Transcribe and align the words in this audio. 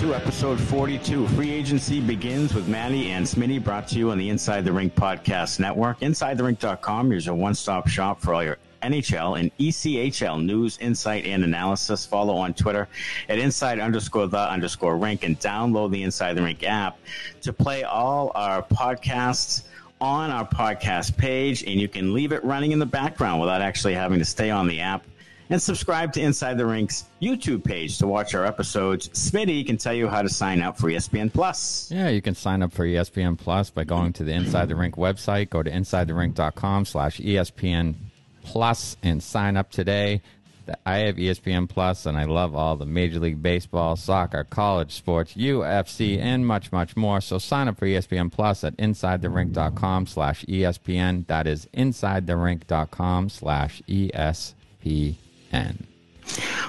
two, 0.00 0.14
episode 0.14 0.58
42. 0.58 1.28
Free 1.28 1.50
agency 1.50 2.00
begins 2.00 2.54
with 2.54 2.66
Manny 2.68 3.10
and 3.10 3.26
Smitty, 3.26 3.62
brought 3.62 3.86
to 3.88 3.98
you 3.98 4.10
on 4.10 4.16
the 4.16 4.30
Inside 4.30 4.64
the 4.64 4.72
Rink 4.72 4.94
podcast 4.94 5.60
network. 5.60 6.00
InsideTheRink.com 6.00 7.12
is 7.12 7.26
your 7.26 7.34
one-stop 7.34 7.86
shop 7.86 8.18
for 8.18 8.32
all 8.32 8.42
your 8.42 8.56
NHL 8.82 9.38
and 9.38 9.54
ECHL 9.58 10.42
news, 10.42 10.78
insight, 10.78 11.26
and 11.26 11.44
analysis. 11.44 12.06
Follow 12.06 12.34
on 12.34 12.54
Twitter 12.54 12.88
at 13.28 13.38
inside 13.38 13.78
underscore 13.78 14.26
the 14.26 14.38
underscore 14.38 14.96
rink 14.96 15.22
and 15.22 15.38
download 15.38 15.90
the 15.90 16.02
Inside 16.02 16.32
the 16.32 16.42
Rink 16.42 16.62
app 16.62 16.98
to 17.42 17.52
play 17.52 17.82
all 17.82 18.32
our 18.34 18.62
podcasts 18.62 19.64
on 20.00 20.30
our 20.30 20.48
podcast 20.48 21.14
page. 21.18 21.62
And 21.64 21.78
you 21.78 21.88
can 21.88 22.14
leave 22.14 22.32
it 22.32 22.42
running 22.42 22.72
in 22.72 22.78
the 22.78 22.86
background 22.86 23.38
without 23.38 23.60
actually 23.60 23.92
having 23.92 24.18
to 24.18 24.24
stay 24.24 24.48
on 24.48 24.66
the 24.66 24.80
app. 24.80 25.04
And 25.50 25.60
subscribe 25.60 26.12
to 26.12 26.20
Inside 26.20 26.58
the 26.58 26.64
Rink's 26.64 27.06
YouTube 27.20 27.64
page 27.64 27.98
to 27.98 28.06
watch 28.06 28.36
our 28.36 28.46
episodes. 28.46 29.08
Smitty 29.08 29.66
can 29.66 29.78
tell 29.78 29.92
you 29.92 30.06
how 30.06 30.22
to 30.22 30.28
sign 30.28 30.62
up 30.62 30.78
for 30.78 30.88
ESPN 30.88 31.32
Plus. 31.32 31.90
Yeah, 31.90 32.08
you 32.08 32.22
can 32.22 32.36
sign 32.36 32.62
up 32.62 32.72
for 32.72 32.86
ESPN 32.86 33.36
Plus 33.36 33.68
by 33.68 33.82
going 33.82 34.12
to 34.14 34.24
the 34.24 34.32
Inside 34.32 34.68
the 34.68 34.76
Rink 34.76 34.94
website. 34.94 35.50
Go 35.50 35.64
to 35.64 35.70
insidetherink.com 35.70 36.84
slash 36.84 37.18
ESPN 37.18 37.94
Plus 38.44 38.96
and 39.02 39.20
sign 39.20 39.56
up 39.56 39.72
today. 39.72 40.22
I 40.86 40.98
have 40.98 41.16
ESPN 41.16 41.68
Plus 41.68 42.06
and 42.06 42.16
I 42.16 42.24
love 42.24 42.54
all 42.54 42.76
the 42.76 42.86
Major 42.86 43.18
League 43.18 43.42
Baseball, 43.42 43.96
soccer, 43.96 44.44
college 44.44 44.92
sports, 44.92 45.34
UFC, 45.34 46.20
and 46.20 46.46
much, 46.46 46.70
much 46.70 46.96
more. 46.96 47.20
So 47.20 47.38
sign 47.38 47.66
up 47.66 47.76
for 47.76 47.86
ESPN 47.86 48.30
Plus 48.30 48.62
at 48.62 48.76
insidetherink.com 48.76 50.06
slash 50.06 50.44
ESPN. 50.44 51.26
That 51.26 51.48
is 51.48 51.66
insidetherink.com 51.74 53.30
slash 53.30 53.82
ESPN. 53.88 55.16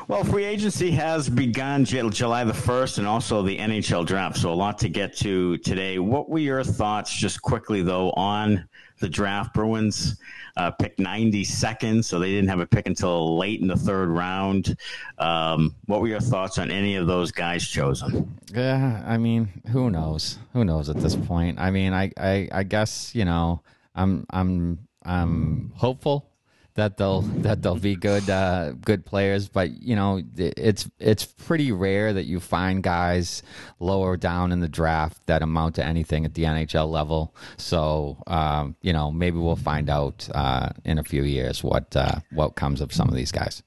Well, 0.07 0.23
free 0.23 0.43
agency 0.43 0.91
has 0.91 1.29
begun 1.29 1.85
July 1.85 2.43
the 2.43 2.53
1st 2.53 2.97
and 2.97 3.07
also 3.07 3.41
the 3.41 3.57
NHL 3.57 4.05
draft. 4.05 4.37
So, 4.37 4.51
a 4.51 4.53
lot 4.53 4.77
to 4.79 4.89
get 4.89 5.15
to 5.17 5.57
today. 5.59 5.99
What 5.99 6.29
were 6.29 6.39
your 6.39 6.63
thoughts, 6.63 7.15
just 7.15 7.41
quickly, 7.41 7.81
though, 7.81 8.11
on 8.11 8.67
the 8.99 9.07
draft? 9.07 9.53
Bruins 9.53 10.17
uh, 10.57 10.71
picked 10.71 10.99
92nd, 10.99 12.03
so 12.03 12.19
they 12.19 12.31
didn't 12.31 12.49
have 12.49 12.59
a 12.59 12.65
pick 12.65 12.87
until 12.87 13.37
late 13.37 13.61
in 13.61 13.67
the 13.67 13.75
third 13.75 14.09
round. 14.09 14.75
Um, 15.17 15.75
what 15.85 16.01
were 16.01 16.07
your 16.07 16.19
thoughts 16.19 16.57
on 16.57 16.71
any 16.71 16.95
of 16.95 17.07
those 17.07 17.31
guys 17.31 17.65
chosen? 17.65 18.37
Yeah, 18.53 19.03
I 19.05 19.17
mean, 19.17 19.49
who 19.71 19.89
knows? 19.91 20.39
Who 20.53 20.65
knows 20.65 20.89
at 20.89 20.97
this 20.97 21.15
point? 21.15 21.59
I 21.59 21.71
mean, 21.71 21.93
I, 21.93 22.11
I, 22.17 22.49
I 22.51 22.63
guess, 22.63 23.15
you 23.15 23.25
know, 23.25 23.61
I'm, 23.95 24.25
I'm, 24.31 24.79
I'm 25.03 25.71
hopeful 25.75 26.30
that 26.75 26.97
they'll 26.97 27.21
that 27.21 27.61
they'll 27.61 27.75
be 27.75 27.95
good 27.95 28.29
uh, 28.29 28.73
good 28.85 29.05
players. 29.05 29.49
But 29.49 29.81
you 29.81 29.95
know, 29.95 30.21
it's 30.37 30.89
it's 30.99 31.25
pretty 31.25 31.71
rare 31.71 32.13
that 32.13 32.25
you 32.25 32.39
find 32.39 32.81
guys 32.83 33.43
lower 33.79 34.17
down 34.17 34.51
in 34.51 34.59
the 34.59 34.69
draft 34.69 35.25
that 35.27 35.41
amount 35.41 35.75
to 35.75 35.85
anything 35.85 36.25
at 36.25 36.33
the 36.33 36.43
NHL 36.43 36.89
level. 36.89 37.35
So 37.57 38.17
um, 38.27 38.75
you 38.81 38.93
know, 38.93 39.11
maybe 39.11 39.37
we'll 39.37 39.55
find 39.55 39.89
out 39.89 40.27
uh, 40.33 40.69
in 40.85 40.97
a 40.97 41.03
few 41.03 41.23
years 41.23 41.63
what 41.63 41.95
uh, 41.95 42.19
what 42.31 42.55
comes 42.55 42.81
of 42.81 42.93
some 42.93 43.09
of 43.09 43.15
these 43.15 43.31
guys. 43.31 43.63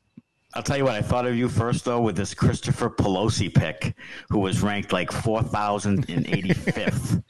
I'll 0.55 0.63
tell 0.63 0.77
you 0.77 0.85
what, 0.85 0.95
I 0.95 1.03
thought 1.03 1.27
of 1.27 1.35
you 1.35 1.49
first, 1.49 1.85
though, 1.85 2.01
with 2.01 2.17
this 2.17 2.33
Christopher 2.33 2.89
Pelosi 2.89 3.53
pick, 3.53 3.97
who 4.31 4.39
was 4.39 4.63
ranked 4.63 4.93
like 4.93 5.11
4,085th 5.11 7.25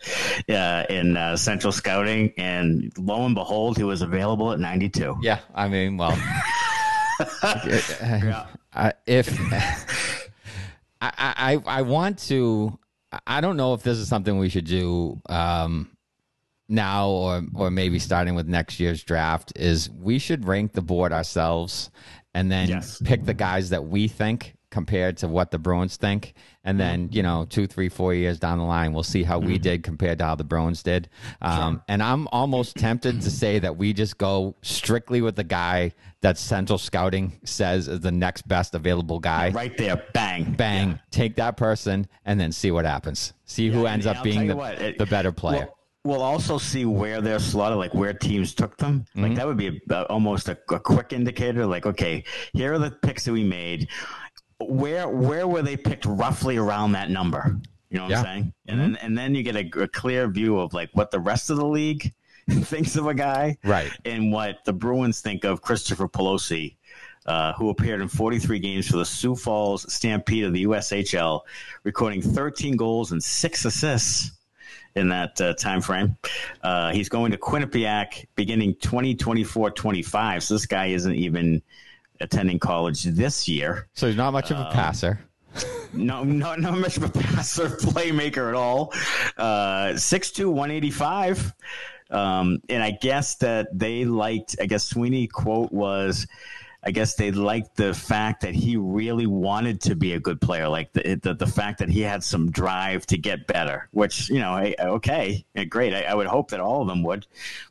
uh, 0.50 0.84
in 0.92 1.16
uh, 1.16 1.34
Central 1.36 1.72
Scouting. 1.72 2.34
And 2.36 2.92
lo 2.98 3.24
and 3.24 3.34
behold, 3.34 3.78
he 3.78 3.84
was 3.84 4.02
available 4.02 4.52
at 4.52 4.60
92. 4.60 5.16
Yeah. 5.22 5.38
I 5.54 5.68
mean, 5.68 5.96
well, 5.96 6.10
yeah. 7.42 8.46
uh, 8.74 8.92
if 9.06 9.40
I, 11.00 11.00
I, 11.00 11.62
I 11.64 11.80
want 11.82 12.18
to, 12.28 12.78
I 13.26 13.40
don't 13.40 13.56
know 13.56 13.72
if 13.72 13.82
this 13.82 13.96
is 13.96 14.06
something 14.06 14.36
we 14.38 14.50
should 14.50 14.66
do. 14.66 15.22
Um, 15.30 15.88
now 16.66 17.10
or 17.10 17.42
or 17.54 17.70
maybe 17.70 17.98
starting 17.98 18.34
with 18.34 18.48
next 18.48 18.80
year's 18.80 19.04
draft 19.04 19.52
is 19.54 19.90
we 19.90 20.18
should 20.18 20.46
rank 20.46 20.72
the 20.72 20.80
board 20.80 21.12
ourselves 21.12 21.90
and 22.34 22.50
then 22.50 22.68
yes. 22.68 23.00
pick 23.04 23.24
the 23.24 23.34
guys 23.34 23.70
that 23.70 23.84
we 23.86 24.08
think 24.08 24.54
compared 24.70 25.16
to 25.18 25.28
what 25.28 25.52
the 25.52 25.58
Bruins 25.58 25.96
think. 25.96 26.34
And 26.64 26.80
then, 26.80 27.08
you 27.12 27.22
know, 27.22 27.46
two, 27.48 27.68
three, 27.68 27.88
four 27.88 28.12
years 28.12 28.40
down 28.40 28.58
the 28.58 28.64
line, 28.64 28.92
we'll 28.92 29.04
see 29.04 29.22
how 29.22 29.38
we 29.38 29.54
mm-hmm. 29.54 29.62
did 29.62 29.82
compared 29.84 30.18
to 30.18 30.24
how 30.24 30.34
the 30.34 30.42
Bruins 30.42 30.82
did. 30.82 31.08
Um, 31.40 31.74
sure. 31.74 31.84
And 31.86 32.02
I'm 32.02 32.26
almost 32.32 32.74
tempted 32.74 33.20
to 33.20 33.30
say 33.30 33.60
that 33.60 33.76
we 33.76 33.92
just 33.92 34.18
go 34.18 34.56
strictly 34.62 35.20
with 35.22 35.36
the 35.36 35.44
guy 35.44 35.92
that 36.22 36.38
Central 36.38 36.76
Scouting 36.76 37.38
says 37.44 37.86
is 37.86 38.00
the 38.00 38.10
next 38.10 38.48
best 38.48 38.74
available 38.74 39.20
guy. 39.20 39.50
Right 39.50 39.76
there. 39.76 40.02
Bang. 40.12 40.54
Bang. 40.54 40.90
Yeah. 40.90 40.96
Take 41.12 41.36
that 41.36 41.56
person 41.56 42.08
and 42.24 42.40
then 42.40 42.50
see 42.50 42.72
what 42.72 42.84
happens. 42.84 43.32
See 43.44 43.70
who 43.70 43.86
ends 43.86 44.06
up 44.06 44.24
being 44.24 44.48
the, 44.48 44.56
what, 44.56 44.82
it, 44.82 44.98
the 44.98 45.06
better 45.06 45.30
player. 45.30 45.66
Well, 45.66 45.78
We'll 46.04 46.22
also 46.22 46.58
see 46.58 46.84
where 46.84 47.22
they're 47.22 47.38
slotted, 47.38 47.78
like 47.78 47.94
where 47.94 48.12
teams 48.12 48.54
took 48.54 48.76
them. 48.76 49.06
Mm-hmm. 49.10 49.22
Like 49.22 49.34
that 49.36 49.46
would 49.46 49.56
be 49.56 49.80
a, 49.88 50.02
almost 50.08 50.48
a, 50.50 50.58
a, 50.70 50.78
quick 50.78 51.14
indicator. 51.14 51.64
Like, 51.64 51.86
okay, 51.86 52.24
here 52.52 52.74
are 52.74 52.78
the 52.78 52.90
picks 52.90 53.24
that 53.24 53.32
we 53.32 53.42
made. 53.42 53.88
Where 54.60 55.08
where 55.08 55.48
were 55.48 55.62
they 55.62 55.78
picked 55.78 56.04
roughly 56.04 56.58
around 56.58 56.92
that 56.92 57.10
number? 57.10 57.56
You 57.88 57.98
know 57.98 58.04
what 58.04 58.10
yeah. 58.10 58.18
I'm 58.18 58.24
saying? 58.24 58.52
And 58.68 58.80
mm-hmm. 58.80 58.92
then 58.92 58.96
and 59.02 59.18
then 59.18 59.34
you 59.34 59.42
get 59.42 59.56
a, 59.56 59.82
a 59.82 59.88
clear 59.88 60.28
view 60.28 60.58
of 60.58 60.74
like 60.74 60.90
what 60.92 61.10
the 61.10 61.20
rest 61.20 61.48
of 61.48 61.56
the 61.56 61.66
league 61.66 62.12
thinks 62.50 62.96
of 62.96 63.06
a 63.06 63.14
guy, 63.14 63.56
right? 63.64 63.90
And 64.04 64.30
what 64.30 64.58
the 64.66 64.74
Bruins 64.74 65.22
think 65.22 65.44
of 65.44 65.62
Christopher 65.62 66.08
Pelosi. 66.08 66.76
Uh, 67.26 67.54
who 67.54 67.70
appeared 67.70 68.02
in 68.02 68.08
43 68.08 68.58
games 68.58 68.86
for 68.86 68.98
the 68.98 69.04
Sioux 69.06 69.34
Falls 69.34 69.90
Stampede 69.90 70.44
of 70.44 70.52
the 70.52 70.64
USHL, 70.66 71.40
recording 71.82 72.20
13 72.20 72.76
goals 72.76 73.12
and 73.12 73.24
six 73.24 73.64
assists 73.64 74.33
in 74.96 75.08
that 75.08 75.40
uh, 75.40 75.54
time 75.54 75.80
frame. 75.80 76.16
Uh, 76.62 76.92
he's 76.92 77.08
going 77.08 77.32
to 77.32 77.38
Quinnipiac 77.38 78.26
beginning 78.36 78.74
2024-25. 78.76 80.42
So 80.42 80.54
this 80.54 80.66
guy 80.66 80.86
isn't 80.86 81.14
even 81.14 81.62
attending 82.20 82.58
college 82.58 83.02
this 83.02 83.48
year. 83.48 83.88
So 83.94 84.06
he's 84.06 84.16
not 84.16 84.32
much 84.32 84.50
of 84.50 84.58
a 84.58 84.66
um, 84.66 84.72
passer. 84.72 85.20
no, 85.92 86.24
not 86.24 86.60
not 86.60 86.76
much 86.78 86.96
of 86.96 87.04
a 87.04 87.08
passer, 87.08 87.68
playmaker 87.68 88.48
at 88.48 88.54
all. 88.54 88.92
Uh, 89.36 89.92
6'2", 89.94 90.46
185. 90.46 91.54
Um, 92.10 92.60
and 92.68 92.82
I 92.82 92.92
guess 92.92 93.36
that 93.36 93.76
they 93.76 94.04
liked. 94.04 94.56
I 94.60 94.66
guess 94.66 94.84
Sweeney 94.84 95.26
quote 95.26 95.72
was 95.72 96.26
I 96.86 96.90
guess 96.90 97.14
they 97.14 97.30
liked 97.30 97.76
the 97.76 97.94
fact 97.94 98.42
that 98.42 98.54
he 98.54 98.76
really 98.76 99.26
wanted 99.26 99.80
to 99.82 99.96
be 99.96 100.12
a 100.12 100.20
good 100.20 100.40
player, 100.40 100.68
like 100.68 100.92
the 100.92 101.18
the, 101.22 101.34
the 101.34 101.46
fact 101.46 101.78
that 101.78 101.88
he 101.88 102.00
had 102.02 102.22
some 102.22 102.50
drive 102.50 103.06
to 103.06 103.16
get 103.16 103.46
better. 103.46 103.88
Which 103.92 104.28
you 104.28 104.38
know, 104.38 104.72
okay, 104.78 105.44
great. 105.68 105.94
I, 105.94 106.02
I 106.02 106.14
would 106.14 106.26
hope 106.26 106.50
that 106.50 106.60
all 106.60 106.82
of 106.82 106.88
them 106.88 107.02
would, 107.02 107.26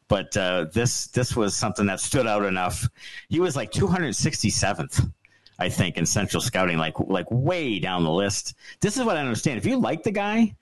but 0.07 0.35
uh, 0.35 0.65
this 0.73 1.07
this 1.07 1.35
was 1.35 1.55
something 1.55 1.85
that 1.85 1.99
stood 1.99 2.25
out 2.25 2.43
enough. 2.43 2.89
He 3.29 3.39
was 3.39 3.55
like 3.55 3.71
267th. 3.71 5.11
I 5.59 5.69
think 5.69 5.97
in 5.97 6.05
Central 6.05 6.41
Scouting, 6.41 6.79
like 6.79 6.99
like 6.99 7.27
way 7.29 7.77
down 7.77 8.03
the 8.03 8.11
list. 8.11 8.55
This 8.79 8.97
is 8.97 9.03
what 9.03 9.15
I 9.15 9.19
understand. 9.19 9.59
If 9.59 9.65
you 9.65 9.77
like 9.77 10.01
the 10.01 10.11
guy, 10.11 10.55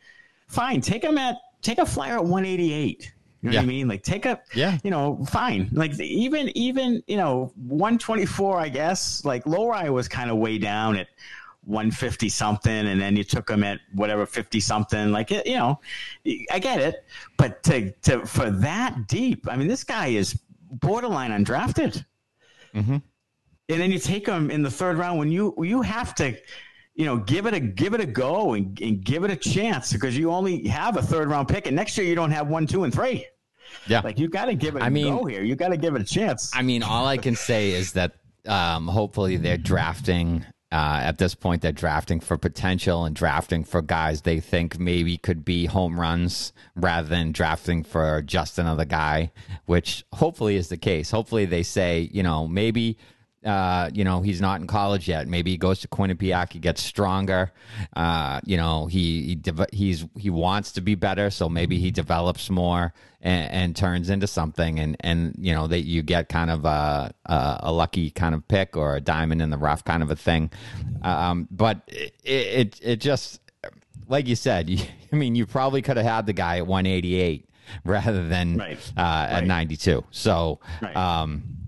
fine, 0.48 0.82
take 0.82 1.04
him 1.04 1.18
at 1.18 1.38
take 1.62 1.78
a 1.78 1.86
flyer 1.86 2.16
at 2.16 2.24
188. 2.24 3.14
You 3.41 3.50
know 3.50 3.53
yeah. 3.53 3.59
what 3.62 3.63
I 3.63 3.68
mean? 3.68 3.88
Like 3.88 4.03
take 4.03 4.25
a, 4.25 4.40
yeah, 4.53 4.78
you 4.84 4.91
know, 4.91 5.25
fine. 5.29 5.69
Like 5.72 6.00
even 6.00 6.56
even 6.56 7.02
you 7.07 7.18
know 7.18 7.52
124, 7.68 8.59
I 8.59 8.69
guess. 8.69 9.25
Like 9.25 9.46
Lohrei 9.46 9.90
was 9.90 10.07
kind 10.07 10.29
of 10.29 10.38
way 10.38 10.59
down 10.59 10.96
at 10.96 11.07
150 11.66 12.29
something, 12.29 12.72
and 12.72 13.02
then 13.02 13.16
you 13.16 13.23
took 13.23 13.49
him 13.49 13.64
at 13.64 13.79
whatever 13.93 14.28
50 14.28 14.59
something. 14.59 15.11
Like 15.11 15.32
it, 15.32 15.47
you 15.47 15.55
know, 15.55 15.79
I 16.52 16.59
get 16.59 16.82
it, 16.82 17.03
but 17.38 17.64
to 17.64 17.91
to 18.03 18.26
for 18.28 18.52
that 18.52 19.08
deep, 19.08 19.47
I 19.49 19.55
mean, 19.55 19.67
this 19.67 19.84
guy 19.84 20.08
is 20.08 20.40
borderline 20.72 21.32
undrafted. 21.32 22.05
Mm-hmm. 22.76 22.97
And 23.70 23.79
then 23.79 23.91
you 23.91 23.99
take 23.99 24.28
him 24.28 24.52
in 24.52 24.61
the 24.61 24.72
third 24.72 24.97
round 24.97 25.17
when 25.17 25.32
you 25.32 25.55
you 25.64 25.82
have 25.82 26.14
to 26.16 26.37
you 26.96 27.05
know, 27.05 27.17
give 27.17 27.46
it 27.46 27.53
a 27.53 27.59
give 27.59 27.93
it 27.93 28.02
a 28.02 28.05
go 28.05 28.53
and, 28.53 28.79
and 28.82 29.03
give 29.03 29.23
it 29.23 29.32
a 29.32 29.35
chance 29.35 29.93
because 29.93 30.17
you 30.17 30.32
only 30.32 30.67
have 30.67 30.97
a 30.97 31.02
third 31.02 31.29
round 31.29 31.47
pick, 31.47 31.67
and 31.67 31.76
next 31.76 31.97
year 31.97 32.05
you 32.05 32.16
don't 32.16 32.32
have 32.32 32.47
one, 32.47 32.67
two, 32.67 32.84
and 32.84 32.93
three. 32.93 33.26
Yeah, 33.88 34.02
like 34.03 34.20
you 34.20 34.28
got 34.28 34.46
to 34.46 34.55
give 34.55 34.76
it. 34.76 34.84
I 34.84 34.90
mean, 34.90 35.16
go 35.16 35.26
here. 35.26 35.43
You 35.43 35.55
got 35.55 35.70
to 35.70 35.78
give 35.78 35.96
it 35.96 36.02
a 36.02 36.05
chance. 36.05 36.52
I 36.53 36.61
mean, 36.61 36.84
all 36.84 37.05
I 37.05 37.17
can 37.17 37.35
say 37.35 37.72
is 37.72 37.93
that 37.93 38.14
um, 38.46 38.88
hopefully 38.88 39.38
they're 39.38 39.58
drafting. 39.58 40.46
Uh, 40.73 41.02
at 41.03 41.17
this 41.17 41.35
point, 41.35 41.61
they're 41.61 41.73
drafting 41.73 42.22
for 42.22 42.38
potential 42.38 43.03
and 43.03 43.14
drafting 43.14 43.61
for 43.66 43.82
guys 43.82 44.22
they 44.22 44.40
think 44.40 44.79
maybe 44.79 45.17
could 45.17 45.44
be 45.44 45.66
home 45.66 45.99
runs 45.99 46.53
rather 46.78 47.09
than 47.09 47.34
drafting 47.34 47.84
for 47.84 48.22
just 48.22 48.58
another 48.58 48.85
guy, 48.85 49.29
which 49.66 50.05
hopefully 50.14 50.55
is 50.55 50.70
the 50.70 50.78
case. 50.78 51.11
Hopefully, 51.11 51.44
they 51.44 51.64
say, 51.64 52.09
you 52.14 52.23
know, 52.23 52.47
maybe 52.47 52.97
uh, 53.46 53.90
you 53.91 54.03
know, 54.03 54.22
he's 54.22 54.40
not 54.40 54.61
in 54.61 54.67
college 54.67 55.08
yet. 55.08 55.28
Maybe 55.28 55.52
he 55.52 55.58
goes 55.58 55.79
to 55.79 55.88
Quinnipiac, 55.88 56.53
he 56.53 56.59
gets 56.59 56.84
stronger. 56.84 57.52
Uh, 57.96 58.40
you 58.46 58.55
know, 58.55 58.85
he, 58.85 59.23
he 59.23 59.35
de- 59.35 59.67
he's 59.73 60.05
he 60.16 60.29
wants 60.29 60.73
to 60.73 60.82
be 60.82 60.93
better, 60.93 61.32
so 61.32 61.49
maybe 61.49 61.79
he 61.79 61.90
develops 61.90 62.52
more 62.52 62.93
and, 63.20 63.52
and, 63.52 63.76
turns 63.76 64.09
into 64.09 64.28
something. 64.28 64.79
And 64.79 64.96
and 64.99 65.35
you 65.40 65.53
know 65.53 65.66
that 65.67 65.82
you 65.82 66.03
get 66.03 66.29
kind 66.29 66.52
of 66.52 66.66
a, 66.66 67.14
a, 67.26 67.59
a 67.64 67.72
lucky 67.72 68.11
kind 68.11 68.35
of 68.35 68.47
pick 68.47 68.78
or 68.78 68.96
a 68.96 69.02
diamond 69.02 69.41
in 69.41 69.49
the 69.49 69.58
rough 69.58 69.84
kind 69.84 70.03
of 70.03 70.11
a 70.11 70.16
thing. 70.16 70.52
Um, 71.02 71.47
but 71.49 71.82
it, 71.87 72.14
it 72.23 72.79
it 72.84 72.96
just 72.97 73.40
like 74.08 74.28
you 74.28 74.35
said, 74.35 74.70
you, 74.70 74.85
I 75.11 75.16
mean, 75.16 75.34
you 75.34 75.47
probably 75.47 75.82
could 75.82 75.97
have 75.97 76.05
had 76.05 76.26
the 76.28 76.34
guy 76.34 76.58
at 76.58 76.67
188 76.67 77.49
rather 77.85 78.28
than 78.28 78.58
right. 78.58 78.78
Uh, 78.96 79.02
right. 79.02 79.29
at 79.32 79.46
92. 79.46 80.03
So. 80.11 80.59
Right. 80.79 80.96
Um, 80.96 81.60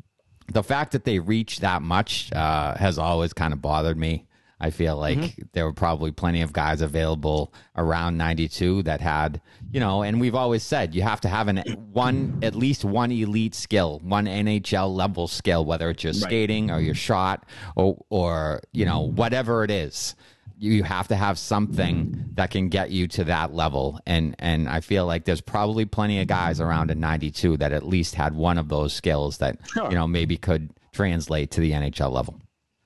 the 0.53 0.63
fact 0.63 0.91
that 0.91 1.03
they 1.03 1.19
reached 1.19 1.61
that 1.61 1.81
much 1.81 2.31
uh, 2.33 2.75
has 2.75 2.97
always 2.97 3.33
kind 3.33 3.53
of 3.53 3.61
bothered 3.61 3.97
me. 3.97 4.25
I 4.59 4.69
feel 4.69 4.95
like 4.95 5.17
mm-hmm. 5.17 5.41
there 5.51 5.65
were 5.65 5.73
probably 5.73 6.11
plenty 6.11 6.41
of 6.41 6.53
guys 6.53 6.79
available 6.79 7.53
around 7.75 8.17
92 8.17 8.83
that 8.83 9.01
had, 9.01 9.41
you 9.73 9.81
know, 9.81 10.03
and 10.03 10.21
we've 10.21 10.35
always 10.35 10.63
said 10.63 10.95
you 10.95 11.01
have 11.01 11.19
to 11.21 11.27
have 11.27 11.49
an 11.49 11.57
one 11.91 12.39
at 12.41 12.55
least 12.55 12.85
one 12.85 13.11
elite 13.11 13.55
skill, 13.55 13.99
one 14.03 14.25
NHL 14.25 14.95
level 14.95 15.27
skill, 15.27 15.65
whether 15.65 15.89
it's 15.89 16.05
your 16.05 16.13
skating 16.13 16.71
or 16.71 16.79
your 16.79 16.95
shot 16.95 17.45
or 17.75 18.01
or 18.09 18.61
you 18.71 18.85
know 18.85 19.01
whatever 19.01 19.65
it 19.65 19.71
is 19.71 20.15
you 20.63 20.83
have 20.83 21.09
to 21.09 21.15
have 21.15 21.37
something 21.37 22.25
that 22.35 22.49
can 22.49 22.69
get 22.69 22.89
you 22.89 23.07
to 23.07 23.25
that 23.25 23.53
level 23.53 23.99
and 24.05 24.35
and 24.39 24.69
I 24.69 24.79
feel 24.79 25.05
like 25.05 25.25
there's 25.25 25.41
probably 25.41 25.85
plenty 25.85 26.21
of 26.21 26.27
guys 26.27 26.61
around 26.61 26.89
in 26.89 26.99
92 26.99 27.57
that 27.57 27.73
at 27.73 27.85
least 27.85 28.15
had 28.15 28.33
one 28.33 28.57
of 28.57 28.69
those 28.69 28.93
skills 28.93 29.39
that 29.39 29.57
sure. 29.67 29.89
you 29.89 29.95
know 29.95 30.07
maybe 30.07 30.37
could 30.37 30.69
translate 30.93 31.51
to 31.51 31.61
the 31.61 31.71
NHL 31.71 32.11
level. 32.11 32.39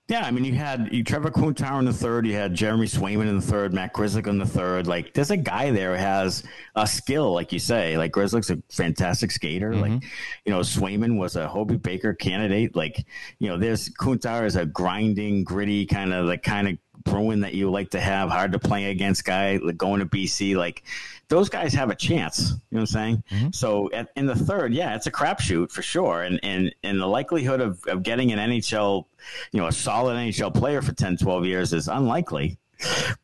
Yeah, 0.09 0.25
I 0.25 0.31
mean, 0.31 0.45
you 0.45 0.53
had 0.53 0.87
you, 0.93 1.03
Trevor 1.03 1.31
Kuntar 1.31 1.79
in 1.79 1.85
the 1.85 1.91
third, 1.91 2.25
you 2.25 2.33
had 2.33 2.53
Jeremy 2.53 2.85
Swayman 2.85 3.27
in 3.27 3.35
the 3.35 3.45
third, 3.45 3.73
Matt 3.73 3.93
Grzelcyk 3.93 4.25
in 4.27 4.37
the 4.37 4.45
third. 4.45 4.87
Like, 4.87 5.13
there's 5.13 5.31
a 5.31 5.37
guy 5.37 5.71
there 5.71 5.97
who 5.97 6.01
has 6.01 6.43
a 6.75 6.87
skill, 6.87 7.33
like 7.33 7.51
you 7.51 7.59
say. 7.59 7.97
Like, 7.97 8.13
Grzelcyk's 8.13 8.49
a 8.49 8.63
fantastic 8.71 9.31
skater. 9.31 9.71
Mm-hmm. 9.71 9.81
Like, 9.81 10.03
you 10.45 10.53
know, 10.53 10.61
Swayman 10.61 11.17
was 11.17 11.35
a 11.35 11.49
Hobey 11.49 11.75
Baker 11.75 12.13
candidate. 12.13 12.73
Like, 12.73 13.05
you 13.39 13.49
know, 13.49 13.57
there's 13.57 13.89
Kuntar 13.89 14.45
is 14.45 14.55
a 14.55 14.65
grinding, 14.65 15.43
gritty 15.43 15.85
kind 15.85 16.13
of 16.13 16.27
the 16.27 16.37
kind 16.37 16.69
of 16.69 16.77
Bruin 17.07 17.41
that 17.41 17.53
you 17.53 17.69
like 17.71 17.91
to 17.91 17.99
have, 17.99 18.29
hard 18.29 18.51
to 18.51 18.59
play 18.59 18.91
against 18.91 19.25
guy, 19.25 19.57
like 19.57 19.77
going 19.77 19.99
to 19.99 20.05
BC, 20.05 20.55
like 20.55 20.83
those 21.29 21.49
guys 21.49 21.73
have 21.73 21.89
a 21.89 21.95
chance. 21.95 22.49
You 22.49 22.55
know 22.55 22.59
what 22.69 22.79
I'm 22.81 22.85
saying? 22.87 23.23
Mm-hmm. 23.31 23.47
So 23.51 23.91
at, 23.91 24.09
in 24.15 24.25
the 24.25 24.35
third, 24.35 24.73
yeah, 24.73 24.95
it's 24.95 25.07
a 25.07 25.11
crapshoot 25.11 25.71
for 25.71 25.81
sure, 25.81 26.23
and 26.23 26.39
and 26.43 26.73
and 26.83 26.99
the 26.99 27.07
likelihood 27.07 27.61
of, 27.61 27.83
of 27.87 28.03
getting 28.03 28.31
an 28.31 28.39
NHL, 28.39 29.05
you 29.51 29.59
know, 29.59 29.67
a 29.67 29.71
solid 29.71 30.15
NHL 30.15 30.53
player 30.53 30.81
for 30.81 30.93
10, 30.93 31.17
12 31.17 31.45
years 31.45 31.73
is 31.73 31.87
unlikely, 31.87 32.57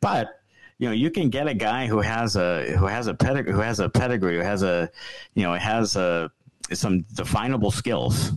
but 0.00 0.40
you 0.78 0.88
know 0.88 0.94
you 0.94 1.10
can 1.10 1.30
get 1.30 1.46
a 1.46 1.54
guy 1.54 1.86
who 1.86 2.00
has 2.00 2.36
a 2.36 2.72
who 2.76 2.86
has 2.86 3.06
a 3.06 3.14
pedigree 3.14 3.52
who 3.52 3.60
has 3.60 3.78
a 3.78 3.88
pedigree 3.88 4.36
who 4.36 4.42
has 4.42 4.62
a 4.62 4.90
you 5.34 5.44
know 5.44 5.54
has 5.54 5.94
a 5.96 6.30
some 6.72 7.02
definable 7.14 7.70
skills 7.70 8.32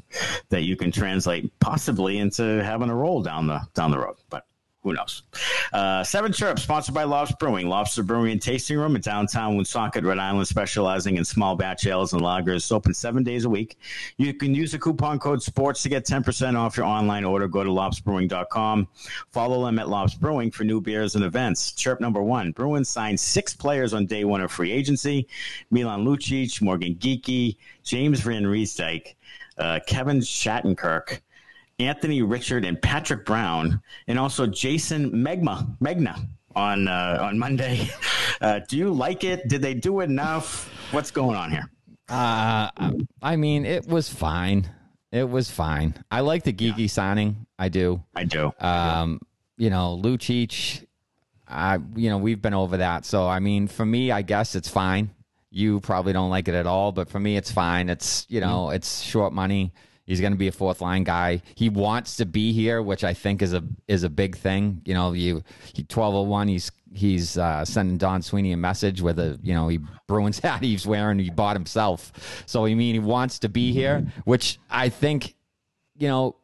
that 0.49 0.63
you 0.63 0.75
can 0.75 0.91
translate 0.91 1.51
possibly 1.59 2.17
into 2.17 2.63
having 2.63 2.89
a 2.89 2.95
role 2.95 3.23
down 3.23 3.47
the 3.47 3.59
down 3.73 3.89
the 3.89 3.97
road 3.97 4.17
but 4.29 4.45
who 4.83 4.94
knows? 4.94 5.24
Uh, 5.74 6.03
Seven 6.03 6.31
Chirp, 6.31 6.59
sponsored 6.59 6.95
by 6.95 7.03
Lobster 7.03 7.35
Brewing. 7.38 7.68
Lobster 7.68 8.03
Brewing 8.03 8.31
and 8.31 8.41
Tasting 8.41 8.77
Room 8.77 8.95
in 8.95 9.01
downtown 9.01 9.56
Woonsocket, 9.56 10.03
Rhode 10.03 10.19
Island, 10.19 10.47
specializing 10.47 11.18
in 11.18 11.25
small 11.25 11.56
batch 11.56 11.85
ales 11.85 12.13
and 12.13 12.21
lagers. 12.21 12.71
open 12.71 12.94
seven 12.94 13.24
days 13.24 13.45
a 13.45 13.50
week. 13.50 13.77
You 14.18 14.33
can 14.33 14.56
use 14.56 14.71
the 14.71 14.79
coupon 14.79 15.19
code 15.19 15.41
SPORTS 15.44 15.83
to 15.83 15.89
get 15.89 16.06
10% 16.06 16.57
off 16.57 16.77
your 16.77 16.85
online 16.85 17.25
order. 17.25 17.47
Go 17.47 17.63
to 17.63 17.69
lobsterbrewing.com. 17.69 18.88
Follow 19.31 19.65
them 19.65 19.79
at 19.79 19.89
Lobster 19.89 20.19
Brewing 20.19 20.51
for 20.51 20.63
new 20.63 20.80
beers 20.80 21.15
and 21.15 21.23
events. 21.25 21.73
Chirp 21.73 22.00
number 22.00 22.23
one. 22.23 22.51
Bruins 22.51 22.88
signed 22.89 23.19
six 23.19 23.53
players 23.53 23.94
on 23.94 24.06
day 24.06 24.23
one 24.23 24.41
of 24.41 24.51
free 24.51 24.71
agency. 24.71 25.27
Milan 25.69 26.06
Lucic, 26.06 26.62
Morgan 26.62 26.95
Geekie, 26.95 27.57
James 27.83 28.21
Van 28.21 28.44
Riemsdyk, 28.44 29.15
uh, 29.57 29.80
Kevin 29.88 30.19
Shattenkirk, 30.19 31.21
Anthony 31.79 32.21
Richard 32.21 32.65
and 32.65 32.81
Patrick 32.81 33.25
Brown, 33.25 33.81
and 34.07 34.18
also 34.18 34.47
Jason 34.47 35.12
Megma 35.12 35.77
Megna 35.79 36.27
on 36.56 36.88
uh, 36.88 37.19
on 37.21 37.38
Monday. 37.38 37.89
Uh, 38.39 38.59
do 38.68 38.77
you 38.77 38.94
like 38.94 39.24
it? 39.24 39.47
Did 39.47 39.63
they 39.63 39.74
do 39.74 40.01
enough? 40.01 40.69
What's 40.91 41.09
going 41.09 41.35
on 41.35 41.50
here? 41.50 41.71
Uh, 42.07 42.69
I 43.19 43.35
mean, 43.35 43.65
it 43.65 43.88
was 43.88 44.07
fine. 44.09 44.69
It 45.12 45.27
was 45.27 45.50
fine. 45.50 45.95
I 46.12 46.19
like 46.19 46.44
the 46.44 46.53
Geekie 46.53 46.77
yeah. 46.77 46.88
signing. 46.88 47.47
I 47.57 47.69
do. 47.69 48.03
I 48.15 48.25
do. 48.25 48.53
Um, 48.59 49.21
you 49.57 49.71
know, 49.71 50.00
Lucic. 50.00 50.85
I, 51.47 51.80
you 51.95 52.12
know, 52.12 52.19
we've 52.19 52.41
been 52.41 52.53
over 52.53 52.77
that. 52.77 53.06
So, 53.06 53.27
I 53.27 53.39
mean, 53.39 53.68
for 53.68 53.85
me, 53.85 54.12
I 54.12 54.21
guess 54.21 54.53
it's 54.53 54.69
fine. 54.69 55.09
You 55.50 55.80
probably 55.80 56.13
don't 56.13 56.30
like 56.30 56.47
it 56.47 56.53
at 56.53 56.68
all, 56.68 56.91
but 56.91 57.09
for 57.09 57.19
me, 57.19 57.38
it's 57.38 57.51
fine. 57.51 57.89
It's 57.89 58.27
you 58.30 58.39
know, 58.39 58.65
mm-hmm. 58.65 58.75
it's 58.75 59.01
short 59.01 59.33
money. 59.33 59.73
He's 60.07 60.21
going 60.21 60.31
to 60.31 60.38
be 60.38 60.48
a 60.48 60.54
fourth 60.54 60.80
line 60.80 61.04
guy. 61.04 61.42
He 61.54 61.68
wants 61.68 62.15
to 62.15 62.25
be 62.25 62.54
here, 62.54 62.81
which 62.81 63.04
I 63.04 63.13
think 63.13 63.42
is 63.42 63.54
a 63.54 63.62
is 63.89 64.04
a 64.04 64.09
big 64.09 64.38
thing. 64.38 64.81
You 64.86 64.94
know, 64.94 65.12
you 65.12 65.44
he 65.74 65.83
twelve 65.83 66.15
oh 66.15 66.21
one. 66.21 66.48
He's 66.48 66.71
he's 66.94 67.38
uh, 67.38 67.65
sending 67.65 67.98
Don 67.98 68.21
Sweeney 68.21 68.54
a 68.54 68.57
message 68.57 69.01
with 69.01 69.19
a 69.19 69.38
you 69.44 69.54
know 69.54 69.68
he 69.68 69.80
Bruins 70.07 70.39
hat 70.44 70.63
he's 70.63 70.88
wearing 70.88 71.19
he 71.19 71.30
bought 71.30 71.57
himself. 71.57 72.44
So 72.45 72.65
I 72.65 72.74
mean 72.74 72.95
he 72.95 73.00
wants 73.00 73.39
to 73.39 73.50
be 73.50 73.74
here, 73.74 74.07
which 74.24 74.59
I 74.69 74.88
think 74.88 75.36
you 75.98 76.07
know 76.07 76.38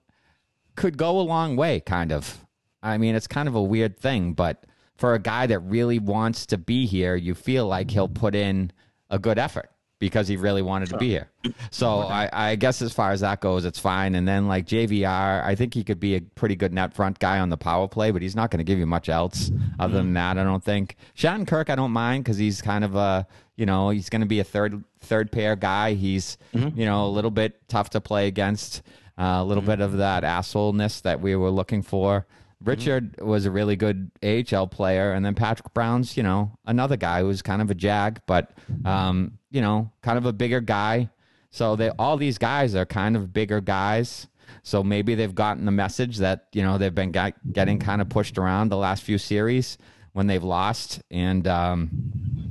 could 0.75 0.97
go 0.97 1.17
a 1.17 1.21
long 1.21 1.55
way. 1.55 1.79
Kind 1.79 2.11
of. 2.11 2.45
I 2.83 2.97
mean 2.97 3.15
it's 3.15 3.27
kind 3.27 3.47
of 3.47 3.55
a 3.55 3.63
weird 3.63 3.97
thing, 3.97 4.33
but 4.33 4.65
for 4.97 5.13
a 5.13 5.19
guy 5.19 5.47
that 5.47 5.59
really 5.59 5.99
wants 5.99 6.45
to 6.47 6.57
be 6.57 6.85
here, 6.85 7.15
you 7.15 7.33
feel 7.33 7.65
like 7.65 7.91
he'll 7.91 8.09
put 8.09 8.35
in 8.35 8.71
a 9.09 9.17
good 9.17 9.39
effort 9.39 9.69
because 10.03 10.27
he 10.27 10.35
really 10.35 10.61
wanted 10.61 10.89
to 10.89 10.97
be 10.97 11.07
here. 11.07 11.29
So 11.71 11.99
I, 12.01 12.29
I, 12.33 12.55
guess 12.55 12.81
as 12.81 12.91
far 12.91 13.13
as 13.13 13.21
that 13.21 13.39
goes, 13.39 13.63
it's 13.63 13.79
fine. 13.79 14.15
And 14.15 14.27
then 14.27 14.49
like 14.49 14.65
JVR, 14.65 15.41
I 15.41 15.55
think 15.55 15.73
he 15.73 15.81
could 15.81 15.97
be 15.97 16.15
a 16.15 16.21
pretty 16.21 16.57
good 16.57 16.73
net 16.73 16.93
front 16.93 17.19
guy 17.19 17.39
on 17.39 17.49
the 17.49 17.55
power 17.55 17.87
play, 17.87 18.11
but 18.11 18.21
he's 18.21 18.35
not 18.35 18.51
going 18.51 18.57
to 18.57 18.65
give 18.65 18.77
you 18.77 18.85
much 18.85 19.07
else 19.07 19.49
other 19.79 19.93
than 19.93 20.13
that. 20.15 20.37
I 20.37 20.43
don't 20.43 20.61
think 20.63 20.97
Shattenkirk. 21.15 21.69
I 21.69 21.75
don't 21.75 21.91
mind 21.91 22.25
because 22.25 22.37
he's 22.37 22.61
kind 22.61 22.83
of 22.83 22.95
a 22.95 23.25
you 23.55 23.65
know 23.65 23.91
he's 23.91 24.09
going 24.09 24.19
to 24.19 24.27
be 24.27 24.41
a 24.41 24.43
third 24.43 24.83
third 24.99 25.31
pair 25.31 25.55
guy. 25.55 25.93
He's 25.93 26.37
mm-hmm. 26.53 26.77
you 26.77 26.85
know 26.85 27.05
a 27.05 27.11
little 27.11 27.31
bit 27.31 27.65
tough 27.69 27.91
to 27.91 28.01
play 28.01 28.27
against. 28.27 28.81
Uh, 29.17 29.37
a 29.39 29.43
little 29.45 29.61
mm-hmm. 29.61 29.71
bit 29.71 29.79
of 29.79 29.97
that 29.97 30.23
assholeness 30.23 31.01
that 31.03 31.21
we 31.21 31.35
were 31.35 31.51
looking 31.51 31.81
for. 31.81 32.25
Richard 32.63 33.17
mm-hmm. 33.17 33.27
was 33.27 33.45
a 33.45 33.51
really 33.51 33.75
good 33.75 34.09
AHL 34.23 34.67
player, 34.67 35.13
and 35.13 35.25
then 35.25 35.35
Patrick 35.35 35.73
Brown's, 35.73 36.15
you 36.15 36.23
know, 36.23 36.57
another 36.65 36.97
guy 36.97 37.21
who 37.21 37.27
was 37.27 37.41
kind 37.41 37.61
of 37.61 37.69
a 37.69 37.75
jag, 37.75 38.21
but 38.25 38.51
um, 38.85 39.37
you 39.53 39.61
know, 39.61 39.89
kind 40.01 40.17
of 40.17 40.25
a 40.25 40.33
bigger 40.33 40.59
guy. 40.59 41.09
So 41.51 41.77
they 41.77 41.89
all 41.91 42.17
these 42.17 42.37
guys 42.37 42.75
are 42.75 42.85
kind 42.85 43.15
of 43.15 43.31
bigger 43.31 43.61
guys. 43.61 44.27
So 44.63 44.83
maybe 44.83 45.15
they've 45.15 45.33
gotten 45.33 45.65
the 45.65 45.71
message 45.71 46.17
that 46.17 46.47
you 46.51 46.63
know 46.63 46.77
they've 46.77 46.93
been 46.93 47.11
got, 47.11 47.33
getting 47.53 47.79
kind 47.79 48.01
of 48.01 48.09
pushed 48.09 48.37
around 48.37 48.69
the 48.69 48.77
last 48.77 49.03
few 49.03 49.17
series 49.17 49.77
when 50.11 50.27
they've 50.27 50.43
lost, 50.43 51.01
and 51.11 51.47
um, 51.47 51.89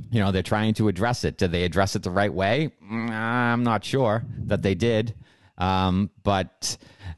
you 0.09 0.19
know 0.19 0.31
they're 0.31 0.41
trying 0.41 0.73
to 0.75 0.87
address 0.87 1.25
it. 1.25 1.37
Did 1.37 1.51
they 1.51 1.65
address 1.65 1.95
it 1.95 2.03
the 2.03 2.11
right 2.11 2.33
way? 2.33 2.71
Mm, 2.83 3.09
I'm 3.11 3.63
not 3.63 3.83
sure 3.83 4.23
that 4.45 4.61
they 4.61 4.73
did, 4.73 5.13
um, 5.57 6.09
but 6.23 6.77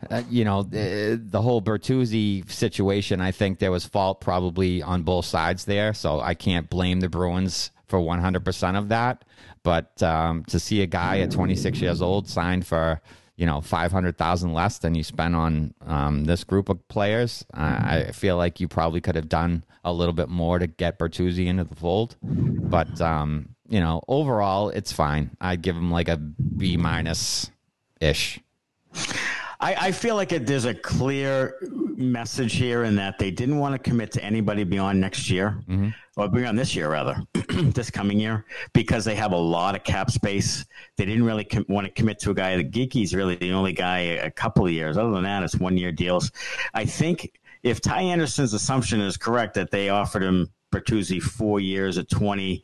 uh, 0.09 0.23
you 0.29 0.43
know, 0.43 0.63
the, 0.63 1.21
the, 1.23 1.41
whole 1.41 1.61
Bertuzzi 1.61 2.49
situation, 2.51 3.21
I 3.21 3.31
think 3.31 3.59
there 3.59 3.71
was 3.71 3.85
fault 3.85 4.21
probably 4.21 4.83
on 4.83 5.03
both 5.03 5.25
sides 5.25 5.65
there. 5.65 5.93
So 5.93 6.19
I 6.19 6.33
can't 6.33 6.69
blame 6.69 6.99
the 6.99 7.09
Bruins 7.09 7.71
for 7.87 7.99
100% 7.99 8.77
of 8.77 8.89
that. 8.89 9.23
But 9.65 10.03
um, 10.03 10.45
to 10.45 10.59
see 10.59 10.83
a 10.83 10.85
guy 10.85 11.21
at 11.21 11.31
26 11.31 11.81
years 11.81 11.99
old 11.99 12.29
signed 12.29 12.67
for, 12.67 13.01
you 13.35 13.47
know, 13.47 13.61
500,000 13.61 14.53
less 14.53 14.77
than 14.77 14.93
you 14.93 15.03
spent 15.03 15.33
on 15.33 15.73
um, 15.87 16.25
this 16.25 16.43
group 16.43 16.69
of 16.69 16.87
players, 16.87 17.43
I, 17.51 18.03
I 18.03 18.11
feel 18.11 18.37
like 18.37 18.59
you 18.59 18.67
probably 18.67 19.01
could 19.01 19.15
have 19.15 19.27
done 19.27 19.63
a 19.83 19.91
little 19.91 20.13
bit 20.13 20.29
more 20.29 20.59
to 20.59 20.67
get 20.67 20.99
Bertuzzi 20.99 21.47
into 21.47 21.63
the 21.63 21.73
fold. 21.73 22.15
But, 22.21 23.01
um, 23.01 23.55
you 23.67 23.79
know, 23.79 24.03
overall, 24.07 24.69
it's 24.69 24.91
fine. 24.91 25.35
I'd 25.41 25.63
give 25.63 25.75
him 25.75 25.89
like 25.89 26.09
a 26.09 26.17
B 26.17 26.77
minus 26.77 27.49
ish. 27.99 28.39
I, 29.59 29.75
I 29.75 29.91
feel 29.91 30.15
like 30.15 30.31
it, 30.31 30.45
there's 30.45 30.65
a 30.65 30.73
clear 30.73 31.57
message 31.97 32.53
here 32.53 32.83
in 32.83 32.95
that 32.97 33.17
they 33.17 33.31
didn't 33.31 33.57
want 33.57 33.73
to 33.73 33.79
commit 33.79 34.11
to 34.13 34.23
anybody 34.23 34.63
beyond 34.63 34.99
next 34.99 35.29
year, 35.29 35.61
mm-hmm. 35.67 35.89
or 36.17 36.27
beyond 36.27 36.59
this 36.59 36.75
year 36.75 36.89
rather, 36.89 37.21
this 37.49 37.89
coming 37.89 38.19
year, 38.19 38.45
because 38.73 39.05
they 39.05 39.15
have 39.15 39.31
a 39.31 39.37
lot 39.37 39.75
of 39.75 39.83
cap 39.83 40.11
space. 40.11 40.65
They 40.97 41.05
didn't 41.05 41.23
really 41.23 41.45
com- 41.45 41.65
want 41.69 41.85
to 41.85 41.91
commit 41.91 42.19
to 42.19 42.31
a 42.31 42.33
guy. 42.33 42.57
The 42.57 42.63
Geekie's 42.63 43.15
really 43.15 43.35
the 43.35 43.51
only 43.51 43.73
guy 43.73 43.99
a 43.99 44.31
couple 44.31 44.65
of 44.65 44.71
years. 44.71 44.97
Other 44.97 45.11
than 45.11 45.23
that, 45.23 45.43
it's 45.43 45.55
one 45.55 45.77
year 45.77 45.91
deals. 45.91 46.31
I 46.73 46.85
think 46.85 47.39
if 47.63 47.81
Ty 47.81 48.01
Anderson's 48.01 48.53
assumption 48.53 49.01
is 49.01 49.17
correct 49.17 49.53
that 49.55 49.71
they 49.71 49.89
offered 49.89 50.23
him 50.23 50.49
Bertuzzi 50.71 51.21
four 51.21 51.59
years 51.59 51.97
at 51.97 52.09
20, 52.09 52.63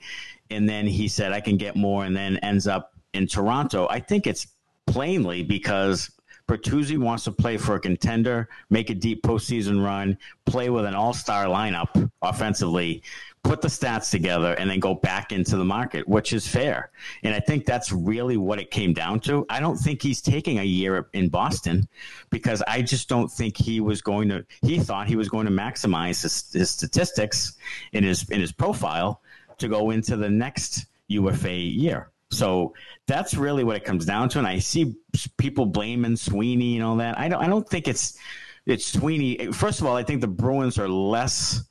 and 0.50 0.68
then 0.68 0.86
he 0.86 1.08
said, 1.08 1.32
I 1.32 1.40
can 1.40 1.58
get 1.58 1.76
more, 1.76 2.04
and 2.04 2.16
then 2.16 2.38
ends 2.38 2.68
up 2.68 2.92
in 3.14 3.28
Toronto, 3.28 3.88
I 3.90 4.00
think 4.00 4.28
it's 4.28 4.48
plainly 4.86 5.44
because 5.44 6.12
Bertuzzi 6.48 6.98
wants 6.98 7.24
to 7.26 7.32
play 7.32 7.58
for 7.58 7.76
a 7.76 7.80
contender, 7.80 8.50
make 8.70 8.90
a 8.90 8.96
deep 8.96 9.24
postseason 9.24 9.84
run, 9.84 10.18
play 10.46 10.70
with 10.70 10.86
an 10.86 10.96
all 10.96 11.14
star 11.14 11.46
lineup 11.46 12.10
offensively, 12.22 13.02
put 13.44 13.62
the 13.62 13.68
stats 13.68 14.12
together, 14.12 14.54
and 14.54 14.70
then 14.70 14.80
go 14.80 14.94
back 14.94 15.32
into 15.32 15.58
the 15.58 15.66
market, 15.66 16.08
which 16.08 16.34
is 16.34 16.48
fair. 16.48 16.92
And 17.24 17.34
I 17.34 17.40
think 17.40 17.66
that's 17.66 17.92
really 17.92 18.38
what 18.38 18.60
it 18.60 18.72
came 18.72 18.94
down 18.94 19.20
to. 19.22 19.46
I 19.50 19.60
don't 19.60 19.78
think 19.78 20.02
he's 20.02 20.22
taking 20.22 20.60
a 20.60 20.64
year 20.64 21.08
in 21.14 21.30
Boston 21.30 21.88
because 22.30 22.62
I 22.68 22.82
just 22.82 23.10
don't 23.10 23.32
think 23.32 23.58
he 23.58 23.80
was 23.80 24.02
going 24.02 24.30
to. 24.30 24.46
He 24.62 24.80
thought 24.80 25.08
he 25.08 25.16
was 25.16 25.30
going 25.30 25.46
to 25.46 25.52
maximize 25.52 26.22
his, 26.22 26.52
his 26.52 26.70
statistics 26.70 27.54
in 27.94 28.04
his 28.04 28.30
in 28.30 28.40
his 28.40 28.52
profile 28.52 29.22
to 29.58 29.68
go 29.68 29.92
into 29.92 30.18
the 30.18 30.30
next 30.30 30.86
UFA 31.08 31.54
year. 31.54 32.11
So 32.32 32.74
that's 33.08 33.36
really 33.36 33.64
what 33.64 33.76
it 33.76 33.84
comes 33.84 34.06
down 34.06 34.30
to. 34.30 34.40
And 34.40 34.48
I 34.48 34.60
see 34.60 34.96
people 35.38 35.66
blaming 35.66 36.16
Sweeney 36.16 36.78
and 36.78 36.86
all 36.86 36.96
that. 36.98 37.20
I 37.20 37.28
don't. 37.30 37.44
I 37.44 37.48
don't 37.48 37.68
think 37.68 37.88
it's 37.88 38.18
it's 38.66 38.86
Sweeney. 38.86 39.52
First 39.52 39.82
of 39.82 39.88
all, 39.88 39.96
I 39.96 40.04
think 40.04 40.22
the 40.22 40.28
Bruins 40.28 40.80
are 40.80 40.90
less 40.90 41.64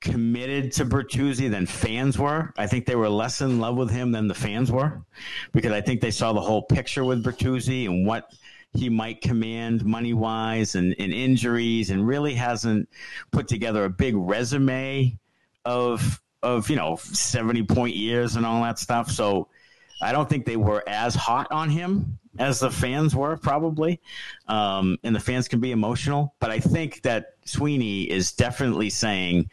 committed 0.00 0.70
to 0.72 0.84
Bertuzzi 0.84 1.50
than 1.50 1.66
fans 1.66 2.18
were. 2.18 2.52
I 2.56 2.66
think 2.66 2.86
they 2.86 2.96
were 2.96 3.08
less 3.08 3.40
in 3.40 3.58
love 3.58 3.76
with 3.76 3.90
him 3.90 4.12
than 4.12 4.28
the 4.28 4.34
fans 4.34 4.70
were, 4.70 5.02
because 5.52 5.72
I 5.72 5.80
think 5.80 6.00
they 6.00 6.10
saw 6.10 6.32
the 6.32 6.40
whole 6.40 6.62
picture 6.62 7.04
with 7.04 7.24
Bertuzzi 7.24 7.86
and 7.86 8.06
what 8.06 8.30
he 8.74 8.88
might 8.88 9.20
command 9.20 9.84
money 9.84 10.12
wise 10.12 10.74
and, 10.74 10.94
and 10.98 11.12
injuries, 11.12 11.90
and 11.90 12.06
really 12.06 12.34
hasn't 12.34 12.88
put 13.30 13.48
together 13.48 13.84
a 13.84 13.90
big 13.90 14.14
resume 14.16 15.18
of 15.64 16.20
of 16.42 16.68
you 16.68 16.76
know 16.76 16.96
seventy 16.96 17.62
point 17.62 17.96
years 17.96 18.36
and 18.36 18.44
all 18.44 18.62
that 18.62 18.78
stuff. 18.78 19.10
So 19.10 19.48
I 20.02 20.12
don't 20.12 20.28
think 20.28 20.46
they 20.46 20.56
were 20.56 20.82
as 20.86 21.14
hot 21.14 21.50
on 21.50 21.70
him 21.70 22.18
as 22.38 22.60
the 22.60 22.70
fans 22.70 23.14
were 23.14 23.36
probably, 23.36 24.00
um, 24.48 24.98
and 25.04 25.14
the 25.14 25.20
fans 25.20 25.48
can 25.48 25.60
be 25.60 25.72
emotional. 25.72 26.34
But 26.40 26.50
I 26.50 26.58
think 26.58 27.02
that 27.02 27.34
Sweeney 27.44 28.02
is 28.10 28.32
definitely 28.32 28.90
saying 28.90 29.50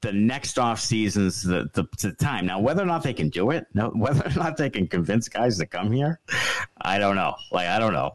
the 0.00 0.12
next 0.12 0.58
off 0.58 0.78
season's 0.78 1.42
the, 1.42 1.68
the, 1.74 1.84
the 2.00 2.12
time. 2.12 2.46
Now, 2.46 2.60
whether 2.60 2.82
or 2.82 2.86
not 2.86 3.02
they 3.02 3.14
can 3.14 3.30
do 3.30 3.50
it, 3.50 3.66
no, 3.74 3.88
whether 3.94 4.26
or 4.26 4.34
not 4.34 4.56
they 4.56 4.70
can 4.70 4.86
convince 4.86 5.28
guys 5.28 5.58
to 5.58 5.66
come 5.66 5.90
here, 5.90 6.20
I 6.80 6.98
don't 6.98 7.16
know. 7.16 7.34
Like 7.50 7.68
I 7.68 7.78
don't 7.78 7.92
know, 7.92 8.14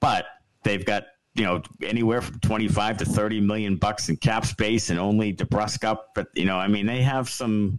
but 0.00 0.26
they've 0.62 0.84
got 0.84 1.04
you 1.34 1.44
know 1.44 1.62
anywhere 1.82 2.20
from 2.20 2.40
25 2.40 2.98
to 2.98 3.04
30 3.04 3.40
million 3.40 3.76
bucks 3.76 4.08
in 4.08 4.16
cap 4.16 4.44
space 4.44 4.90
and 4.90 4.98
only 4.98 5.32
DeBrusk 5.32 5.84
up 5.84 6.10
but 6.14 6.26
you 6.34 6.44
know 6.44 6.56
i 6.56 6.66
mean 6.66 6.86
they 6.86 7.02
have 7.02 7.28
some 7.28 7.78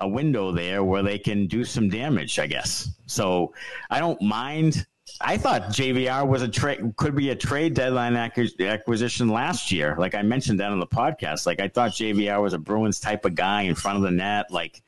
a 0.00 0.08
window 0.08 0.52
there 0.52 0.82
where 0.84 1.02
they 1.02 1.18
can 1.18 1.46
do 1.46 1.64
some 1.64 1.88
damage 1.88 2.38
i 2.38 2.46
guess 2.46 2.90
so 3.06 3.52
i 3.90 3.98
don't 3.98 4.20
mind 4.20 4.86
I 5.20 5.36
thought 5.36 5.62
JVR 5.64 6.26
was 6.26 6.42
a 6.42 6.48
trade 6.48 6.94
could 6.96 7.14
be 7.14 7.30
a 7.30 7.34
trade 7.34 7.74
deadline 7.74 8.16
acquisition 8.16 9.28
last 9.28 9.72
year. 9.72 9.94
Like 9.98 10.14
I 10.14 10.22
mentioned 10.22 10.60
that 10.60 10.70
on 10.70 10.78
the 10.78 10.86
podcast. 10.86 11.46
Like 11.46 11.60
I 11.60 11.68
thought 11.68 11.90
JVR 11.92 12.40
was 12.40 12.52
a 12.52 12.58
Bruins 12.58 13.00
type 13.00 13.24
of 13.24 13.34
guy 13.34 13.62
in 13.62 13.74
front 13.74 13.96
of 13.96 14.02
the 14.02 14.10
net. 14.10 14.50
Like, 14.50 14.82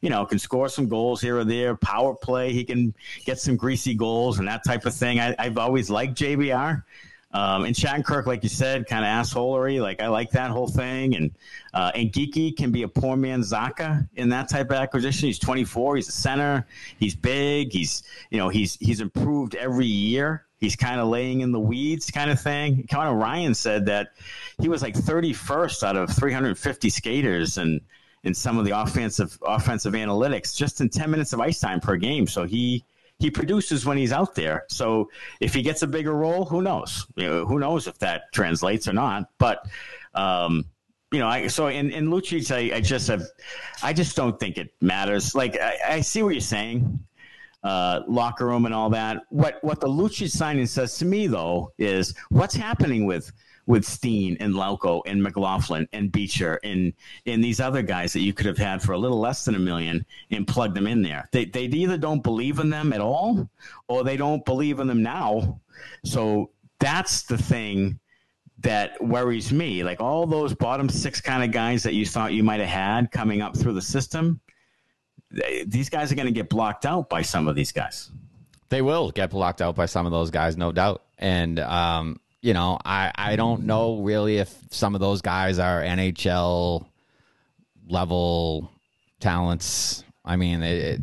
you 0.00 0.10
know, 0.10 0.24
can 0.24 0.38
score 0.38 0.68
some 0.68 0.88
goals 0.88 1.20
here 1.20 1.38
or 1.38 1.44
there. 1.44 1.76
Power 1.76 2.14
play, 2.14 2.52
he 2.52 2.64
can 2.64 2.94
get 3.24 3.38
some 3.38 3.56
greasy 3.56 3.94
goals 3.94 4.38
and 4.38 4.48
that 4.48 4.64
type 4.64 4.84
of 4.84 4.94
thing. 4.94 5.20
I, 5.20 5.34
I've 5.38 5.58
always 5.58 5.90
liked 5.90 6.14
JVR. 6.18 6.82
Um, 7.30 7.66
and 7.66 7.76
Shattenkirk, 7.76 8.24
like 8.24 8.42
you 8.42 8.48
said, 8.48 8.86
kind 8.86 9.04
of 9.04 9.10
assholery. 9.10 9.82
Like 9.82 10.00
I 10.00 10.08
like 10.08 10.30
that 10.30 10.50
whole 10.50 10.68
thing. 10.68 11.14
And 11.14 11.30
uh, 11.74 11.92
and 11.94 12.10
Geekie 12.10 12.56
can 12.56 12.72
be 12.72 12.82
a 12.82 12.88
poor 12.88 13.16
man 13.16 13.42
Zacha 13.42 14.08
in 14.14 14.30
that 14.30 14.48
type 14.48 14.70
of 14.70 14.76
acquisition. 14.76 15.26
He's 15.26 15.38
24. 15.38 15.96
He's 15.96 16.08
a 16.08 16.12
center. 16.12 16.66
He's 16.98 17.14
big. 17.14 17.72
He's 17.72 18.02
you 18.30 18.38
know 18.38 18.48
he's 18.48 18.76
he's 18.76 19.00
improved 19.00 19.54
every 19.54 19.86
year. 19.86 20.46
He's 20.58 20.74
kind 20.74 21.00
of 21.00 21.08
laying 21.08 21.42
in 21.42 21.52
the 21.52 21.60
weeds, 21.60 22.10
kind 22.10 22.30
of 22.30 22.40
thing. 22.40 22.86
Kind 22.90 23.08
of 23.08 23.16
Ryan 23.16 23.54
said 23.54 23.86
that 23.86 24.08
he 24.60 24.68
was 24.68 24.82
like 24.82 24.94
31st 24.94 25.84
out 25.84 25.96
of 25.96 26.10
350 26.10 26.90
skaters 26.90 27.58
and 27.58 27.80
in 28.24 28.34
some 28.34 28.58
of 28.58 28.64
the 28.64 28.72
offensive 28.72 29.38
offensive 29.46 29.92
analytics 29.92 30.56
just 30.56 30.80
in 30.80 30.88
10 30.88 31.10
minutes 31.10 31.32
of 31.32 31.40
ice 31.40 31.60
time 31.60 31.78
per 31.78 31.96
game. 31.96 32.26
So 32.26 32.44
he 32.44 32.84
he 33.18 33.30
produces 33.30 33.84
when 33.84 33.98
he's 33.98 34.12
out 34.12 34.34
there. 34.34 34.64
So 34.68 35.10
if 35.40 35.52
he 35.54 35.62
gets 35.62 35.82
a 35.82 35.86
bigger 35.86 36.14
role, 36.14 36.44
who 36.44 36.62
knows? 36.62 37.06
You 37.16 37.26
know, 37.28 37.46
who 37.46 37.58
knows 37.58 37.86
if 37.86 37.98
that 37.98 38.32
translates 38.32 38.86
or 38.86 38.92
not? 38.92 39.28
But 39.38 39.66
um, 40.14 40.66
you 41.10 41.18
know, 41.18 41.26
I 41.26 41.46
so 41.48 41.68
in 41.68 41.90
in 41.90 42.08
Lucic, 42.08 42.50
I, 42.54 42.76
I 42.76 42.80
just 42.80 43.08
have, 43.08 43.22
I 43.82 43.92
just 43.92 44.14
don't 44.14 44.38
think 44.38 44.56
it 44.56 44.72
matters. 44.80 45.34
Like 45.34 45.58
I, 45.58 45.76
I 45.88 46.00
see 46.00 46.22
what 46.22 46.30
you're 46.30 46.40
saying, 46.40 46.98
uh, 47.64 48.00
locker 48.06 48.46
room 48.46 48.66
and 48.66 48.74
all 48.74 48.90
that. 48.90 49.22
What 49.30 49.58
what 49.62 49.80
the 49.80 49.88
Lucic 49.88 50.30
signing 50.30 50.66
says 50.66 50.98
to 50.98 51.04
me 51.04 51.26
though 51.26 51.72
is 51.78 52.14
what's 52.28 52.54
happening 52.54 53.06
with 53.06 53.32
with 53.68 53.84
Steen 53.84 54.36
and 54.40 54.54
Lauko 54.54 55.02
and 55.06 55.22
McLaughlin 55.22 55.86
and 55.92 56.10
Beecher 56.10 56.58
and 56.64 56.94
and 57.26 57.44
these 57.44 57.60
other 57.60 57.82
guys 57.82 58.14
that 58.14 58.20
you 58.20 58.32
could 58.32 58.46
have 58.46 58.56
had 58.56 58.82
for 58.82 58.92
a 58.92 58.98
little 58.98 59.20
less 59.20 59.44
than 59.44 59.54
a 59.54 59.58
million 59.58 60.04
and 60.30 60.48
plugged 60.48 60.74
them 60.74 60.86
in 60.86 61.02
there. 61.02 61.28
They 61.32 61.44
they 61.44 61.64
either 61.64 61.98
don't 61.98 62.22
believe 62.22 62.58
in 62.58 62.70
them 62.70 62.92
at 62.94 63.00
all 63.00 63.48
or 63.86 64.02
they 64.02 64.16
don't 64.16 64.44
believe 64.44 64.80
in 64.80 64.86
them 64.86 65.02
now. 65.02 65.60
So 66.02 66.50
that's 66.80 67.22
the 67.22 67.36
thing 67.36 68.00
that 68.60 69.00
worries 69.04 69.52
me. 69.52 69.84
Like 69.84 70.00
all 70.00 70.26
those 70.26 70.54
bottom 70.54 70.88
six 70.88 71.20
kind 71.20 71.44
of 71.44 71.52
guys 71.52 71.82
that 71.82 71.92
you 71.92 72.06
thought 72.06 72.32
you 72.32 72.42
might 72.42 72.60
have 72.60 72.70
had 72.70 73.12
coming 73.12 73.42
up 73.42 73.54
through 73.54 73.74
the 73.74 73.82
system, 73.82 74.40
they, 75.30 75.64
these 75.66 75.90
guys 75.90 76.10
are 76.10 76.14
going 76.14 76.26
to 76.26 76.32
get 76.32 76.48
blocked 76.48 76.86
out 76.86 77.10
by 77.10 77.20
some 77.20 77.46
of 77.46 77.54
these 77.54 77.70
guys. 77.70 78.10
They 78.70 78.80
will 78.80 79.10
get 79.10 79.30
blocked 79.30 79.60
out 79.60 79.76
by 79.76 79.86
some 79.86 80.06
of 80.06 80.12
those 80.12 80.30
guys, 80.30 80.56
no 80.56 80.72
doubt. 80.72 81.04
And 81.18 81.58
um, 81.58 82.20
you 82.40 82.54
know, 82.54 82.78
I, 82.84 83.12
I 83.14 83.36
don't 83.36 83.64
know 83.64 84.00
really 84.00 84.38
if 84.38 84.54
some 84.70 84.94
of 84.94 85.00
those 85.00 85.22
guys 85.22 85.58
are 85.58 85.80
NHL 85.82 86.86
level 87.88 88.70
talents. 89.20 90.04
I 90.24 90.36
mean, 90.36 90.62
it, 90.62 90.84
it, 90.84 91.02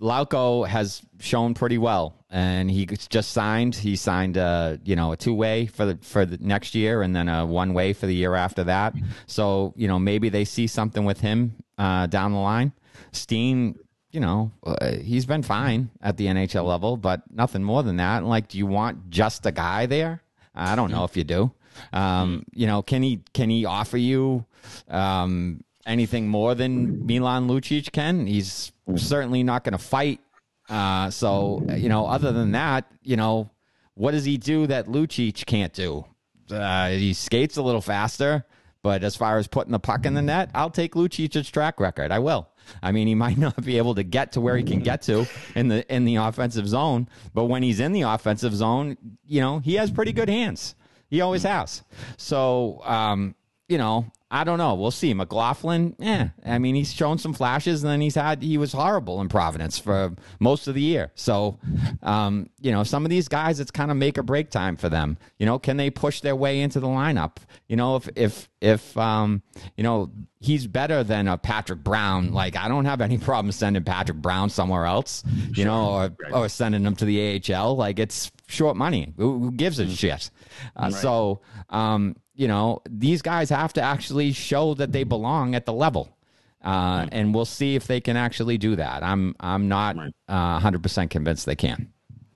Lauko 0.00 0.66
has 0.66 1.02
shown 1.20 1.54
pretty 1.54 1.76
well, 1.76 2.14
and 2.30 2.70
he 2.70 2.86
just 2.86 3.32
signed. 3.32 3.74
He 3.74 3.96
signed 3.96 4.36
a 4.36 4.78
you 4.84 4.96
know 4.96 5.12
a 5.12 5.16
two 5.16 5.34
way 5.34 5.66
for 5.66 5.86
the 5.86 5.98
for 6.02 6.24
the 6.24 6.38
next 6.40 6.74
year, 6.74 7.02
and 7.02 7.14
then 7.14 7.28
a 7.28 7.44
one 7.44 7.74
way 7.74 7.92
for 7.92 8.06
the 8.06 8.14
year 8.14 8.34
after 8.34 8.64
that. 8.64 8.94
So 9.26 9.74
you 9.76 9.88
know 9.88 9.98
maybe 9.98 10.28
they 10.28 10.44
see 10.44 10.66
something 10.66 11.04
with 11.04 11.20
him 11.20 11.56
uh, 11.78 12.06
down 12.06 12.32
the 12.32 12.38
line. 12.38 12.72
Steen, 13.10 13.76
you 14.12 14.20
know, 14.20 14.52
uh, 14.64 14.94
he's 14.96 15.26
been 15.26 15.42
fine 15.42 15.90
at 16.00 16.16
the 16.16 16.26
NHL 16.26 16.64
level, 16.64 16.96
but 16.96 17.22
nothing 17.30 17.64
more 17.64 17.82
than 17.82 17.96
that. 17.96 18.24
Like, 18.24 18.48
do 18.48 18.58
you 18.58 18.66
want 18.66 19.10
just 19.10 19.46
a 19.46 19.52
guy 19.52 19.86
there? 19.86 20.22
I 20.58 20.76
don't 20.76 20.90
know 20.90 21.04
if 21.04 21.16
you 21.16 21.24
do. 21.24 21.52
Um, 21.92 22.44
you 22.52 22.66
know, 22.66 22.82
can 22.82 23.02
he 23.02 23.20
can 23.32 23.50
he 23.50 23.64
offer 23.64 23.96
you 23.96 24.44
um, 24.88 25.62
anything 25.86 26.28
more 26.28 26.54
than 26.54 27.06
Milan 27.06 27.48
Lucic 27.48 27.92
can? 27.92 28.26
He's 28.26 28.72
certainly 28.96 29.42
not 29.42 29.64
going 29.64 29.72
to 29.72 29.78
fight. 29.78 30.20
Uh, 30.68 31.10
so 31.10 31.64
you 31.76 31.88
know, 31.88 32.06
other 32.06 32.32
than 32.32 32.52
that, 32.52 32.90
you 33.02 33.16
know, 33.16 33.50
what 33.94 34.12
does 34.12 34.24
he 34.24 34.36
do 34.36 34.66
that 34.66 34.86
Lucic 34.86 35.46
can't 35.46 35.72
do? 35.72 36.04
Uh, 36.50 36.90
he 36.90 37.12
skates 37.12 37.56
a 37.56 37.62
little 37.62 37.80
faster, 37.80 38.44
but 38.82 39.04
as 39.04 39.14
far 39.16 39.38
as 39.38 39.46
putting 39.46 39.72
the 39.72 39.78
puck 39.78 40.06
in 40.06 40.14
the 40.14 40.22
net, 40.22 40.50
I'll 40.54 40.70
take 40.70 40.94
Lucic's 40.94 41.50
track 41.50 41.78
record. 41.78 42.10
I 42.10 42.18
will. 42.18 42.48
I 42.82 42.92
mean, 42.92 43.06
he 43.06 43.14
might 43.14 43.38
not 43.46 43.62
be 43.64 43.78
able 43.78 43.94
to 43.94 44.02
get 44.02 44.32
to 44.32 44.40
where 44.40 44.56
he 44.56 44.62
can 44.62 44.80
get 44.80 45.02
to 45.02 45.26
in 45.54 45.68
the 45.68 45.94
in 45.94 46.04
the 46.04 46.16
offensive 46.16 46.68
zone, 46.68 47.08
but 47.34 47.44
when 47.44 47.62
he's 47.62 47.80
in 47.80 47.92
the 47.92 48.02
offensive 48.02 48.54
zone, 48.54 48.96
you 49.26 49.40
know, 49.40 49.58
he 49.58 49.74
has 49.74 49.90
pretty 49.90 50.12
good 50.12 50.28
hands. 50.28 50.74
He 51.08 51.20
always 51.20 51.42
has. 51.42 51.82
So, 52.18 52.82
um, 52.84 53.34
you 53.68 53.78
know, 53.78 54.10
I 54.30 54.44
don't 54.44 54.58
know. 54.58 54.74
We'll 54.74 54.90
see. 54.90 55.14
McLaughlin, 55.14 55.96
yeah. 55.98 56.28
I 56.44 56.58
mean, 56.58 56.74
he's 56.74 56.92
shown 56.92 57.16
some 57.16 57.32
flashes, 57.32 57.82
and 57.82 57.90
then 57.90 58.02
he's 58.02 58.14
had 58.14 58.42
he 58.42 58.58
was 58.58 58.72
horrible 58.72 59.22
in 59.22 59.28
Providence 59.28 59.78
for 59.78 60.14
most 60.38 60.68
of 60.68 60.74
the 60.74 60.82
year. 60.82 61.12
So, 61.14 61.58
um, 62.02 62.50
you 62.60 62.70
know, 62.70 62.82
some 62.84 63.06
of 63.06 63.10
these 63.10 63.26
guys, 63.26 63.58
it's 63.58 63.70
kind 63.70 63.90
of 63.90 63.96
make 63.96 64.18
or 64.18 64.22
break 64.22 64.50
time 64.50 64.76
for 64.76 64.90
them. 64.90 65.16
You 65.38 65.46
know, 65.46 65.58
can 65.58 65.78
they 65.78 65.88
push 65.88 66.20
their 66.20 66.36
way 66.36 66.60
into 66.60 66.78
the 66.78 66.88
lineup? 66.88 67.36
You 67.68 67.76
know, 67.76 67.96
if 67.96 68.08
if 68.16 68.50
if 68.60 68.96
um, 68.98 69.42
you 69.78 69.82
know 69.82 70.10
he's 70.40 70.66
better 70.66 71.02
than 71.02 71.26
a 71.26 71.38
Patrick 71.38 71.82
Brown, 71.82 72.32
like 72.34 72.54
I 72.54 72.68
don't 72.68 72.84
have 72.84 73.00
any 73.00 73.16
problem 73.28 73.50
sending 73.52 73.84
Patrick 73.84 74.18
Brown 74.18 74.50
somewhere 74.50 74.84
else. 74.84 75.24
You 75.48 75.54
sure. 75.54 75.64
know, 75.64 75.90
or 75.90 76.16
or 76.32 76.48
sending 76.50 76.84
him 76.84 76.96
to 76.96 77.06
the 77.06 77.42
AHL. 77.54 77.76
Like 77.76 77.98
it's 77.98 78.30
short 78.48 78.76
money. 78.76 79.14
Who, 79.16 79.38
who 79.38 79.52
gives 79.52 79.78
a 79.78 79.84
mm. 79.84 79.96
shit? 79.96 80.30
Uh, 80.76 80.84
right. 80.84 80.92
So, 80.92 81.40
um, 81.70 82.16
you 82.38 82.46
know, 82.46 82.80
these 82.88 83.20
guys 83.20 83.50
have 83.50 83.72
to 83.74 83.82
actually 83.82 84.32
show 84.32 84.72
that 84.74 84.92
they 84.92 85.02
belong 85.02 85.54
at 85.54 85.66
the 85.66 85.72
level. 85.72 86.16
Uh, 86.62 87.02
mm. 87.02 87.08
and 87.12 87.34
we'll 87.34 87.44
see 87.44 87.74
if 87.74 87.86
they 87.86 88.00
can 88.00 88.16
actually 88.16 88.58
do 88.58 88.74
that. 88.76 89.02
I'm 89.02 89.34
I'm 89.38 89.68
not 89.68 89.96
uh, 90.28 90.58
100% 90.58 91.10
convinced 91.10 91.46
they 91.46 91.54
can. 91.54 91.92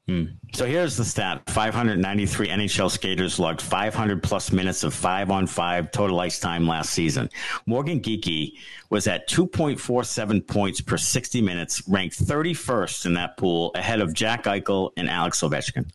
Hmm. 0.09 0.25
So 0.53 0.67
here's 0.67 0.97
the 0.97 1.05
stat 1.05 1.43
593 1.49 2.49
NHL 2.49 2.91
skaters 2.91 3.39
logged 3.39 3.63
500 3.63 4.23
plus 4.23 4.51
minutes 4.51 4.83
of 4.83 4.93
five 4.93 5.31
on 5.31 5.47
five 5.47 5.93
total 5.93 6.19
ice 6.19 6.41
time 6.41 6.67
last 6.67 6.91
season. 6.91 7.31
Morgan 7.67 8.01
Geekie 8.01 8.55
was 8.91 9.07
at 9.07 9.29
2.47 9.29 10.47
points 10.47 10.81
per 10.81 10.97
60 10.97 11.41
minutes, 11.41 11.83
ranked 11.89 12.19
31st 12.19 13.07
in 13.07 13.15
that 13.15 13.37
pool, 13.37 13.71
ahead 13.77 14.01
of 14.01 14.13
Jack 14.13 14.45
Eichel 14.45 14.91
and 14.97 15.09
Alex 15.09 15.41
Ovechkin. 15.41 15.89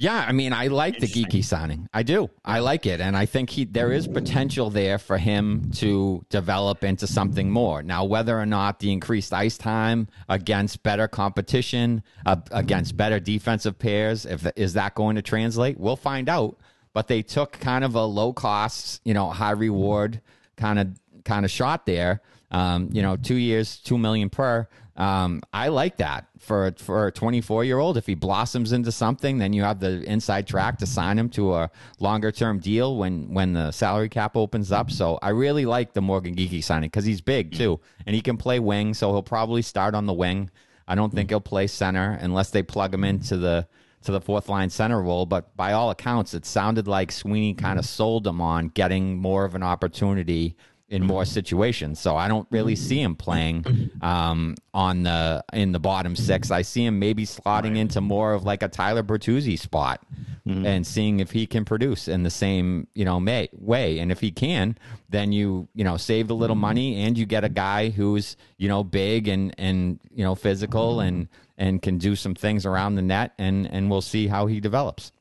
Yeah, 0.00 0.24
I 0.26 0.30
mean, 0.30 0.52
I 0.52 0.68
like 0.68 1.00
the 1.00 1.08
Geekie 1.08 1.44
signing. 1.44 1.88
I 1.92 2.04
do. 2.04 2.30
I 2.44 2.60
like 2.60 2.86
it, 2.86 3.00
and 3.00 3.16
I 3.16 3.26
think 3.26 3.50
he 3.50 3.64
there 3.64 3.90
is 3.90 4.06
potential 4.06 4.70
there 4.70 4.96
for 4.96 5.18
him 5.18 5.72
to 5.76 6.24
develop 6.30 6.84
into 6.84 7.08
something 7.08 7.50
more. 7.50 7.82
Now, 7.82 8.04
whether 8.04 8.38
or 8.38 8.46
not 8.46 8.78
the 8.78 8.92
increased 8.92 9.32
ice 9.32 9.58
time 9.58 10.06
against 10.28 10.84
better 10.84 11.08
competition, 11.08 12.04
uh, 12.24 12.36
against 12.52 12.96
better 12.96 13.18
defensive 13.18 13.76
pairs, 13.76 14.24
if 14.24 14.46
is 14.54 14.74
that 14.74 14.94
going 14.94 15.16
to 15.16 15.22
translate, 15.22 15.80
we'll 15.80 15.96
find 15.96 16.28
out. 16.28 16.56
But 16.92 17.08
they 17.08 17.22
took 17.22 17.58
kind 17.58 17.82
of 17.82 17.96
a 17.96 18.04
low 18.04 18.32
cost, 18.32 19.00
you 19.04 19.14
know, 19.14 19.30
high 19.30 19.50
reward 19.50 20.20
kind 20.56 20.78
of 20.78 20.88
kind 21.24 21.44
of 21.44 21.50
shot 21.50 21.86
there. 21.86 22.22
Um, 22.50 22.88
you 22.92 23.02
know, 23.02 23.16
two 23.16 23.34
years, 23.34 23.78
two 23.78 23.98
million 23.98 24.30
per. 24.30 24.68
Um, 24.98 25.42
I 25.52 25.68
like 25.68 25.98
that 25.98 26.26
for 26.40 26.74
for 26.76 27.06
a 27.06 27.12
24 27.12 27.64
year 27.64 27.78
old. 27.78 27.96
If 27.96 28.06
he 28.06 28.14
blossoms 28.14 28.72
into 28.72 28.90
something, 28.90 29.38
then 29.38 29.52
you 29.52 29.62
have 29.62 29.78
the 29.78 30.02
inside 30.02 30.48
track 30.48 30.78
to 30.78 30.86
sign 30.86 31.16
him 31.16 31.30
to 31.30 31.54
a 31.54 31.70
longer 32.00 32.32
term 32.32 32.58
deal 32.58 32.96
when 32.96 33.32
when 33.32 33.52
the 33.52 33.70
salary 33.70 34.08
cap 34.08 34.36
opens 34.36 34.72
up. 34.72 34.90
So 34.90 35.18
I 35.22 35.28
really 35.30 35.66
like 35.66 35.92
the 35.92 36.02
Morgan 36.02 36.34
Geekie 36.34 36.64
signing 36.64 36.88
because 36.88 37.04
he's 37.04 37.20
big 37.20 37.52
too, 37.56 37.78
and 38.06 38.16
he 38.16 38.20
can 38.20 38.36
play 38.36 38.58
wing. 38.58 38.92
So 38.92 39.12
he'll 39.12 39.22
probably 39.22 39.62
start 39.62 39.94
on 39.94 40.06
the 40.06 40.12
wing. 40.12 40.50
I 40.88 40.96
don't 40.96 41.14
think 41.14 41.30
he'll 41.30 41.40
play 41.40 41.68
center 41.68 42.18
unless 42.20 42.50
they 42.50 42.64
plug 42.64 42.92
him 42.92 43.04
into 43.04 43.36
the 43.36 43.68
to 44.02 44.10
the 44.10 44.20
fourth 44.20 44.48
line 44.48 44.70
center 44.70 45.00
role. 45.00 45.26
But 45.26 45.56
by 45.56 45.74
all 45.74 45.90
accounts, 45.90 46.34
it 46.34 46.44
sounded 46.44 46.88
like 46.88 47.12
Sweeney 47.12 47.54
kind 47.54 47.78
of 47.78 47.84
sold 47.84 48.26
him 48.26 48.40
on 48.40 48.68
getting 48.68 49.18
more 49.18 49.44
of 49.44 49.54
an 49.54 49.62
opportunity 49.62 50.56
in 50.88 51.04
more 51.04 51.24
situations. 51.24 52.00
So 52.00 52.16
I 52.16 52.28
don't 52.28 52.46
really 52.50 52.74
see 52.74 53.00
him 53.00 53.14
playing 53.14 53.90
um, 54.02 54.54
on 54.72 55.02
the 55.02 55.44
in 55.52 55.72
the 55.72 55.78
bottom 55.78 56.16
six. 56.16 56.50
I 56.50 56.62
see 56.62 56.84
him 56.84 56.98
maybe 56.98 57.26
slotting 57.26 57.76
into 57.76 58.00
more 58.00 58.32
of 58.32 58.44
like 58.44 58.62
a 58.62 58.68
Tyler 58.68 59.02
Bertuzzi 59.02 59.58
spot 59.58 60.04
mm-hmm. 60.46 60.64
and 60.64 60.86
seeing 60.86 61.20
if 61.20 61.30
he 61.30 61.46
can 61.46 61.64
produce 61.64 62.08
in 62.08 62.22
the 62.22 62.30
same 62.30 62.86
you 62.94 63.04
know 63.04 63.20
may, 63.20 63.48
way. 63.52 63.98
And 63.98 64.10
if 64.10 64.20
he 64.20 64.30
can, 64.30 64.78
then 65.10 65.32
you 65.32 65.68
you 65.74 65.84
know 65.84 65.98
save 65.98 66.30
a 66.30 66.34
little 66.34 66.56
money 66.56 67.02
and 67.02 67.18
you 67.18 67.26
get 67.26 67.44
a 67.44 67.50
guy 67.50 67.90
who's 67.90 68.36
you 68.56 68.68
know 68.68 68.82
big 68.82 69.28
and 69.28 69.54
and 69.58 70.00
you 70.10 70.24
know 70.24 70.34
physical 70.34 71.00
and 71.00 71.28
and 71.58 71.82
can 71.82 71.98
do 71.98 72.16
some 72.16 72.34
things 72.34 72.64
around 72.64 72.94
the 72.94 73.02
net. 73.02 73.34
And 73.38 73.66
and 73.70 73.90
we'll 73.90 74.00
see 74.00 74.26
how 74.26 74.46
he 74.46 74.60
develops. 74.60 75.12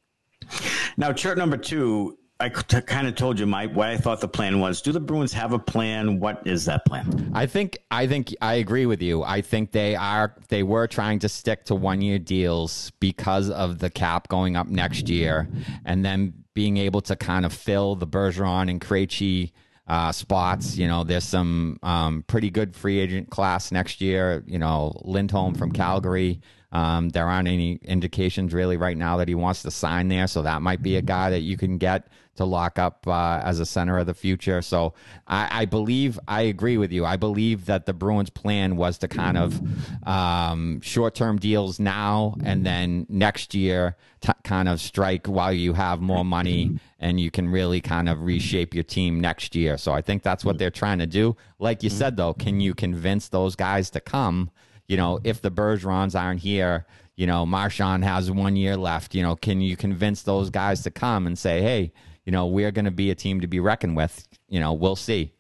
Now, 0.95 1.12
chart 1.12 1.38
number 1.38 1.57
two 1.57 2.17
I 2.39 2.50
t- 2.50 2.82
kind 2.82 3.08
of 3.08 3.15
told 3.15 3.39
you 3.39 3.48
my 3.48 3.65
what 3.65 3.89
I 3.89 3.98
thought 3.98 4.22
the 4.22 4.27
plan 4.27 4.60
was. 4.60 4.82
Do 4.82 4.91
the 4.91 5.00
Bruins 5.00 5.34
have 5.34 5.53
a 5.53 5.60
plan? 5.60 6.20
What 6.20 6.46
is 6.46 6.65
that 6.65 6.86
plan? 6.86 7.32
I 7.34 7.48
think 7.48 7.79
I 7.89 8.06
think 8.06 8.36
I 8.41 8.56
agree 8.56 8.86
with 8.86 9.01
you. 9.01 9.24
I 9.24 9.41
think 9.41 9.72
they 9.72 9.96
are 9.96 10.36
they 10.50 10.62
were 10.62 10.86
trying 10.86 11.20
to 11.20 11.29
stick 11.29 11.65
to 11.65 11.75
one 11.75 12.01
year 12.01 12.20
deals 12.20 12.91
because 13.00 13.50
of 13.50 13.79
the 13.79 13.89
cap 13.89 14.27
going 14.27 14.56
up 14.56 14.67
next 14.67 15.10
year, 15.10 15.50
and 15.86 16.06
then 16.06 16.34
being 16.53 16.77
able 16.77 17.01
to 17.01 17.15
kind 17.15 17.46
of 17.46 17.53
fill 17.53 17.96
the 17.96 18.08
Bergeron 18.08 18.70
and 18.70 18.82
Krejci 18.82 19.51
uh, 19.88 20.12
spots. 20.12 20.77
You 20.77 20.88
know, 20.88 21.03
there's 21.03 21.24
some 21.24 21.79
um, 21.82 22.24
pretty 22.27 22.51
good 22.51 22.75
free 22.75 23.00
agent 23.00 23.32
class 23.32 23.72
next 23.72 24.00
year. 24.00 24.44
You 24.46 24.60
know, 24.60 25.00
Lindholm 25.03 25.56
from 25.56 25.72
Calgary. 25.72 26.41
Um, 26.71 27.09
there 27.09 27.27
aren't 27.27 27.47
any 27.47 27.79
indications 27.83 28.53
really 28.53 28.77
right 28.77 28.97
now 28.97 29.17
that 29.17 29.27
he 29.27 29.36
wants 29.36 29.62
to 29.63 29.71
sign 29.71 30.09
there, 30.09 30.27
so 30.27 30.41
that 30.41 30.62
might 30.62 30.81
be 30.81 30.97
a 30.97 31.01
guy 31.01 31.29
that 31.29 31.41
you 31.41 31.57
can 31.57 31.77
get 31.77 32.07
to 32.38 32.45
lock 32.45 32.79
up 32.79 33.05
uh, 33.07 33.41
as 33.43 33.59
a 33.59 33.65
center 33.65 33.97
of 33.97 34.05
the 34.05 34.13
future. 34.13 34.62
So 34.62 34.93
I, 35.27 35.62
I, 35.62 35.65
believe 35.65 36.19
I 36.27 36.41
agree 36.43 36.77
with 36.77 36.91
you. 36.91 37.03
I 37.05 37.17
believe 37.17 37.65
that 37.65 37.86
the 37.86 37.93
Bruins' 37.93 38.29
plan 38.29 38.77
was 38.77 39.00
to 39.00 39.07
kind 39.07 39.38
of 39.38 39.59
um, 40.07 40.79
short-term 40.81 41.39
deals 41.39 41.79
now 41.79 42.36
and 42.43 42.65
then 42.65 43.05
next 43.09 43.53
year 43.53 43.97
t- 44.21 44.31
kind 44.43 44.69
of 44.69 44.79
strike 44.79 45.27
while 45.27 45.51
you 45.51 45.74
have 45.74 46.00
more 46.00 46.24
money 46.24 46.79
and 47.00 47.19
you 47.19 47.31
can 47.31 47.50
really 47.50 47.81
kind 47.81 48.07
of 48.07 48.21
reshape 48.21 48.74
your 48.74 48.83
team 48.83 49.19
next 49.19 49.55
year. 49.55 49.77
So 49.77 49.91
I 49.91 50.01
think 50.01 50.24
that's 50.24 50.45
what 50.45 50.57
they're 50.57 50.71
trying 50.71 51.00
to 51.00 51.07
do. 51.07 51.36
Like 51.59 51.83
you 51.83 51.89
said, 51.89 52.17
though, 52.17 52.33
can 52.33 52.59
you 52.59 52.74
convince 52.74 53.29
those 53.29 53.55
guys 53.55 53.89
to 53.91 53.99
come? 53.99 54.51
You 54.88 54.97
know, 54.97 55.19
if 55.23 55.41
the 55.41 55.52
Bergerons 55.52 56.19
aren't 56.19 56.39
here 56.41 56.86
you 57.17 57.26
know, 57.26 57.45
Marchand 57.45 58.06
has 58.06 58.32
one 58.32 58.56
year 58.56 58.78
left. 58.78 59.13
You 59.13 59.23
know, 59.23 59.36
can 59.36 59.60
you 59.60 59.76
convince 59.76 60.21
those 60.21 60.50
guys 60.50 60.84
to 60.84 60.91
come 60.91 61.28
and 61.28 61.38
say, 61.38 61.62
hey, 61.62 61.91
you 62.26 62.32
know, 62.32 62.45
we're 62.45 62.71
going 62.71 62.86
to 62.86 62.91
be 62.91 63.10
a 63.10 63.15
team 63.15 63.41
to 63.41 63.47
be 63.47 63.60
reckoned 63.60 63.97
with. 63.97 64.28
You 64.47 64.60
know, 64.60 64.73
we'll 64.73 64.95
see. 64.95 65.34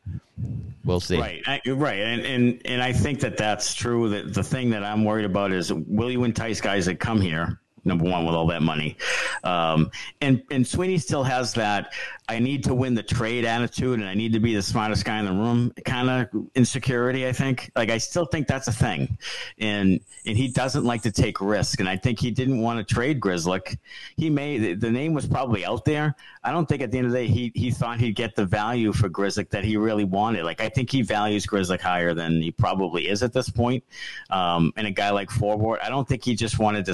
We'll 0.83 0.99
see. 0.99 1.19
Right, 1.19 1.41
I, 1.45 1.61
right, 1.67 1.99
and 1.99 2.25
and 2.25 2.61
and 2.65 2.81
I 2.81 2.93
think 2.93 3.19
that 3.19 3.37
that's 3.37 3.75
true. 3.75 4.09
That 4.09 4.33
the 4.33 4.43
thing 4.43 4.69
that 4.71 4.83
I'm 4.83 5.03
worried 5.05 5.25
about 5.25 5.51
is 5.51 5.71
will 5.71 6.11
you 6.11 6.23
entice 6.23 6.61
guys 6.61 6.85
that 6.85 6.99
come 6.99 7.21
here 7.21 7.59
number 7.87 8.05
one 8.05 8.25
with 8.25 8.35
all 8.35 8.47
that 8.47 8.61
money. 8.61 8.97
Um, 9.43 9.91
and 10.21 10.43
and 10.51 10.65
Sweeney 10.67 10.97
still 10.97 11.23
has 11.23 11.53
that 11.53 11.93
I 12.29 12.39
need 12.39 12.65
to 12.65 12.73
win 12.73 12.93
the 12.93 13.03
trade 13.03 13.45
attitude 13.45 13.99
and 13.99 14.09
I 14.09 14.13
need 14.13 14.33
to 14.33 14.41
be 14.41 14.53
the 14.53 14.61
smartest 14.61 15.05
guy 15.05 15.19
in 15.19 15.25
the 15.25 15.31
room 15.31 15.71
kind 15.85 16.09
of 16.09 16.47
insecurity. 16.55 17.25
I 17.25 17.31
think 17.31 17.71
like 17.73 17.89
I 17.89 17.99
still 17.99 18.25
think 18.25 18.47
that's 18.47 18.67
a 18.67 18.73
thing, 18.73 19.17
and 19.59 20.01
and 20.25 20.37
he 20.37 20.49
doesn't 20.49 20.83
like 20.83 21.03
to 21.03 21.11
take 21.11 21.39
risk. 21.39 21.79
And 21.79 21.87
I 21.87 21.95
think 21.95 22.19
he 22.19 22.31
didn't 22.31 22.59
want 22.59 22.85
to 22.85 22.93
trade 22.93 23.21
Grzelcyk. 23.21 23.77
He 24.17 24.29
may 24.29 24.73
the 24.73 24.91
name 24.91 25.13
was 25.13 25.25
probably 25.25 25.65
out 25.65 25.85
there. 25.85 26.15
I 26.43 26.51
don't 26.51 26.67
think 26.67 26.81
at 26.81 26.91
the 26.91 26.97
end 26.97 27.07
of 27.07 27.13
the 27.13 27.19
day 27.19 27.27
he 27.27 27.51
he 27.55 27.71
thought 27.71 27.99
he'd 28.01 28.15
get 28.15 28.35
the 28.35 28.45
value 28.45 28.91
for 28.91 29.09
Grzelcyk 29.09 29.49
that 29.51 29.63
he 29.63 29.77
really 29.77 30.03
wanted. 30.03 30.43
Like 30.43 30.59
I 30.59 30.67
think 30.67 30.91
he 30.91 31.03
values 31.03 31.47
Grzelcyk 31.47 31.79
higher 31.79 32.13
than 32.13 32.41
he 32.41 32.51
probably 32.51 33.07
is 33.07 33.23
at 33.23 33.31
this 33.31 33.49
point. 33.49 33.85
Um, 34.29 34.73
and 34.75 34.85
a 34.85 34.91
guy 34.91 35.11
like 35.11 35.29
Forbort, 35.29 35.77
I 35.81 35.89
don't 35.89 36.07
think 36.07 36.25
he 36.25 36.35
just 36.35 36.59
wanted 36.59 36.85
to 36.85 36.93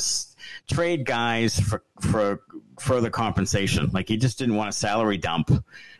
trade 0.69 1.05
guys 1.05 1.59
for 1.59 1.83
for 2.01 2.41
further 2.79 3.09
compensation. 3.09 3.89
Like 3.93 4.07
he 4.07 4.17
just 4.17 4.37
didn't 4.37 4.55
want 4.55 4.69
a 4.69 4.73
salary 4.73 5.17
dump. 5.17 5.51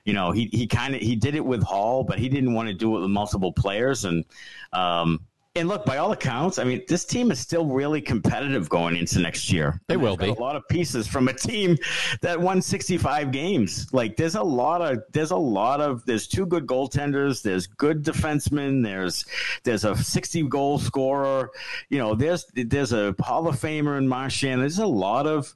You 0.06 0.14
know, 0.14 0.32
he 0.32 0.50
he 0.52 0.68
kind 0.68 0.96
of 0.96 1.02
he 1.02 1.16
did 1.16 1.36
it 1.36 1.46
with 1.46 1.64
Hall, 1.64 2.04
but 2.04 2.20
he 2.20 2.30
didn't 2.30 2.54
want 2.54 2.68
to 2.68 2.74
do 2.74 2.96
it 2.98 3.02
with 3.02 3.10
multiple 3.10 3.54
players. 3.54 4.06
And 4.06 4.26
um, 4.72 5.22
and 5.56 5.68
look, 5.68 5.86
by 5.86 5.98
all 5.98 6.12
accounts, 6.12 6.58
I 6.58 6.64
mean, 6.64 6.82
this 6.88 7.06
team 7.06 7.30
is 7.30 7.40
still 7.40 7.68
really 7.68 8.02
competitive 8.02 8.70
going 8.70 8.96
into 8.96 9.20
next 9.20 9.52
year. 9.52 9.80
They 9.88 9.98
will 9.98 10.18
be 10.18 10.30
a 10.30 10.34
lot 10.34 10.56
of 10.56 10.68
pieces 10.68 11.08
from 11.08 11.28
a 11.28 11.34
team 11.34 11.78
that 12.22 12.40
won 12.40 12.60
65 12.60 13.32
games. 13.32 13.94
Like, 13.94 14.18
there's 14.18 14.34
a 14.34 14.42
lot 14.42 14.82
of 14.82 15.04
there's 15.12 15.30
a 15.30 15.38
lot 15.38 15.80
of 15.80 16.04
there's 16.08 16.28
two 16.28 16.48
good 16.48 16.66
goaltenders. 16.66 17.44
There's 17.44 17.68
good 17.68 18.04
defensemen. 18.04 18.84
There's 18.84 19.26
there's 19.64 19.86
a 19.86 19.96
60 19.96 20.44
goal 20.48 20.80
scorer. 20.80 21.52
You 21.90 22.00
know, 22.00 22.16
there's 22.16 22.46
there's 22.56 22.92
a 22.92 23.16
Hall 23.20 23.48
of 23.48 23.56
Famer 23.60 24.00
in 24.00 24.08
Marchand. 24.08 24.60
There's 24.60 24.80
a 24.80 24.88
lot 24.88 25.28
of 25.28 25.54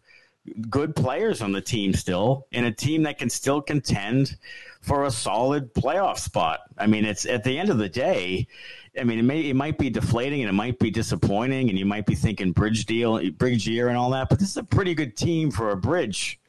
good 0.70 0.96
players 0.96 1.42
on 1.42 1.54
the 1.54 1.62
team 1.62 1.94
still, 1.94 2.46
and 2.52 2.68
a 2.68 2.72
team 2.72 3.04
that 3.04 3.18
can 3.18 3.32
still 3.32 3.62
contend 3.62 4.38
for 4.82 5.06
a 5.06 5.12
solid 5.12 5.74
playoff 5.74 6.20
spot. 6.20 6.62
I 6.78 6.88
mean, 6.88 7.04
it's 7.04 7.26
at 7.26 7.44
the 7.44 7.58
end 7.58 7.70
of 7.70 7.78
the 7.78 7.90
day 7.90 8.48
I 9.00 9.04
mean, 9.04 9.20
it 9.20 9.24
may 9.24 9.42
it 9.42 9.56
might 9.56 9.78
be 9.78 9.90
deflating 9.90 10.42
and 10.42 10.50
it 10.50 10.54
might 10.54 10.80
be 10.80 10.92
disappointing, 10.92 11.70
and 11.70 11.78
you 11.78 11.86
might 11.86 12.06
be 12.06 12.16
thinking 12.16 12.52
bridge 12.52 12.86
deal, 12.86 13.32
bridge 13.32 13.68
year, 13.68 13.90
and 13.90 13.98
all 13.98 14.10
that. 14.12 14.30
But 14.30 14.40
this 14.40 14.50
is 14.50 14.58
a 14.58 14.64
pretty 14.64 14.96
good 14.96 15.16
team 15.16 15.52
for 15.52 15.72
a 15.72 15.78
bridge. 15.78 16.40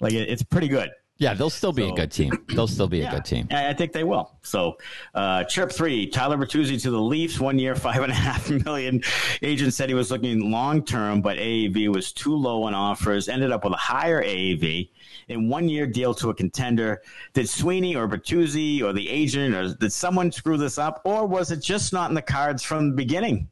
Like 0.00 0.12
it, 0.12 0.28
it's 0.28 0.42
pretty 0.42 0.68
good. 0.68 0.90
Yeah, 1.18 1.34
they'll 1.34 1.50
still 1.50 1.72
be 1.72 1.86
so, 1.86 1.92
a 1.92 1.96
good 1.96 2.10
team. 2.10 2.32
They'll 2.48 2.66
still 2.66 2.88
be 2.88 2.98
yeah, 2.98 3.12
a 3.12 3.14
good 3.14 3.24
team. 3.24 3.46
I 3.50 3.74
think 3.74 3.92
they 3.92 4.02
will. 4.02 4.36
So, 4.42 4.76
uh, 5.14 5.44
chirp 5.44 5.70
three, 5.70 6.08
Tyler 6.08 6.36
Bertuzzi 6.36 6.80
to 6.82 6.90
the 6.90 7.00
Leafs, 7.00 7.38
one 7.38 7.58
year, 7.58 7.76
five 7.76 8.02
and 8.02 8.10
a 8.10 8.14
half 8.14 8.50
million. 8.50 9.02
Agent 9.42 9.72
said 9.74 9.88
he 9.88 9.94
was 9.94 10.10
looking 10.10 10.50
long 10.50 10.84
term, 10.84 11.20
but 11.20 11.36
AAV 11.36 11.94
was 11.94 12.12
too 12.12 12.34
low 12.34 12.64
on 12.64 12.74
offers. 12.74 13.28
Ended 13.28 13.52
up 13.52 13.62
with 13.62 13.72
a 13.72 13.76
higher 13.76 14.22
AAV 14.22 14.90
in 15.28 15.48
one 15.48 15.68
year 15.68 15.86
deal 15.86 16.12
to 16.14 16.30
a 16.30 16.34
contender. 16.34 17.02
Did 17.34 17.48
Sweeney 17.48 17.94
or 17.94 18.08
Bertuzzi 18.08 18.82
or 18.82 18.92
the 18.92 19.08
agent 19.08 19.54
or 19.54 19.74
did 19.74 19.92
someone 19.92 20.32
screw 20.32 20.56
this 20.56 20.76
up, 20.76 21.02
or 21.04 21.26
was 21.26 21.52
it 21.52 21.60
just 21.60 21.92
not 21.92 22.10
in 22.10 22.14
the 22.14 22.22
cards 22.22 22.62
from 22.62 22.90
the 22.90 22.96
beginning? 22.96 23.48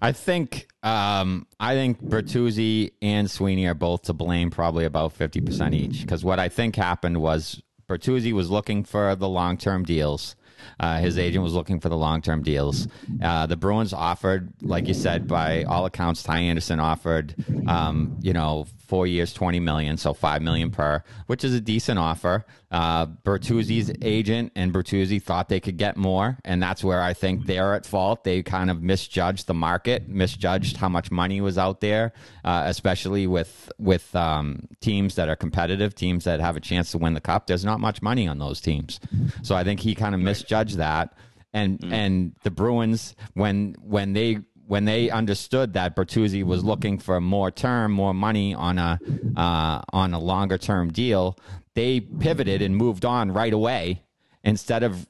I 0.00 0.12
think 0.12 0.68
um, 0.82 1.46
I 1.58 1.74
think 1.74 2.02
Bertuzzi 2.02 2.92
and 3.00 3.30
Sweeney 3.30 3.66
are 3.66 3.74
both 3.74 4.02
to 4.02 4.12
blame, 4.12 4.50
probably 4.50 4.84
about 4.84 5.12
fifty 5.12 5.40
percent 5.40 5.74
each. 5.74 6.02
Because 6.02 6.24
what 6.24 6.38
I 6.38 6.48
think 6.48 6.76
happened 6.76 7.20
was 7.20 7.62
Bertuzzi 7.88 8.32
was 8.32 8.50
looking 8.50 8.84
for 8.84 9.14
the 9.14 9.28
long 9.28 9.56
term 9.56 9.84
deals. 9.84 10.36
Uh, 10.80 10.98
his 10.98 11.18
agent 11.18 11.44
was 11.44 11.52
looking 11.52 11.78
for 11.78 11.88
the 11.88 11.96
long 11.96 12.22
term 12.22 12.42
deals. 12.42 12.88
Uh, 13.22 13.46
the 13.46 13.56
Bruins 13.56 13.92
offered, 13.92 14.52
like 14.62 14.88
you 14.88 14.94
said, 14.94 15.26
by 15.28 15.64
all 15.64 15.84
accounts, 15.84 16.22
Ty 16.22 16.38
Anderson 16.38 16.80
offered, 16.80 17.34
um, 17.66 18.18
you 18.22 18.32
know, 18.32 18.66
four 18.86 19.06
years, 19.06 19.32
twenty 19.32 19.60
million, 19.60 19.96
so 19.96 20.14
five 20.14 20.42
million 20.42 20.70
per, 20.70 21.02
which 21.26 21.44
is 21.44 21.54
a 21.54 21.60
decent 21.60 21.98
offer. 21.98 22.44
Uh, 22.70 23.06
Bertuzzi's 23.06 23.92
agent 24.02 24.52
and 24.56 24.72
Bertuzzi 24.72 25.22
thought 25.22 25.48
they 25.48 25.60
could 25.60 25.76
get 25.76 25.96
more, 25.96 26.38
and 26.44 26.62
that's 26.62 26.82
where 26.82 27.02
I 27.02 27.12
think 27.12 27.46
they're 27.46 27.74
at 27.74 27.86
fault. 27.86 28.24
They 28.24 28.42
kind 28.42 28.70
of 28.70 28.82
misjudged 28.82 29.46
the 29.46 29.54
market, 29.54 30.08
misjudged 30.08 30.76
how 30.76 30.88
much 30.88 31.10
money 31.10 31.40
was 31.40 31.56
out 31.56 31.80
there, 31.80 32.12
uh, 32.44 32.64
especially 32.66 33.26
with 33.26 33.70
with 33.78 34.14
um, 34.14 34.68
teams 34.80 35.14
that 35.14 35.28
are 35.28 35.36
competitive, 35.36 35.94
teams 35.94 36.24
that 36.24 36.40
have 36.40 36.56
a 36.56 36.60
chance 36.60 36.90
to 36.92 36.98
win 36.98 37.14
the 37.14 37.20
cup. 37.20 37.46
There's 37.46 37.64
not 37.64 37.80
much 37.80 38.02
money 38.02 38.28
on 38.28 38.38
those 38.38 38.60
teams, 38.60 39.00
so 39.42 39.54
I 39.54 39.64
think 39.64 39.80
he 39.80 39.94
kind 39.94 40.14
of 40.14 40.20
misjudged 40.20 40.78
that. 40.78 41.16
And 41.52 41.78
mm. 41.78 41.92
and 41.92 42.34
the 42.42 42.50
Bruins 42.50 43.14
when 43.34 43.76
when 43.80 44.12
they 44.12 44.40
when 44.66 44.84
they 44.84 45.10
understood 45.10 45.74
that 45.74 45.94
Bertuzzi 45.94 46.42
was 46.42 46.64
looking 46.64 46.98
for 46.98 47.20
more 47.20 47.50
term, 47.50 47.92
more 47.92 48.14
money 48.14 48.54
on 48.54 48.78
a 48.78 48.98
uh, 49.36 49.82
on 49.92 50.14
a 50.14 50.18
longer 50.18 50.58
term 50.58 50.90
deal, 50.90 51.38
they 51.74 52.00
pivoted 52.00 52.62
and 52.62 52.76
moved 52.76 53.04
on 53.04 53.32
right 53.32 53.52
away 53.52 54.02
instead 54.42 54.82
of 54.82 55.06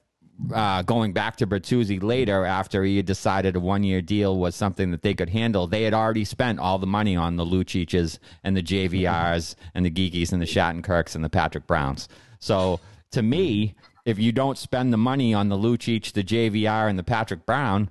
uh, 0.52 0.82
going 0.82 1.12
back 1.12 1.36
to 1.36 1.46
Bertuzzi 1.46 2.02
later 2.02 2.44
after 2.44 2.82
he 2.82 2.96
had 2.96 3.06
decided 3.06 3.54
a 3.54 3.60
one 3.60 3.84
year 3.84 4.02
deal 4.02 4.36
was 4.36 4.56
something 4.56 4.90
that 4.90 5.02
they 5.02 5.14
could 5.14 5.28
handle. 5.28 5.66
They 5.66 5.84
had 5.84 5.94
already 5.94 6.24
spent 6.24 6.58
all 6.58 6.78
the 6.78 6.86
money 6.86 7.16
on 7.16 7.36
the 7.36 7.44
Lucics 7.44 8.18
and 8.42 8.56
the 8.56 8.62
JVRs 8.62 9.54
and 9.74 9.86
the 9.86 9.90
Geekies 9.90 10.32
and 10.32 10.42
the 10.42 10.46
Shattenkirks 10.46 11.14
and 11.14 11.24
the 11.24 11.30
Patrick 11.30 11.66
Browns. 11.66 12.08
So 12.40 12.80
to 13.12 13.22
me, 13.22 13.74
if 14.04 14.18
you 14.18 14.32
don't 14.32 14.58
spend 14.58 14.92
the 14.92 14.98
money 14.98 15.32
on 15.32 15.48
the 15.48 15.56
Lucic, 15.56 16.12
the 16.12 16.24
JVR, 16.24 16.90
and 16.90 16.98
the 16.98 17.04
Patrick 17.04 17.46
Brown, 17.46 17.90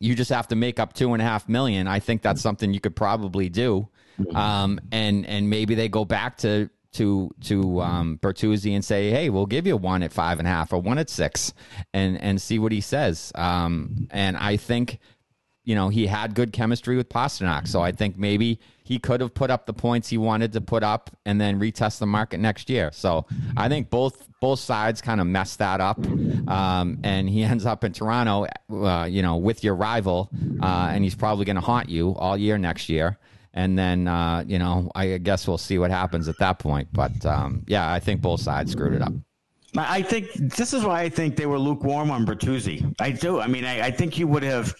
you 0.00 0.14
just 0.14 0.30
have 0.30 0.48
to 0.48 0.56
make 0.56 0.80
up 0.80 0.94
two 0.94 1.12
and 1.12 1.22
a 1.22 1.24
half 1.24 1.48
million. 1.48 1.86
I 1.86 2.00
think 2.00 2.22
that's 2.22 2.40
something 2.40 2.72
you 2.74 2.80
could 2.80 2.96
probably 2.96 3.48
do. 3.48 3.88
Um, 4.34 4.80
and 4.90 5.24
and 5.26 5.48
maybe 5.48 5.74
they 5.74 5.88
go 5.88 6.04
back 6.04 6.38
to 6.38 6.68
to 6.92 7.30
to 7.44 7.80
um, 7.80 8.18
Bertuzzi 8.20 8.74
and 8.74 8.84
say, 8.84 9.10
"Hey, 9.10 9.30
we'll 9.30 9.46
give 9.46 9.66
you 9.66 9.76
one 9.76 10.02
at 10.02 10.12
five 10.12 10.38
and 10.38 10.48
a 10.48 10.50
half 10.50 10.72
or 10.72 10.80
one 10.80 10.98
at 10.98 11.08
six, 11.08 11.52
and 11.94 12.20
and 12.20 12.40
see 12.40 12.58
what 12.58 12.72
he 12.72 12.80
says." 12.80 13.32
Um, 13.34 14.08
and 14.10 14.36
I 14.36 14.56
think, 14.56 14.98
you 15.70 15.76
know, 15.76 15.88
he 15.88 16.08
had 16.08 16.34
good 16.34 16.52
chemistry 16.52 16.96
with 16.96 17.08
Pastrnak, 17.08 17.68
so 17.68 17.80
I 17.80 17.92
think 17.92 18.18
maybe 18.18 18.58
he 18.82 18.98
could 18.98 19.20
have 19.20 19.32
put 19.32 19.52
up 19.52 19.66
the 19.66 19.72
points 19.72 20.08
he 20.08 20.18
wanted 20.18 20.52
to 20.54 20.60
put 20.60 20.82
up 20.82 21.10
and 21.24 21.40
then 21.40 21.60
retest 21.60 22.00
the 22.00 22.06
market 22.06 22.40
next 22.40 22.68
year. 22.68 22.90
So 22.92 23.24
I 23.56 23.68
think 23.68 23.88
both 23.88 24.26
both 24.40 24.58
sides 24.58 25.00
kind 25.00 25.20
of 25.20 25.28
messed 25.28 25.60
that 25.60 25.80
up, 25.80 26.04
um, 26.48 26.98
and 27.04 27.28
he 27.28 27.44
ends 27.52 27.66
up 27.66 27.84
in 27.84 27.92
Toronto, 27.92 28.48
uh, 28.72 29.04
you 29.04 29.22
know, 29.22 29.36
with 29.36 29.62
your 29.62 29.76
rival, 29.76 30.28
uh, 30.60 30.90
and 30.90 31.04
he's 31.04 31.14
probably 31.14 31.44
going 31.44 31.54
to 31.54 31.62
haunt 31.62 31.88
you 31.88 32.16
all 32.16 32.36
year 32.36 32.58
next 32.58 32.88
year 32.88 33.16
and 33.54 33.78
then 33.78 34.08
uh, 34.08 34.42
you 34.44 34.58
know 34.58 34.90
I 34.96 35.18
guess 35.18 35.46
we'll 35.46 35.58
see 35.58 35.78
what 35.78 35.92
happens 35.92 36.26
at 36.26 36.38
that 36.40 36.58
point. 36.58 36.88
But 36.92 37.24
um, 37.24 37.62
yeah, 37.68 37.92
I 37.92 38.00
think 38.00 38.22
both 38.22 38.40
sides 38.40 38.72
screwed 38.72 38.94
it 38.94 39.02
up. 39.02 39.12
I 39.76 40.02
think 40.02 40.32
this 40.34 40.72
is 40.72 40.84
why 40.84 41.02
I 41.02 41.08
think 41.08 41.36
they 41.36 41.46
were 41.46 41.58
lukewarm 41.58 42.10
on 42.10 42.26
Bertuzzi. 42.26 42.92
I 42.98 43.12
do. 43.12 43.40
I 43.40 43.46
mean, 43.46 43.64
I, 43.64 43.86
I, 43.86 43.90
think 43.90 44.18
you 44.18 44.26
would 44.26 44.42
have, 44.42 44.74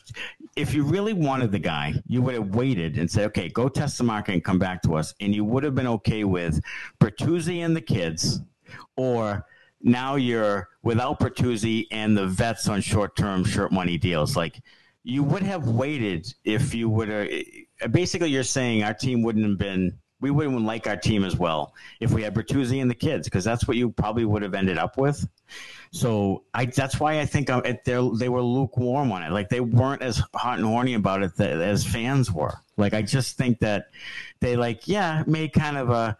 if 0.61 0.75
you 0.75 0.85
really 0.85 1.15
wanted 1.15 1.51
the 1.51 1.59
guy, 1.59 1.95
you 2.07 2.21
would 2.23 2.35
have 2.35 2.55
waited 2.55 2.99
and 2.99 3.11
said, 3.11 3.25
okay, 3.27 3.49
go 3.49 3.69
test 3.69 3.97
the 3.99 4.05
market 4.05 4.33
and 4.33 4.45
come 4.45 4.59
back 4.59 4.83
to 4.83 4.95
us. 4.95 5.15
And 5.21 5.35
you 5.35 5.45
would 5.45 5.65
have 5.65 5.75
been 5.75 5.87
okay 5.87 6.25
with 6.25 6.61
Bertuzzi 7.01 7.65
and 7.65 7.75
the 7.75 7.81
kids, 7.81 8.41
or 8.97 9.47
now 9.81 10.17
you're 10.17 10.69
without 10.83 11.19
Bertuzzi 11.19 11.87
and 11.91 12.17
the 12.17 12.27
vets 12.27 12.69
on 12.69 12.83
short 12.83 13.17
term 13.17 13.43
short 13.45 13.73
money 13.73 13.97
deals. 13.97 14.37
Like, 14.37 14.61
you 15.03 15.23
would 15.23 15.43
have 15.43 15.67
waited 15.67 16.33
if 16.45 16.75
you 16.75 16.91
would 16.91 17.09
have 17.09 17.93
basically 17.93 18.29
you're 18.29 18.43
saying 18.43 18.83
our 18.83 18.93
team 18.93 19.23
wouldn't 19.23 19.47
have 19.47 19.59
been 19.59 19.99
we 20.21 20.31
wouldn't 20.31 20.63
like 20.63 20.87
our 20.87 20.97
team 20.97 21.25
as 21.25 21.37
well 21.37 21.75
if 22.01 22.11
we 22.11 22.23
had 22.23 22.35
Bertuzzi 22.35 22.81
and 22.81 22.91
the 22.91 22.95
kids 22.95 23.27
because 23.27 23.45
that's 23.45 23.67
what 23.67 23.77
you 23.77 23.91
probably 23.91 24.25
would 24.25 24.43
have 24.43 24.55
ended 24.55 24.79
up 24.79 24.99
with. 24.99 25.27
So 25.93 26.45
I 26.55 26.67
that's 26.67 27.01
why 27.01 27.21
I 27.21 27.27
think 27.27 27.51
uh, 27.51 27.63
they 27.85 28.29
were 28.29 28.43
lukewarm 28.43 29.11
on 29.13 29.23
it. 29.23 29.33
Like 29.33 29.49
they 29.49 29.61
weren't 29.61 30.03
as 30.03 30.23
hot 30.35 30.59
and 30.59 30.67
horny 30.67 30.95
about 30.95 31.23
it 31.23 31.39
as 31.41 31.85
fans 31.85 32.31
were. 32.31 32.55
Like 32.77 32.95
I 32.95 33.03
just 33.03 33.37
think 33.37 33.59
that 33.61 33.87
they 34.41 34.57
like 34.57 34.87
yeah 34.87 35.25
made 35.27 35.53
kind 35.53 35.77
of 35.77 35.91
a 35.91 36.17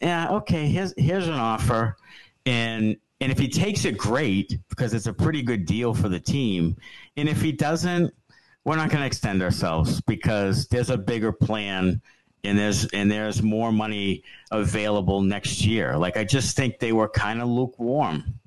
yeah 0.00 0.30
okay 0.30 0.66
here's 0.66 0.94
here's 0.96 1.28
an 1.28 1.34
offer 1.34 1.96
and 2.44 2.96
and 3.20 3.30
if 3.30 3.38
he 3.38 3.48
takes 3.48 3.84
it 3.84 3.96
great 3.96 4.58
because 4.68 4.94
it's 4.94 5.06
a 5.06 5.12
pretty 5.12 5.42
good 5.42 5.64
deal 5.64 5.94
for 5.94 6.08
the 6.08 6.18
team 6.18 6.76
and 7.16 7.28
if 7.28 7.40
he 7.40 7.52
doesn't 7.52 8.12
we're 8.64 8.76
not 8.76 8.90
going 8.90 9.00
to 9.00 9.06
extend 9.06 9.42
ourselves 9.42 10.00
because 10.02 10.66
there's 10.68 10.90
a 10.90 10.98
bigger 10.98 11.32
plan 11.32 12.00
and 12.44 12.58
there's 12.58 12.86
and 12.86 13.10
there's 13.10 13.42
more 13.42 13.72
money 13.72 14.22
available 14.50 15.20
next 15.20 15.64
year. 15.64 15.96
Like 15.96 16.16
I 16.16 16.24
just 16.24 16.56
think 16.56 16.78
they 16.78 16.92
were 16.92 17.08
kind 17.08 17.40
of 17.40 17.48
lukewarm. 17.48 18.38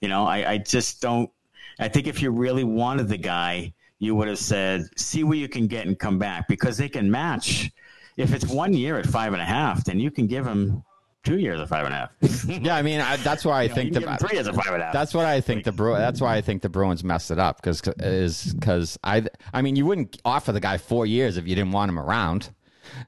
You 0.00 0.08
know, 0.08 0.24
I, 0.26 0.52
I 0.52 0.58
just 0.58 1.00
don't. 1.00 1.30
I 1.78 1.88
think 1.88 2.06
if 2.06 2.22
you 2.22 2.30
really 2.30 2.64
wanted 2.64 3.08
the 3.08 3.18
guy, 3.18 3.72
you 3.98 4.14
would 4.14 4.28
have 4.28 4.38
said, 4.38 4.86
"See 4.96 5.24
what 5.24 5.38
you 5.38 5.48
can 5.48 5.66
get 5.66 5.86
and 5.86 5.98
come 5.98 6.18
back," 6.18 6.48
because 6.48 6.76
they 6.76 6.88
can 6.88 7.10
match. 7.10 7.70
If 8.16 8.34
it's 8.34 8.46
one 8.46 8.74
year 8.74 8.98
at 8.98 9.06
five 9.06 9.32
and 9.32 9.40
a 9.40 9.44
half, 9.44 9.84
then 9.84 9.98
you 9.98 10.10
can 10.10 10.26
give 10.26 10.46
him 10.46 10.84
two 11.24 11.38
years 11.38 11.60
of 11.60 11.68
five 11.68 11.86
and 11.86 11.94
a 11.94 11.96
half. 11.96 12.44
yeah, 12.48 12.76
I 12.76 12.82
mean 12.82 13.00
I, 13.00 13.16
that's 13.16 13.44
why 13.44 13.60
I 13.60 13.62
you 13.64 13.74
think 13.74 13.92
know, 13.92 14.00
the 14.00 14.16
three 14.18 14.36
years 14.36 14.46
of 14.46 14.56
five 14.56 14.72
and 14.72 14.82
a 14.82 14.86
half. 14.86 14.92
That's 14.92 15.14
what 15.14 15.24
I 15.24 15.40
think 15.40 15.64
the 15.64 15.72
Bru- 15.72 15.94
That's 15.94 16.20
why 16.20 16.36
I 16.36 16.40
think 16.40 16.62
the 16.62 16.68
Bruins 16.68 17.02
messed 17.02 17.30
it 17.30 17.38
up 17.38 17.56
because 17.56 17.80
is 17.98 18.54
because 18.54 18.98
I 19.02 19.24
I 19.52 19.62
mean 19.62 19.76
you 19.76 19.86
wouldn't 19.86 20.20
offer 20.24 20.52
the 20.52 20.60
guy 20.60 20.78
four 20.78 21.06
years 21.06 21.36
if 21.36 21.46
you 21.46 21.54
didn't 21.54 21.72
want 21.72 21.88
him 21.88 21.98
around. 21.98 22.50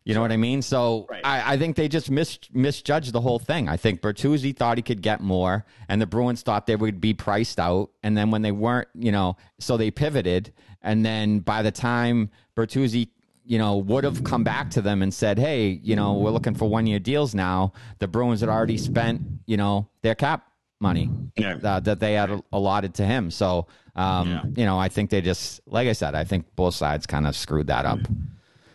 You 0.05 0.15
know 0.15 0.21
what 0.21 0.33
I 0.33 0.37
mean? 0.37 0.63
So 0.63 1.07
right. 1.09 1.25
I, 1.25 1.55
I 1.55 1.59
think 1.59 1.77
they 1.77 1.89
just 1.89 2.11
mis- 2.11 2.39
misjudged 2.53 3.13
the 3.13 3.21
whole 3.21 3.39
thing. 3.39 3.69
I 3.69 3.77
think 3.77 4.01
Bertuzzi 4.01 4.57
thought 4.57 4.79
he 4.79 4.83
could 4.83 5.03
get 5.03 5.21
more, 5.21 5.65
and 5.89 6.01
the 6.01 6.07
Bruins 6.07 6.43
thought 6.43 6.67
they 6.67 6.77
would 6.77 7.01
be 7.01 7.15
priced 7.15 7.59
out. 7.59 7.91
And 8.03 8.17
then 8.17 8.31
when 8.31 8.43
they 8.43 8.53
weren't, 8.53 8.89
you 8.95 9.13
know, 9.13 9.37
so 9.59 9.77
they 9.77 9.91
pivoted. 9.91 10.53
And 10.83 11.05
then 11.05 11.41
by 11.41 11.63
the 11.63 11.73
time 11.73 12.31
Bertuzzi 12.57 13.09
you 13.47 13.59
know, 13.59 13.77
would 13.77 14.05
have 14.05 14.25
come 14.25 14.43
back 14.43 14.71
to 14.71 14.81
them 14.81 15.03
and 15.03 15.13
said, 15.13 15.39
"Hey, 15.39 15.69
you 15.83 15.97
know, 15.97 16.15
we're 16.15 16.31
looking 16.31 16.55
for 16.55 16.67
one 16.67 16.87
year 16.87 16.99
deals 16.99 17.35
now." 17.35 17.75
The 17.99 18.09
Bruins 18.09 18.41
had 18.41 18.49
already 18.49 18.79
spent, 18.79 19.21
you 19.45 19.59
know, 19.59 19.87
their 20.01 20.15
cap 20.15 20.49
money 20.81 21.11
yeah. 21.37 21.59
uh, 21.63 21.81
that 21.81 22.01
they 22.01 22.15
had 22.15 22.43
allotted 22.53 22.95
to 22.95 23.05
him. 23.05 23.31
So, 23.31 23.67
um, 23.97 24.29
yeah. 24.29 24.43
you 24.57 24.65
know, 24.65 24.79
I 24.79 24.89
think 24.89 25.11
they 25.11 25.21
just, 25.21 25.61
like 25.67 25.89
I 25.89 25.93
said, 25.93 26.15
I 26.15 26.25
think 26.25 26.47
both 26.57 26.75
sides 26.75 27.07
kind 27.07 27.27
of 27.27 27.37
screwed 27.37 27.69
that 27.69 27.87
up. 27.87 28.01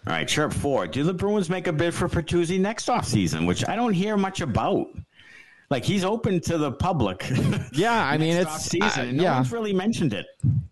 All 0.10 0.16
right, 0.16 0.28
Chirp 0.28 0.52
four. 0.52 0.88
Do 0.88 1.04
the 1.04 1.14
Bruins 1.14 1.50
make 1.50 1.68
a 1.68 1.74
bid 1.74 1.94
for 1.94 2.10
Bertuzzi 2.10 2.60
next 2.60 2.88
offseason, 2.88 3.46
which 3.46 3.68
I 3.70 3.76
don't 3.76 3.94
hear 3.94 4.18
much 4.18 4.42
about? 4.42 4.88
like 5.70 5.86
he's 5.86 6.04
open 6.04 6.40
to 6.42 6.58
the 6.58 6.72
public. 6.72 7.26
Yeah, 7.72 8.04
I 8.04 8.18
mean 8.18 8.36
it's 8.36 8.66
season. 8.66 9.10
Uh, 9.10 9.12
no 9.12 9.24
yeah. 9.24 9.36
one's 9.36 9.52
really 9.52 9.74
mentioned 9.74 10.14
it. 10.14 10.26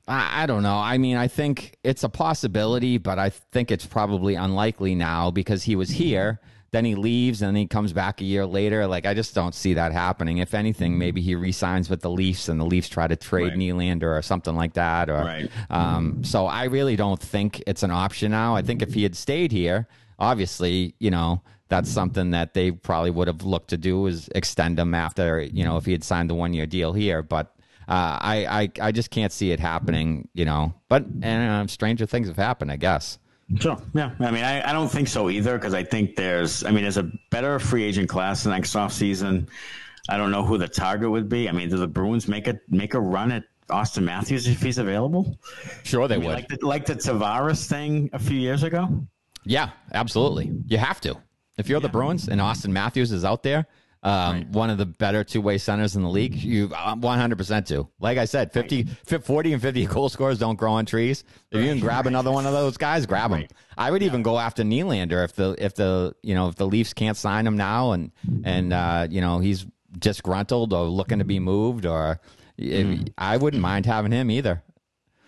I, 0.07 0.43
I, 0.43 0.45
don't 0.45 0.63
know. 0.63 0.75
I 0.75 0.97
mean, 0.97 1.15
I 1.15 1.27
think 1.27 1.77
it's 1.83 2.03
a 2.03 2.09
possibility, 2.09 2.97
but 2.97 3.19
I 3.19 3.29
think 3.29 3.71
it's 3.71 3.85
probably 3.85 4.35
unlikely 4.35 4.95
now 4.95 5.29
because 5.31 5.63
he 5.63 5.75
was 5.75 5.89
here. 5.89 6.41
Then 6.71 6.83
he 6.83 6.95
leaves 6.95 7.41
and 7.41 7.49
then 7.49 7.55
he 7.55 7.67
comes 7.67 7.93
back 7.93 8.19
a 8.19 8.25
year 8.25 8.45
later. 8.45 8.87
Like 8.87 9.05
I 9.05 9.13
just 9.13 9.33
don't 9.33 9.55
see 9.55 9.75
that 9.75 9.93
happening. 9.93 10.39
If 10.39 10.53
anything, 10.53 10.97
maybe 10.97 11.21
he 11.21 11.35
resigns 11.35 11.89
with 11.89 12.01
the 12.01 12.09
Leafs 12.09 12.49
and 12.49 12.59
the 12.59 12.65
Leafs 12.65 12.89
try 12.89 13.07
to 13.07 13.15
trade 13.15 13.49
right. 13.49 13.57
Nylander 13.57 14.17
or 14.17 14.21
something 14.21 14.55
like 14.55 14.73
that. 14.73 15.09
Or 15.09 15.23
right. 15.23 15.49
um, 15.69 16.23
so 16.23 16.45
I 16.45 16.65
really 16.65 16.97
don't 16.97 17.21
think 17.21 17.63
it's 17.65 17.83
an 17.83 17.91
option 17.91 18.31
now. 18.31 18.55
I 18.55 18.61
think 18.61 18.81
if 18.81 18.93
he 18.93 19.03
had 19.03 19.15
stayed 19.15 19.51
here, 19.51 19.87
obviously, 20.19 20.93
you 20.99 21.09
know, 21.09 21.41
that's 21.69 21.89
something 21.89 22.31
that 22.31 22.53
they 22.53 22.71
probably 22.71 23.11
would 23.11 23.27
have 23.27 23.43
looked 23.43 23.69
to 23.69 23.77
do 23.77 24.05
is 24.07 24.29
extend 24.35 24.79
him 24.79 24.93
after 24.93 25.41
you 25.41 25.63
know 25.63 25.77
if 25.77 25.85
he 25.85 25.91
had 25.91 26.03
signed 26.03 26.29
the 26.29 26.35
one 26.35 26.53
year 26.53 26.65
deal 26.65 26.93
here. 26.93 27.21
But 27.21 27.53
uh, 27.87 28.17
I, 28.21 28.45
I 28.49 28.87
I 28.87 28.91
just 28.91 29.11
can't 29.11 29.31
see 29.31 29.51
it 29.51 29.59
happening. 29.59 30.29
You 30.33 30.45
know, 30.45 30.73
but 30.89 31.05
and 31.21 31.51
uh, 31.51 31.67
stranger 31.67 32.05
things 32.05 32.27
have 32.27 32.37
happened, 32.37 32.71
I 32.71 32.77
guess. 32.77 33.19
Sure. 33.59 33.77
Yeah. 33.93 34.11
I 34.19 34.31
mean, 34.31 34.43
I, 34.43 34.69
I 34.69 34.73
don't 34.73 34.89
think 34.89 35.07
so 35.07 35.29
either 35.29 35.57
because 35.57 35.73
I 35.73 35.83
think 35.83 36.15
there's, 36.15 36.65
I 36.65 36.71
mean, 36.71 36.83
there's 36.83 36.97
a 36.97 37.09
better 37.29 37.59
free 37.59 37.83
agent 37.83 38.09
class 38.09 38.45
next 38.45 38.75
off 38.75 38.91
season. 38.91 39.47
I 40.09 40.17
don't 40.17 40.31
know 40.31 40.43
who 40.43 40.57
the 40.57 40.67
target 40.67 41.09
would 41.09 41.29
be. 41.29 41.47
I 41.47 41.51
mean, 41.51 41.69
do 41.69 41.77
the 41.77 41.87
Bruins 41.87 42.27
make 42.27 42.47
a 42.47 42.59
make 42.69 42.93
a 42.93 42.99
run 42.99 43.31
at 43.31 43.43
Auston 43.69 44.03
Matthews 44.03 44.47
if 44.47 44.61
he's 44.61 44.77
available? 44.77 45.37
Sure, 45.83 46.07
they 46.07 46.15
I 46.15 46.17
mean, 46.17 46.27
would. 46.27 46.35
Like 46.35 46.47
the, 46.47 46.65
like 46.65 46.85
the 46.85 46.95
Tavares 46.95 47.67
thing 47.67 48.09
a 48.13 48.19
few 48.19 48.37
years 48.37 48.63
ago. 48.63 48.87
Yeah, 49.43 49.69
absolutely. 49.93 50.51
You 50.67 50.77
have 50.77 51.01
to. 51.01 51.17
If 51.57 51.67
you're 51.67 51.79
yeah. 51.79 51.87
the 51.87 51.89
Bruins 51.89 52.27
and 52.27 52.39
Auston 52.39 52.69
Matthews 52.69 53.11
is 53.11 53.25
out 53.25 53.43
there, 53.43 53.65
um, 54.03 54.35
right. 54.35 54.49
one 54.49 54.69
of 54.69 54.77
the 54.77 54.85
better 54.85 55.23
two 55.23 55.41
way 55.41 55.57
centers 55.57 55.95
in 55.95 56.03
the 56.03 56.09
league, 56.09 56.35
you 56.35 56.69
100% 56.69 57.65
do. 57.65 57.87
Like 57.99 58.17
I 58.17 58.25
said, 58.25 58.51
50, 58.51 58.87
right. 59.11 59.23
40 59.23 59.53
and 59.53 59.61
50 59.61 59.85
goal 59.87 60.09
scores 60.09 60.39
don't 60.39 60.55
grow 60.55 60.73
on 60.73 60.85
trees. 60.85 61.23
If 61.51 61.57
right. 61.57 61.65
you 61.65 61.71
can 61.71 61.79
grab 61.79 62.07
another 62.07 62.31
one 62.31 62.45
of 62.45 62.53
those 62.53 62.77
guys, 62.77 63.05
grab 63.05 63.31
them. 63.31 63.47
I 63.77 63.91
would 63.91 64.01
yeah. 64.01 64.07
even 64.07 64.23
go 64.23 64.39
after 64.39 64.63
Nylander 64.63 65.23
if 65.23 65.33
the 65.33 65.55
if 65.57 65.75
the 65.75 66.15
you 66.23 66.35
know 66.35 66.47
if 66.49 66.55
the 66.55 66.67
Leafs 66.67 66.93
can't 66.93 67.17
sign 67.17 67.45
him 67.45 67.57
now 67.57 67.91
and 67.91 68.11
and 68.43 68.73
uh, 68.73 69.07
you 69.09 69.21
know 69.21 69.39
he's 69.39 69.65
disgruntled 69.97 70.73
or 70.73 70.85
looking 70.85 71.19
to 71.19 71.25
be 71.25 71.39
moved 71.39 71.85
or 71.85 72.19
mm. 72.59 73.09
I 73.17 73.37
wouldn't 73.37 73.61
mind 73.61 73.85
having 73.85 74.11
him 74.11 74.31
either. 74.31 74.63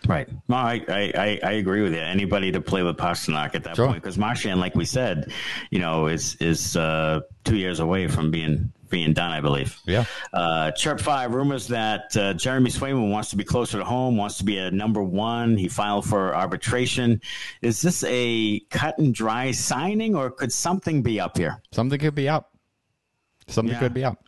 Right. 0.07 0.29
No, 0.47 0.55
I, 0.55 0.81
I, 0.87 1.39
I 1.43 1.51
agree 1.53 1.81
with 1.81 1.93
you. 1.93 1.99
Anybody 1.99 2.51
to 2.51 2.61
play 2.61 2.83
with 2.83 2.97
Pastrnak 2.97 3.53
at 3.53 3.63
that 3.65 3.75
sure. 3.75 3.87
point, 3.87 4.01
because 4.01 4.17
Marchand, 4.17 4.59
like 4.59 4.73
we 4.73 4.85
said, 4.85 5.31
you 5.71 5.79
know, 5.79 6.07
is 6.07 6.35
is 6.35 6.75
uh, 6.75 7.19
two 7.43 7.57
years 7.57 7.79
away 7.79 8.07
from 8.07 8.31
being 8.31 8.71
being 8.89 9.13
done, 9.13 9.31
I 9.31 9.41
believe. 9.41 9.77
Yeah. 9.85 10.05
Uh, 10.33 10.71
Chirp 10.71 10.99
five 10.99 11.35
rumors 11.35 11.67
that 11.67 12.15
uh, 12.17 12.33
Jeremy 12.33 12.71
Swayman 12.71 13.11
wants 13.11 13.29
to 13.31 13.35
be 13.35 13.43
closer 13.43 13.77
to 13.77 13.83
home, 13.83 14.17
wants 14.17 14.37
to 14.39 14.45
be 14.45 14.57
a 14.57 14.71
number 14.71 15.03
one. 15.03 15.57
He 15.57 15.67
filed 15.67 16.05
for 16.07 16.35
arbitration. 16.35 17.21
Is 17.61 17.81
this 17.81 18.03
a 18.07 18.61
cut 18.71 18.97
and 18.97 19.13
dry 19.13 19.51
signing, 19.51 20.15
or 20.15 20.31
could 20.31 20.51
something 20.51 21.03
be 21.03 21.19
up 21.19 21.37
here? 21.37 21.61
Something 21.71 21.99
could 21.99 22.15
be 22.15 22.27
up. 22.27 22.55
Something 23.47 23.73
yeah. 23.73 23.79
could 23.79 23.93
be 23.93 24.05
up. 24.05 24.25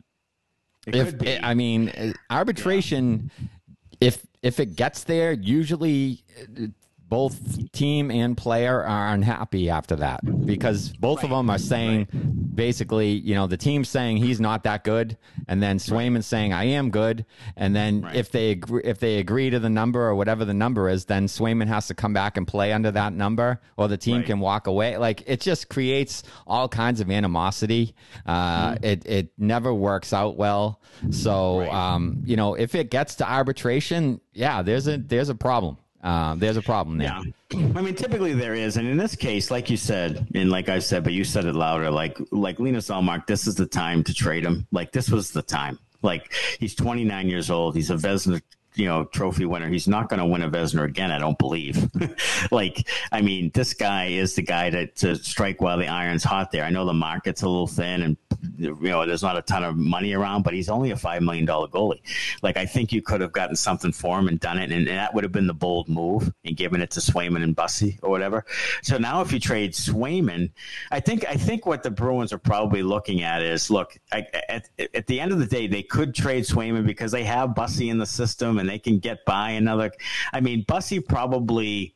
It 0.86 0.96
if 0.96 1.40
I 1.44 1.54
mean 1.54 1.90
uh, 1.90 2.14
arbitration, 2.30 3.32
yeah. 3.40 4.08
if 4.08 4.26
if 4.44 4.60
it 4.60 4.76
gets 4.76 5.04
there, 5.04 5.32
usually 5.34 6.24
uh, 6.42 6.68
both 7.12 7.60
team 7.74 8.10
and 8.10 8.38
player 8.38 8.82
are 8.84 9.10
unhappy 9.10 9.70
after 9.70 9.98
that 9.98 10.22
because 10.46 10.94
both 10.98 11.24
of 11.26 11.30
them 11.30 11.50
are 11.50 11.58
saying 11.58 12.08
basically, 12.56 13.12
you 13.12 13.36
know, 13.36 13.48
the 13.48 13.58
team's 13.58 13.90
saying 13.90 14.18
he's 14.18 14.40
not 14.40 14.64
that 14.64 14.84
good, 14.84 15.18
and 15.48 15.62
then 15.62 15.78
Swayman's 15.78 16.26
saying 16.26 16.54
I 16.54 16.66
am 16.66 16.90
good, 16.90 17.26
and 17.58 17.76
then 17.76 18.02
Right. 18.02 18.16
if 18.16 18.32
they 18.32 18.52
agree, 18.52 18.82
if 18.84 19.00
they 19.00 19.18
agree 19.20 19.50
to 19.50 19.60
the 19.60 19.70
number 19.70 20.02
or 20.08 20.16
whatever 20.16 20.44
the 20.46 20.54
number 20.54 20.90
is, 20.90 21.06
then 21.06 21.28
Swayman 21.28 21.68
has 21.68 21.88
to 21.88 21.94
come 21.94 22.14
back 22.14 22.38
and 22.38 22.48
play 22.48 22.72
under 22.74 22.92
that 22.92 23.14
number, 23.14 23.60
or 23.78 23.88
the 23.90 23.98
team 23.98 24.18
Right. 24.18 24.26
can 24.26 24.40
walk 24.40 24.68
away. 24.68 24.98
Like 24.98 25.24
it 25.28 25.42
just 25.42 25.70
creates 25.70 26.24
all 26.48 26.68
kinds 26.70 27.02
of 27.02 27.10
animosity. 27.12 27.94
Uh, 28.26 28.72
Mm-hmm. 28.72 28.86
It 28.86 29.06
it 29.06 29.32
never 29.38 29.74
works 29.74 30.14
out 30.14 30.38
well. 30.38 30.82
So 31.10 31.60
Right. 31.60 31.70
um, 31.94 32.18
you 32.24 32.36
know, 32.38 32.54
if 32.56 32.74
it 32.76 32.90
gets 32.92 33.16
to 33.16 33.30
arbitration, 33.30 34.22
yeah, 34.34 34.62
there's 34.62 34.88
a 34.88 34.98
there's 34.98 35.30
a 35.30 35.36
problem. 35.36 35.78
Um, 36.04 36.40
there's 36.40 36.58
a 36.58 36.62
problem 36.62 36.98
there. 36.98 37.08
Yeah, 37.08 37.60
I 37.76 37.82
mean, 37.82 37.96
typically 37.96 38.34
there 38.34 38.56
is, 38.56 38.78
and 38.78 38.88
in 38.88 38.98
this 38.98 39.16
case, 39.16 39.52
like 39.52 39.70
you 39.70 39.78
said, 39.78 40.28
and 40.34 40.50
like 40.50 40.68
I 40.68 40.80
said, 40.80 41.04
but 41.04 41.14
you 41.14 41.24
said 41.24 41.46
it 41.46 41.54
louder. 41.54 41.92
Like 41.92 42.18
like 42.32 42.60
Linus 42.60 42.90
Ullmark, 42.90 43.28
this 43.28 43.46
is 43.46 43.56
the 43.56 43.68
time 43.68 44.04
to 44.06 44.14
trade 44.14 44.44
him. 44.44 44.66
Like 44.72 44.92
this 44.92 45.10
was 45.10 45.32
the 45.32 45.44
time. 45.44 45.78
Like 46.02 46.34
he's 46.60 46.74
29 46.74 47.30
years 47.30 47.52
old. 47.52 47.76
He's 47.76 47.92
a 47.92 47.96
Vezina, 47.96 48.42
you 48.74 48.88
know, 48.88 49.06
trophy 49.06 49.46
winner. 49.46 49.70
He's 49.70 49.88
not 49.88 50.10
going 50.10 50.20
to 50.20 50.26
win 50.26 50.42
a 50.42 50.50
Vezina 50.50 50.86
again. 50.86 51.12
I 51.12 51.20
don't 51.20 51.38
believe. 51.38 51.88
like 52.52 52.88
I 53.12 53.22
mean, 53.22 53.52
this 53.54 53.76
guy 53.76 54.08
is 54.08 54.34
the 54.34 54.42
guy 54.42 54.72
to 54.72 54.88
to 54.88 55.16
strike 55.18 55.62
while 55.62 55.78
the 55.78 55.88
iron's 55.88 56.24
hot. 56.24 56.52
There, 56.52 56.64
I 56.64 56.72
know 56.72 56.86
the 56.86 56.94
market's 56.94 57.44
a 57.44 57.50
little 57.50 57.68
thin, 57.68 58.02
and 58.02 58.18
you 58.58 58.76
know, 58.82 59.06
there's 59.06 59.24
not 59.24 59.38
a 59.38 59.42
ton 59.42 59.64
of 59.64 59.76
money 59.76 60.14
around, 60.14 60.44
but 60.44 60.54
he's 60.54 60.70
only 60.70 60.92
a 60.92 60.98
five 60.98 61.22
million 61.22 61.46
dollar 61.46 61.68
goalie. 61.68 62.02
Like 62.42 62.58
I 62.58 62.66
think 62.66 62.92
you 62.92 63.02
could 63.02 63.22
have 63.22 63.32
gotten 63.32 63.56
something 63.56 63.92
for 63.92 64.20
him 64.20 64.28
and 64.28 64.40
done 64.40 64.58
it, 64.58 64.72
and, 64.72 64.88
and 64.88 64.98
that 64.98 65.14
would 65.14 65.24
have 65.24 65.32
been 65.32 65.48
the 65.48 65.54
bold 65.54 65.90
move 65.90 66.32
and 66.46 66.56
given 66.56 66.82
it 66.82 66.92
to 66.92 67.00
Swayman 67.00 67.44
and 67.44 67.56
Bussi 67.56 68.00
or 68.02 68.10
whatever. 68.10 68.46
So 68.84 68.98
now 68.98 69.22
if 69.22 69.32
you 69.32 69.40
trade 69.40 69.74
Swayman, 69.74 70.52
I 70.92 71.00
think 71.00 71.26
I 71.28 71.36
think 71.36 71.66
what 71.66 71.84
the 71.84 71.92
Bruins 71.92 72.34
are 72.34 72.38
probably 72.38 72.84
looking 72.84 73.24
at 73.24 73.42
is 73.42 73.70
look 73.70 73.98
I, 74.12 74.26
at 74.50 74.70
at 74.94 75.08
the 75.08 75.20
end 75.20 75.32
of 75.32 75.40
the 75.40 75.46
day 75.46 75.68
they 75.68 75.84
could 75.84 76.14
trade 76.14 76.44
Swayman 76.44 76.86
because 76.86 77.12
they 77.12 77.24
have 77.24 77.52
Bussi 77.52 77.90
in 77.90 77.98
the 77.98 78.06
system 78.06 78.60
and 78.60 78.68
they 78.68 78.80
can 78.80 79.00
get 79.00 79.26
by 79.26 79.52
another. 79.52 79.92
I 80.34 80.42
mean 80.42 80.66
Bussi 80.66 81.06
probably 81.06 81.96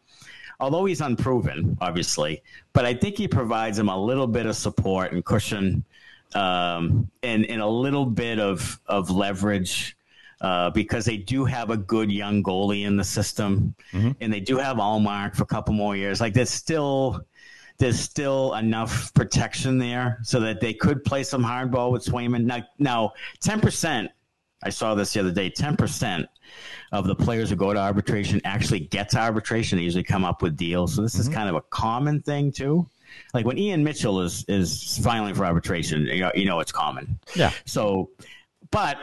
although 0.59 0.85
he's 0.85 1.01
unproven, 1.01 1.77
obviously, 1.81 2.41
but 2.73 2.85
I 2.85 2.93
think 2.93 3.17
he 3.17 3.27
provides 3.27 3.77
him 3.77 3.89
a 3.89 3.97
little 3.97 4.27
bit 4.27 4.45
of 4.45 4.55
support 4.55 5.11
and 5.11 5.23
cushion, 5.23 5.83
um, 6.35 7.09
and 7.23 7.45
and 7.45 7.61
a 7.61 7.67
little 7.67 8.05
bit 8.05 8.39
of 8.39 8.79
of 8.85 9.09
leverage. 9.09 9.97
Uh, 10.41 10.69
because 10.71 11.05
they 11.05 11.15
do 11.15 11.45
have 11.45 11.69
a 11.69 11.77
good 11.77 12.11
young 12.11 12.43
goalie 12.43 12.85
in 12.85 12.97
the 12.97 13.03
system, 13.03 13.73
and 14.19 14.31
they 14.31 14.41
do 14.41 14.57
have 14.57 14.77
Ullmark 14.77 15.33
for 15.33 15.43
a 15.43 15.47
couple 15.47 15.73
more 15.73 15.95
years. 15.95 16.19
Like 16.19 16.33
there's 16.33 16.49
still 16.49 17.25
there's 17.77 17.99
still 17.99 18.53
enough 18.55 19.13
protection 19.13 19.77
there 19.77 20.19
so 20.23 20.39
that 20.41 20.61
they 20.61 20.73
could 20.73 21.03
play 21.03 21.23
some 21.23 21.43
hardball 21.43 21.91
with 21.91 22.05
Swayman. 22.05 22.43
Now, 22.43 22.65
now, 22.79 23.13
ten 23.39 23.59
percent. 23.61 24.11
I 24.63 24.69
saw 24.69 24.93
this 24.93 25.13
the 25.13 25.21
other 25.21 25.31
day. 25.31 25.49
Ten 25.49 25.75
percent 25.75 26.27
of 26.91 27.07
the 27.07 27.15
players 27.15 27.49
who 27.49 27.55
go 27.55 27.73
to 27.73 27.79
arbitration 27.79 28.41
actually 28.43 28.81
get 28.81 29.09
to 29.09 29.19
arbitration. 29.19 29.77
They 29.77 29.83
usually 29.83 30.03
come 30.03 30.25
up 30.25 30.41
with 30.41 30.55
deals. 30.57 30.95
So 30.95 31.01
this 31.01 31.15
is 31.15 31.27
kind 31.29 31.49
of 31.49 31.55
a 31.55 31.61
common 31.61 32.21
thing 32.21 32.51
too. 32.51 32.87
Like 33.33 33.45
when 33.45 33.57
Ian 33.57 33.83
Mitchell 33.83 34.21
is 34.21 34.45
is 34.47 34.97
filing 35.03 35.33
for 35.35 35.45
arbitration, 35.45 36.05
you 36.05 36.21
know, 36.21 36.31
you 36.35 36.45
know 36.45 36.59
it's 36.59 36.71
common. 36.71 37.19
Yeah. 37.35 37.51
So, 37.65 38.09
but 38.71 38.97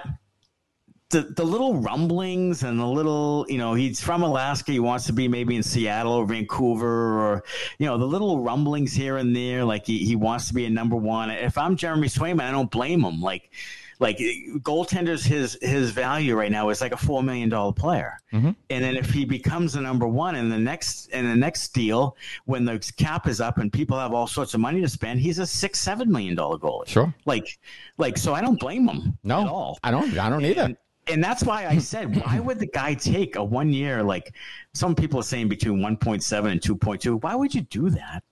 the 1.10 1.22
the 1.36 1.44
little 1.44 1.76
rumblings 1.76 2.62
and 2.62 2.80
the 2.80 2.86
little, 2.86 3.46
you 3.48 3.58
know, 3.58 3.74
he's 3.74 4.00
from 4.00 4.22
Alaska. 4.22 4.72
He 4.72 4.80
wants 4.80 5.06
to 5.06 5.12
be 5.12 5.28
maybe 5.28 5.54
in 5.56 5.62
Seattle 5.62 6.12
or 6.12 6.26
Vancouver, 6.26 7.20
or 7.20 7.44
you 7.78 7.86
know, 7.86 7.98
the 7.98 8.06
little 8.06 8.42
rumblings 8.42 8.92
here 8.92 9.18
and 9.18 9.36
there. 9.36 9.64
Like 9.64 9.86
he, 9.86 9.98
he 9.98 10.16
wants 10.16 10.48
to 10.48 10.54
be 10.54 10.64
a 10.64 10.70
number 10.70 10.96
one. 10.96 11.30
If 11.30 11.58
I'm 11.58 11.76
Jeremy 11.76 12.08
Swayman, 12.08 12.42
I 12.42 12.50
don't 12.50 12.70
blame 12.70 13.02
him. 13.02 13.20
Like. 13.20 13.50
Like 13.98 14.18
goaltenders, 14.18 15.24
his 15.24 15.58
his 15.62 15.90
value 15.90 16.36
right 16.36 16.50
now 16.50 16.68
is 16.70 16.80
like 16.80 16.92
a 16.92 16.96
four 16.96 17.22
million 17.22 17.48
dollar 17.48 17.72
player, 17.72 18.18
mm-hmm. 18.32 18.50
and 18.70 18.84
then 18.84 18.96
if 18.96 19.10
he 19.10 19.24
becomes 19.24 19.74
the 19.74 19.80
number 19.80 20.08
one 20.08 20.34
in 20.34 20.48
the 20.48 20.58
next 20.58 21.08
in 21.08 21.28
the 21.28 21.36
next 21.36 21.72
deal, 21.74 22.16
when 22.46 22.64
the 22.64 22.78
cap 22.96 23.26
is 23.28 23.40
up 23.40 23.58
and 23.58 23.72
people 23.72 23.98
have 23.98 24.12
all 24.12 24.26
sorts 24.26 24.54
of 24.54 24.60
money 24.60 24.80
to 24.80 24.88
spend, 24.88 25.20
he's 25.20 25.38
a 25.38 25.46
six 25.46 25.78
seven 25.78 26.10
million 26.10 26.34
dollar 26.34 26.58
goalie. 26.58 26.88
Sure. 26.88 27.14
Like, 27.26 27.58
like 27.98 28.18
so, 28.18 28.34
I 28.34 28.40
don't 28.40 28.58
blame 28.58 28.88
him 28.88 29.16
No, 29.22 29.42
at 29.42 29.48
all. 29.48 29.78
I 29.82 29.90
don't. 29.90 30.18
I 30.18 30.28
don't 30.28 30.44
either. 30.44 30.62
And, 30.62 30.76
and 31.08 31.22
that's 31.22 31.42
why 31.42 31.66
I 31.66 31.78
said, 31.78 32.16
why 32.24 32.40
would 32.40 32.58
the 32.58 32.66
guy 32.66 32.94
take 32.94 33.36
a 33.36 33.44
one 33.44 33.72
year? 33.72 34.02
Like 34.02 34.34
some 34.74 34.94
people 34.94 35.20
are 35.20 35.24
saying 35.24 35.48
between 35.48 35.78
1.7 35.78 36.50
and 36.50 36.60
2.2. 36.60 37.22
Why 37.22 37.34
would 37.34 37.54
you 37.54 37.62
do 37.62 37.90
that? 37.90 38.22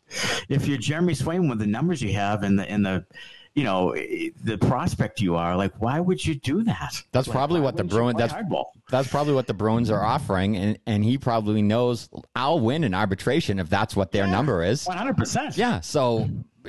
If 0.49 0.67
you're 0.67 0.79
Jeremy 0.79 1.15
Swayman 1.15 1.49
with 1.49 1.59
the 1.59 1.67
numbers 1.67 2.03
you 2.03 2.13
have 2.15 2.43
and 2.43 2.59
the 2.59 2.69
and 2.69 2.85
the 2.85 3.05
you 3.61 3.67
know 3.67 3.95
the 3.95 4.57
prospect 4.57 5.21
you 5.21 5.37
are, 5.37 5.55
like 5.55 5.75
why 5.83 6.01
would 6.01 6.25
you 6.25 6.35
do 6.35 6.65
that? 6.65 7.03
That's 7.13 7.29
Like, 7.29 7.35
probably 7.35 7.61
what 7.61 7.77
the 7.77 7.83
wouldn't 7.83 7.93
you 7.93 7.99
Bruin. 7.99 8.15
play 8.17 8.27
That's 8.27 8.33
hardball? 8.33 8.65
that's 8.89 9.09
probably 9.09 9.35
what 9.35 9.47
the 9.47 9.53
Bruins 9.53 9.91
are 9.91 10.03
offering, 10.03 10.57
and 10.57 10.79
and 10.87 11.05
he 11.05 11.19
probably 11.19 11.61
knows 11.61 12.09
I'll 12.35 12.59
win 12.61 12.85
an 12.85 12.95
arbitration 12.95 13.59
if 13.59 13.69
that's 13.69 13.95
what 13.95 14.13
their 14.13 14.27
number 14.27 14.65
is. 14.65 14.87
100. 14.87 15.15
percent 15.15 15.59
Yeah, 15.59 15.81
so 15.81 16.27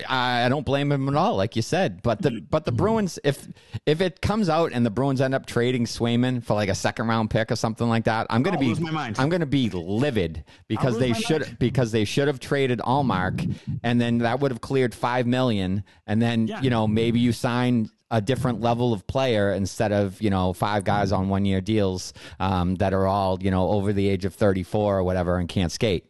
I 0.07 0.47
don't 0.49 0.65
blame 0.65 0.91
him 0.91 1.09
at 1.09 1.15
all, 1.15 1.35
like 1.35 1.55
you 1.55 1.61
said. 1.61 2.01
But 2.01 2.21
the 2.21 2.41
but 2.49 2.65
the 2.65 2.71
Bruins, 2.71 3.19
if 3.23 3.47
if 3.85 3.99
it 4.01 4.21
comes 4.21 4.47
out 4.49 4.71
and 4.73 4.85
the 4.85 4.89
Bruins 4.89 5.19
end 5.21 5.35
up 5.35 5.45
trading 5.45 5.85
Swayman 5.85 6.43
for 6.43 6.53
like 6.53 6.69
a 6.69 6.75
second 6.75 7.07
round 7.07 7.29
pick 7.29 7.51
or 7.51 7.55
something 7.55 7.87
like 7.89 8.05
that, 8.05 8.27
I'm 8.29 8.43
gonna 8.43 8.57
I'll 8.57 8.75
be. 8.75 9.13
I'm 9.19 9.29
gonna 9.29 9.45
be 9.45 9.69
livid 9.69 10.43
because 10.67 10.97
they 10.97 11.13
should 11.13 11.41
mind. 11.41 11.57
because 11.59 11.91
they 11.91 12.05
should 12.05 12.27
have 12.27 12.39
traded 12.39 12.79
Ullmark, 12.79 13.53
and 13.83 13.99
then 13.99 14.19
that 14.19 14.39
would 14.39 14.51
have 14.51 14.61
cleared 14.61 14.95
five 14.95 15.27
million, 15.27 15.83
and 16.07 16.21
then 16.21 16.47
Yeah. 16.47 16.61
you 16.61 16.69
know 16.69 16.87
maybe 16.87 17.19
you 17.19 17.31
sign 17.33 17.89
a 18.13 18.19
different 18.21 18.59
level 18.59 18.91
of 18.93 19.07
player 19.07 19.53
instead 19.53 19.91
of 19.91 20.21
you 20.21 20.29
know 20.29 20.53
five 20.53 20.83
guys 20.83 21.11
on 21.11 21.29
one 21.29 21.45
year 21.45 21.61
deals 21.61 22.13
um, 22.39 22.75
that 22.75 22.93
are 22.93 23.07
all 23.07 23.37
you 23.41 23.51
know 23.51 23.69
over 23.69 23.93
the 23.93 24.07
age 24.07 24.25
of 24.25 24.33
34 24.35 24.97
or 24.99 25.03
whatever 25.03 25.37
and 25.37 25.47
can't 25.49 25.71
skate 25.71 26.05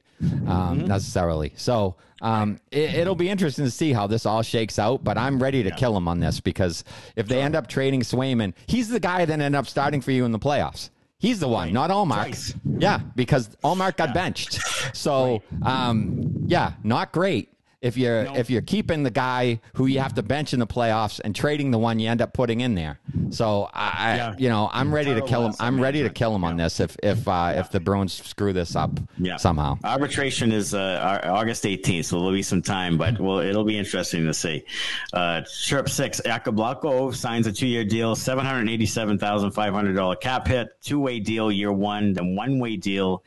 um, 0.48 0.86
necessarily. 0.88 1.54
So 1.56 1.96
um, 2.22 2.60
it, 2.72 2.94
it'll 2.96 3.16
be 3.16 3.30
interesting 3.30 3.66
to 3.66 3.72
see 3.72 3.94
how 3.94 4.08
this 4.08 4.26
all 4.26 4.42
shakes 4.42 4.80
out. 4.80 5.04
But 5.04 5.18
I'm 5.18 5.42
ready 5.42 5.64
to 5.64 5.72
kill 5.72 5.96
him 5.98 6.08
on 6.08 6.20
this 6.20 6.40
because 6.40 6.84
if 7.16 7.28
they 7.28 7.42
end 7.42 7.56
up 7.56 7.68
trading 7.68 8.02
Swayman, 8.02 8.54
he's 8.68 8.90
the 8.90 9.00
guy 9.00 9.26
that 9.26 9.34
ended 9.34 9.56
up 9.56 9.68
starting 9.68 10.02
for 10.02 10.12
you 10.12 10.26
in 10.26 10.32
the 10.32 10.40
playoffs. 10.40 10.90
He's 11.18 11.40
the 11.40 11.48
one, 11.48 11.72
not 11.72 11.92
Ullmark. 11.92 12.26
Twice. 12.26 12.56
Yeah, 12.80 13.00
because 13.16 13.50
Ullmark 13.64 13.98
got 13.98 14.14
benched. 14.14 14.60
So 14.96 15.44
um, 15.62 16.46
yeah, 16.48 16.74
not 16.84 17.12
great. 17.12 17.51
If 17.82 17.98
you're 17.98 18.28
if 18.36 18.52
you're 18.52 18.62
keeping 18.62 19.02
the 19.02 19.10
guy 19.10 19.60
who 19.74 19.88
you 19.88 20.00
have 20.02 20.13
to 20.13 20.22
bench 20.22 20.54
in 20.54 20.60
the 20.60 20.67
playoffs 20.67 21.20
and 21.24 21.36
trading 21.36 21.72
the 21.72 21.80
one 21.80 21.98
you 21.98 22.10
end 22.10 22.22
up 22.22 22.32
putting 22.32 22.62
in 22.62 22.76
there, 22.76 23.00
so 23.32 23.70
I, 23.74 24.15
Yeah. 24.17 24.36
you 24.38 24.50
know, 24.50 24.70
I'm 24.72 24.94
ready 24.94 25.15
to 25.15 25.22
kill 25.24 25.48
him. 25.48 25.54
I'm 25.60 25.82
ready 25.82 26.04
to 26.04 26.12
kill 26.12 26.36
him 26.36 26.44
on 26.44 26.58
this 26.58 26.80
if 26.80 26.96
if 27.02 27.28
uh, 27.28 27.54
if 27.56 27.72
the 27.72 27.80
Bruins 27.80 28.13
screw 28.13 28.54
this 28.54 28.76
up 28.76 28.91
Yeah. 29.17 29.38
somehow. 29.38 29.80
Arbitration 29.84 30.52
is 30.52 30.76
uh, 30.76 31.22
August 31.24 31.63
18th, 31.63 32.06
so 32.06 32.17
there'll 32.17 32.32
be 32.32 32.44
some 32.44 32.62
time, 32.62 33.00
but 33.00 33.20
well, 33.20 33.39
it'll 33.39 33.63
be 33.65 33.80
interesting 33.80 34.26
to 34.28 34.34
see. 34.36 34.63
Uh, 35.12 35.41
Chirp 35.41 35.89
six, 35.89 36.22
Jakub 36.24 36.58
Lauko 36.58 37.15
signs 37.15 37.48
a 37.48 37.52
two-year 37.52 37.84
deal, 37.84 38.15
seven 38.15 38.46
hundred 38.46 38.70
eighty-seven 38.70 39.17
thousand 39.17 39.52
five 39.54 39.74
hundred 39.74 39.94
dollar 39.96 40.15
cap 40.15 40.48
hit, 40.48 40.70
two-way 40.84 41.20
deal 41.20 41.52
year 41.52 41.74
one, 41.74 42.13
then 42.13 42.36
one-way 42.36 42.78
deal 42.78 43.24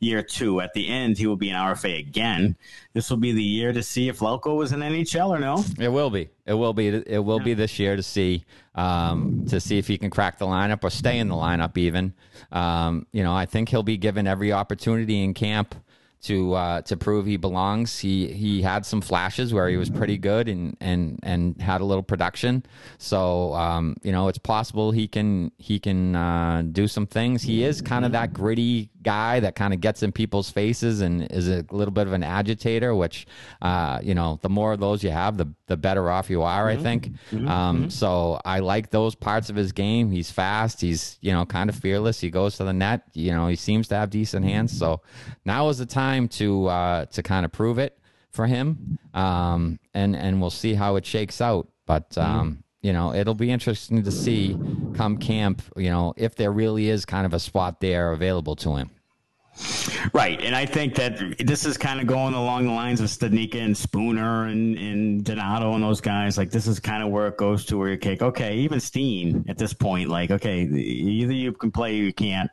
year 0.00 0.22
two. 0.22 0.60
At 0.60 0.72
the 0.74 0.88
end, 0.88 1.18
he 1.18 1.26
will 1.26 1.36
be 1.36 1.50
an 1.50 1.56
RFA 1.56 1.98
again. 1.98 2.56
This 2.92 3.10
will 3.10 3.16
be 3.16 3.32
the 3.32 3.42
year 3.42 3.72
to 3.72 3.82
see 3.82 4.08
if 4.08 4.20
Lauko 4.20 4.56
was 4.56 4.72
in 4.72 4.80
NHL 4.80 5.28
or 5.28 5.38
no. 5.38 5.64
It 5.78 5.88
will 5.88 6.10
be. 6.10 6.30
It 6.46 6.54
will 6.54 6.72
be. 6.72 6.88
It 6.88 7.24
will 7.24 7.40
be 7.40 7.54
this 7.54 7.78
year 7.78 7.96
to 7.96 8.02
see 8.02 8.44
um, 8.74 9.44
to 9.48 9.60
see 9.60 9.78
if 9.78 9.88
he 9.88 9.98
can 9.98 10.10
crack 10.10 10.38
the 10.38 10.46
lineup 10.46 10.84
or 10.84 10.90
stay 10.90 11.18
in 11.18 11.28
the 11.28 11.34
lineup. 11.34 11.76
Even, 11.76 12.14
um, 12.52 13.06
you 13.12 13.22
know, 13.22 13.34
I 13.34 13.46
think 13.46 13.68
he'll 13.68 13.82
be 13.82 13.96
given 13.96 14.26
every 14.26 14.52
opportunity 14.52 15.22
in 15.22 15.34
camp 15.34 15.74
to 16.20 16.54
uh, 16.54 16.82
to 16.82 16.96
prove 16.96 17.26
he 17.26 17.36
belongs. 17.36 17.98
He 17.98 18.28
he 18.28 18.62
had 18.62 18.84
some 18.84 19.00
flashes 19.00 19.54
where 19.54 19.68
he 19.68 19.76
was 19.76 19.90
pretty 19.90 20.18
good 20.18 20.48
and 20.48 20.76
and 20.80 21.20
and 21.22 21.60
had 21.60 21.80
a 21.80 21.84
little 21.84 22.02
production. 22.02 22.64
So 22.98 23.54
um, 23.54 23.96
you 24.02 24.12
know, 24.12 24.28
it's 24.28 24.38
possible 24.38 24.90
he 24.90 25.06
can 25.06 25.52
he 25.58 25.78
can 25.78 26.16
uh, 26.16 26.62
do 26.70 26.88
some 26.88 27.06
things. 27.06 27.42
He 27.42 27.62
is 27.62 27.80
kind 27.80 28.04
of 28.04 28.12
that 28.12 28.32
gritty 28.32 28.90
guy 29.08 29.40
that 29.40 29.54
kind 29.54 29.72
of 29.74 29.80
gets 29.80 30.02
in 30.02 30.10
people's 30.12 30.50
faces 30.50 31.00
and 31.00 31.14
is 31.30 31.48
a 31.48 31.64
little 31.70 31.92
bit 31.98 32.06
of 32.06 32.12
an 32.12 32.22
agitator. 32.22 32.90
Which 32.94 33.26
uh, 33.62 34.00
you 34.08 34.14
know, 34.14 34.38
the 34.42 34.48
more 34.58 34.72
of 34.74 34.80
those 34.80 35.02
you 35.06 35.12
have, 35.22 35.36
the 35.36 35.48
the 35.66 35.76
better 35.76 36.04
off 36.10 36.30
you 36.30 36.42
are. 36.42 36.66
I 36.68 36.76
think. 36.86 37.02
Um, 37.48 37.90
So 37.90 38.10
I 38.44 38.58
like 38.60 38.90
those 38.90 39.14
parts 39.14 39.50
of 39.50 39.56
his 39.56 39.72
game. 39.72 40.10
He's 40.10 40.30
fast. 40.30 40.80
He's 40.80 41.18
you 41.20 41.32
know 41.34 41.44
kind 41.46 41.68
of 41.70 41.76
fearless. 41.76 42.20
He 42.20 42.30
goes 42.30 42.56
to 42.58 42.64
the 42.64 42.72
net. 42.72 43.00
You 43.14 43.32
know, 43.34 43.48
he 43.48 43.56
seems 43.56 43.88
to 43.88 43.94
have 43.94 44.10
decent 44.10 44.44
hands. 44.44 44.70
So 44.78 45.00
now 45.44 45.68
is 45.70 45.78
the 45.78 45.86
time 45.86 46.28
to 46.40 46.66
uh, 46.66 47.04
to 47.14 47.22
kind 47.22 47.44
of 47.46 47.52
prove 47.52 47.78
it 47.78 47.92
for 48.30 48.46
him. 48.46 48.98
Um, 49.14 49.78
and 49.94 50.14
and 50.16 50.40
we'll 50.40 50.50
see 50.64 50.74
how 50.74 50.96
it 50.96 51.04
shakes 51.06 51.40
out. 51.40 51.68
But 51.86 52.16
um, 52.18 52.62
you 52.82 52.92
know, 52.92 53.14
it'll 53.14 53.34
be 53.46 53.50
interesting 53.50 54.04
to 54.04 54.10
see 54.10 54.56
come 54.94 55.16
camp. 55.18 55.62
You 55.76 55.90
know, 55.90 56.14
if 56.16 56.34
there 56.36 56.52
really 56.52 56.88
is 56.88 57.04
kind 57.04 57.26
of 57.26 57.32
a 57.34 57.38
spot 57.38 57.80
there 57.80 58.12
available 58.12 58.56
to 58.56 58.76
him. 58.76 58.90
Right, 60.12 60.40
and 60.42 60.54
I 60.54 60.66
think 60.66 60.94
that 60.96 61.38
this 61.38 61.64
is 61.64 61.76
kind 61.76 62.00
of 62.00 62.06
going 62.06 62.34
along 62.34 62.66
the 62.66 62.72
lines 62.72 63.00
of 63.00 63.08
Studnicka 63.08 63.56
and 63.56 63.76
Spooner 63.76 64.44
and, 64.44 64.78
and 64.78 65.24
Donato 65.24 65.74
and 65.74 65.82
those 65.82 66.00
guys. 66.00 66.38
Like 66.38 66.50
this 66.50 66.66
is 66.66 66.78
kind 66.78 67.02
of 67.02 67.10
where 67.10 67.26
it 67.26 67.36
goes 67.36 67.64
to 67.66 67.76
where 67.76 67.88
you 67.88 67.98
kick. 67.98 68.22
Okay, 68.22 68.56
even 68.58 68.78
Steen 68.78 69.44
at 69.48 69.58
this 69.58 69.72
point, 69.72 70.08
like 70.08 70.30
okay, 70.30 70.62
either 70.62 71.32
you 71.32 71.52
can 71.52 71.72
play 71.72 71.98
or 71.98 72.02
you 72.04 72.12
can't, 72.12 72.50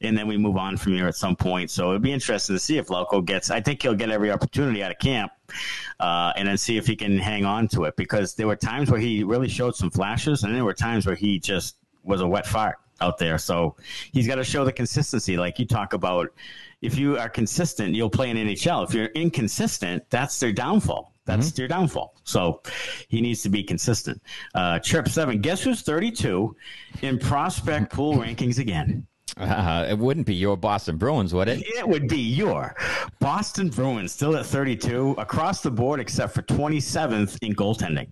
and 0.00 0.16
then 0.16 0.26
we 0.26 0.36
move 0.36 0.56
on 0.56 0.76
from 0.76 0.92
here 0.92 1.08
at 1.08 1.16
some 1.16 1.36
point. 1.36 1.70
So 1.70 1.90
it'd 1.90 2.02
be 2.02 2.12
interesting 2.12 2.54
to 2.56 2.60
see 2.60 2.76
if 2.76 2.88
Lauko 2.88 3.24
gets. 3.24 3.50
I 3.50 3.60
think 3.60 3.82
he'll 3.82 3.94
get 3.94 4.10
every 4.10 4.30
opportunity 4.30 4.82
out 4.82 4.90
of 4.90 4.98
camp, 4.98 5.32
uh, 6.00 6.32
and 6.36 6.46
then 6.46 6.58
see 6.58 6.76
if 6.76 6.86
he 6.86 6.96
can 6.96 7.18
hang 7.18 7.44
on 7.46 7.68
to 7.68 7.84
it 7.84 7.96
because 7.96 8.34
there 8.34 8.46
were 8.46 8.56
times 8.56 8.90
where 8.90 9.00
he 9.00 9.24
really 9.24 9.48
showed 9.48 9.74
some 9.74 9.90
flashes, 9.90 10.42
and 10.42 10.54
there 10.54 10.64
were 10.64 10.74
times 10.74 11.06
where 11.06 11.16
he 11.16 11.38
just 11.38 11.76
was 12.04 12.20
a 12.20 12.26
wet 12.26 12.46
fart 12.46 12.76
out 13.02 13.18
there. 13.18 13.38
So 13.38 13.76
he's 14.12 14.26
got 14.26 14.36
to 14.36 14.44
show 14.44 14.64
the 14.64 14.72
consistency, 14.72 15.36
like 15.36 15.58
you 15.58 15.66
talk 15.66 15.92
about 15.92 16.28
if 16.80 16.96
you 16.98 17.18
are 17.18 17.28
consistent, 17.28 17.94
you'll 17.94 18.10
play 18.10 18.30
in 18.30 18.36
NHL. 18.36 18.86
If 18.88 18.94
you're 18.94 19.06
inconsistent, 19.06 20.08
that's 20.10 20.38
their 20.40 20.52
downfall. 20.52 21.12
That's 21.24 21.48
mm-hmm. 21.48 21.56
their 21.56 21.68
downfall. 21.68 22.14
So 22.24 22.62
he 23.08 23.20
needs 23.20 23.42
to 23.42 23.48
be 23.48 23.62
consistent. 23.62 24.20
Uh, 24.54 24.80
Chirp 24.80 25.08
seven. 25.08 25.40
Guess 25.40 25.62
who's 25.62 25.82
32 25.82 26.56
in 27.02 27.18
prospect 27.18 27.92
pool 27.96 28.14
rankings 28.14 28.58
again? 28.58 29.06
Uh, 29.36 29.86
it 29.88 29.98
wouldn't 29.98 30.26
be 30.26 30.34
your 30.34 30.56
Boston 30.56 30.98
Bruins, 30.98 31.32
would 31.32 31.48
it? 31.48 31.62
It 31.64 31.88
would 31.88 32.06
be 32.06 32.20
your 32.20 32.76
Boston 33.18 33.70
Bruins, 33.70 34.12
still 34.12 34.36
at 34.36 34.44
32 34.44 35.14
across 35.16 35.62
the 35.62 35.70
board, 35.70 36.00
except 36.00 36.34
for 36.34 36.42
27th 36.42 37.38
in 37.40 37.54
goaltending. 37.54 38.08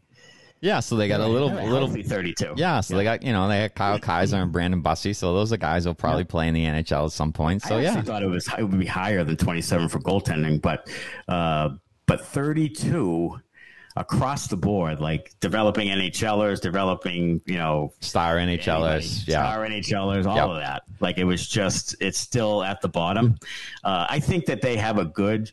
Yeah, 0.61 0.81
so 0.81 0.97
they 0.97 1.09
got 1.09 1.21
a 1.21 1.27
little, 1.27 1.49
a 1.49 1.65
little 1.65 1.89
32. 1.89 2.55
Yeah, 2.57 2.81
so 2.81 2.95
yeah. 2.95 2.99
they 2.99 3.05
got 3.05 3.23
you 3.23 3.33
know 3.33 3.49
they 3.49 3.61
had 3.61 3.75
Kyle 3.75 3.99
Keyser 3.99 4.43
and 4.43 4.53
Brandon 4.53 4.83
Bussi, 4.83 5.17
so 5.17 5.35
those 5.35 5.53
are 5.53 5.57
guys 5.57 5.87
will 5.87 5.95
probably 5.95 6.23
yeah. 6.23 6.29
play 6.29 6.49
in 6.49 6.55
the 6.55 6.65
NHL 6.65 7.07
at 7.07 7.13
some 7.13 7.33
point. 7.33 7.63
So 7.63 7.79
I 7.79 7.83
yeah, 7.83 8.03
thought 8.03 8.23
it 8.23 8.29
was 8.29 8.49
it 8.59 8.63
would 8.63 8.79
be 8.79 8.87
higher 8.87 9.25
than 9.25 9.37
27 9.37 9.89
for 9.89 10.01
goaltending, 10.01 10.61
but 10.61 10.89
uh, 11.29 11.71
but 12.07 12.27
32 12.27 13.41
across 13.97 14.49
the 14.49 14.57
board, 14.57 15.01
like 15.01 15.33
developing 15.41 15.89
NHLers, 15.89 16.61
developing 16.61 17.41
you 17.47 17.57
know 17.57 17.93
star 18.01 18.37
NHLers, 18.37 19.27
yeah, 19.27 19.51
star 19.51 19.67
NHLers, 19.67 20.27
all 20.27 20.37
yep. 20.37 20.49
of 20.49 20.57
that. 20.57 20.83
Like 21.01 21.19
it 21.19 21.25
was 21.25 21.49
just, 21.49 21.97
it's 22.01 22.19
still 22.19 22.63
at 22.63 22.81
the 22.81 22.89
bottom. 22.89 23.37
Uh, 23.83 24.07
I 24.09 24.21
think 24.21 24.47
that 24.47 24.61
they 24.61 24.77
have 24.77 24.99
a 24.99 25.05
good 25.07 25.51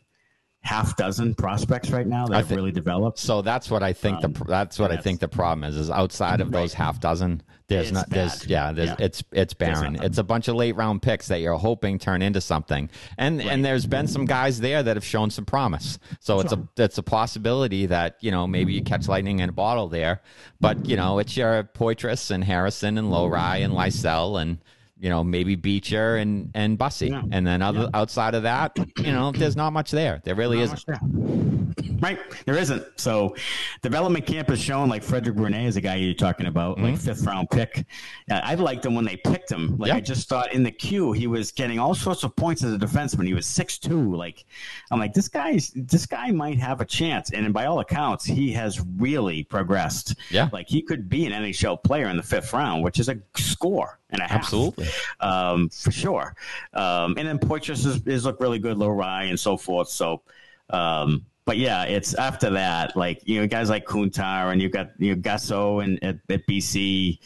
half 0.62 0.96
dozen 0.96 1.34
prospects 1.34 1.90
right 1.90 2.06
now 2.06 2.26
that 2.26 2.36
have 2.36 2.50
really 2.50 2.72
developed. 2.72 3.18
So 3.18 3.42
that's 3.42 3.70
what 3.70 3.82
I 3.82 3.92
think. 3.92 4.22
Um, 4.24 4.32
the 4.32 4.44
that's 4.44 4.78
what 4.78 4.90
I 4.90 4.96
think 4.96 5.20
the 5.20 5.28
problem 5.28 5.64
is. 5.64 5.76
Is 5.76 5.90
outside 5.90 6.40
of 6.40 6.50
those 6.50 6.74
half 6.74 7.00
dozen, 7.00 7.42
there's 7.68 7.86
it's 7.88 7.92
not. 7.92 8.10
There's 8.10 8.46
yeah. 8.46 8.72
There's 8.72 8.88
Yeah. 8.90 8.96
it's 8.98 9.22
it's 9.32 9.54
barren. 9.54 9.96
It's 10.02 10.18
a 10.18 10.24
bunch 10.24 10.48
of 10.48 10.56
late 10.56 10.76
round 10.76 11.00
picks 11.00 11.28
that 11.28 11.40
you're 11.40 11.56
hoping 11.56 11.98
turn 11.98 12.22
into 12.22 12.40
something. 12.40 12.90
And 13.16 13.40
and 13.40 13.64
there's 13.64 13.86
been 13.86 14.06
some 14.08 14.26
guys 14.26 14.60
there 14.60 14.82
that 14.82 14.96
have 14.96 15.04
shown 15.04 15.30
some 15.30 15.44
promise. 15.44 15.98
So 16.20 16.40
it's 16.40 16.52
a 16.52 16.68
it's 16.76 16.98
a 16.98 17.02
possibility 17.02 17.86
that 17.86 18.16
you 18.20 18.30
know 18.30 18.46
maybe 18.46 18.72
you 18.72 18.82
catch 18.82 19.08
lightning 19.08 19.40
in 19.40 19.48
a 19.48 19.52
bottle 19.52 19.88
there. 19.88 20.22
But 20.60 20.86
you 20.86 20.96
know 20.96 21.18
it's 21.18 21.36
your 21.36 21.62
Poitras 21.62 22.30
and 22.30 22.44
Harrison 22.44 22.98
and 22.98 23.08
Lohrei 23.08 23.64
and 23.64 23.72
Lysell 23.72 24.40
and 24.40 24.58
you 25.00 25.08
know, 25.08 25.22
maybe 25.22 25.54
Beecher 25.54 26.16
and 26.16 26.50
and 26.54 26.78
Bussi, 26.78 27.10
yeah. 27.10 27.22
and 27.30 27.46
then 27.46 27.62
other, 27.62 27.82
yeah. 27.82 27.88
outside 27.94 28.34
of 28.34 28.42
that, 28.42 28.76
you 28.98 29.12
know, 29.12 29.32
there's 29.32 29.56
not 29.56 29.72
much 29.72 29.90
there. 29.90 30.20
There 30.24 30.34
really 30.34 30.58
not 30.58 30.78
isn't. 30.88 32.00
Right, 32.00 32.18
there 32.44 32.56
isn't. 32.56 32.84
So, 32.96 33.34
development 33.82 34.26
camp 34.26 34.48
has 34.48 34.60
shown 34.60 34.88
like 34.88 35.02
Frederic 35.02 35.36
Brunet 35.36 35.66
is 35.66 35.76
a 35.76 35.80
guy 35.80 35.96
you're 35.96 36.14
talking 36.14 36.46
about, 36.46 36.76
mm-hmm. 36.76 36.86
like 36.86 36.98
fifth 36.98 37.24
round 37.24 37.50
pick. 37.50 37.86
Uh, 38.30 38.40
I 38.42 38.54
liked 38.54 38.86
him 38.86 38.94
when 38.94 39.04
they 39.04 39.16
picked 39.16 39.50
him. 39.50 39.76
Like 39.78 39.88
yeah. 39.88 39.96
I 39.96 40.00
just 40.00 40.28
thought 40.28 40.52
in 40.52 40.62
the 40.62 40.70
queue 40.70 41.12
he 41.12 41.26
was 41.26 41.52
getting 41.52 41.78
all 41.78 41.94
sorts 41.94 42.24
of 42.24 42.34
points 42.36 42.62
as 42.62 42.72
a 42.72 42.78
defenseman. 42.78 43.26
He 43.26 43.34
was 43.34 43.46
six 43.46 43.78
two. 43.78 44.14
Like 44.14 44.44
I'm 44.90 44.98
like 44.98 45.12
this 45.12 45.28
guy's 45.28 45.72
this 45.74 46.06
guy 46.06 46.30
might 46.30 46.58
have 46.58 46.80
a 46.80 46.84
chance, 46.84 47.30
and 47.30 47.52
by 47.52 47.66
all 47.66 47.80
accounts, 47.80 48.24
he 48.24 48.52
has 48.52 48.80
really 48.96 49.44
progressed. 49.44 50.14
Yeah, 50.30 50.48
like 50.52 50.68
he 50.68 50.82
could 50.82 51.08
be 51.08 51.26
an 51.26 51.32
NHL 51.32 51.82
player 51.82 52.08
in 52.08 52.16
the 52.16 52.22
fifth 52.22 52.52
round, 52.52 52.82
which 52.82 52.98
is 52.98 53.08
a 53.08 53.18
score 53.36 53.98
and 54.10 54.22
a 54.22 54.24
half. 54.24 54.38
Absolutely. 54.38 54.87
Um, 55.20 55.68
for 55.68 55.90
sure. 55.90 56.34
Um, 56.72 57.14
and 57.18 57.26
then 57.26 57.38
Poitras 57.38 57.84
is, 57.86 58.06
is 58.06 58.24
look 58.24 58.40
really 58.40 58.58
good, 58.58 58.76
Lohrei 58.76 59.28
and 59.28 59.38
so 59.38 59.56
forth. 59.56 59.88
So, 59.88 60.22
um, 60.70 61.24
but 61.48 61.56
yeah, 61.56 61.84
it's 61.84 62.12
after 62.12 62.50
that, 62.50 62.94
like 62.94 63.26
you 63.26 63.40
know, 63.40 63.46
guys 63.46 63.70
like 63.70 63.86
Kuntar 63.86 64.52
and 64.52 64.60
you've 64.60 64.70
got 64.70 64.90
you 64.98 65.14
know 65.14 65.22
Gasseau 65.22 65.82
and 65.82 65.98
at, 66.04 66.16
at 66.28 66.46
BC, 66.46 67.20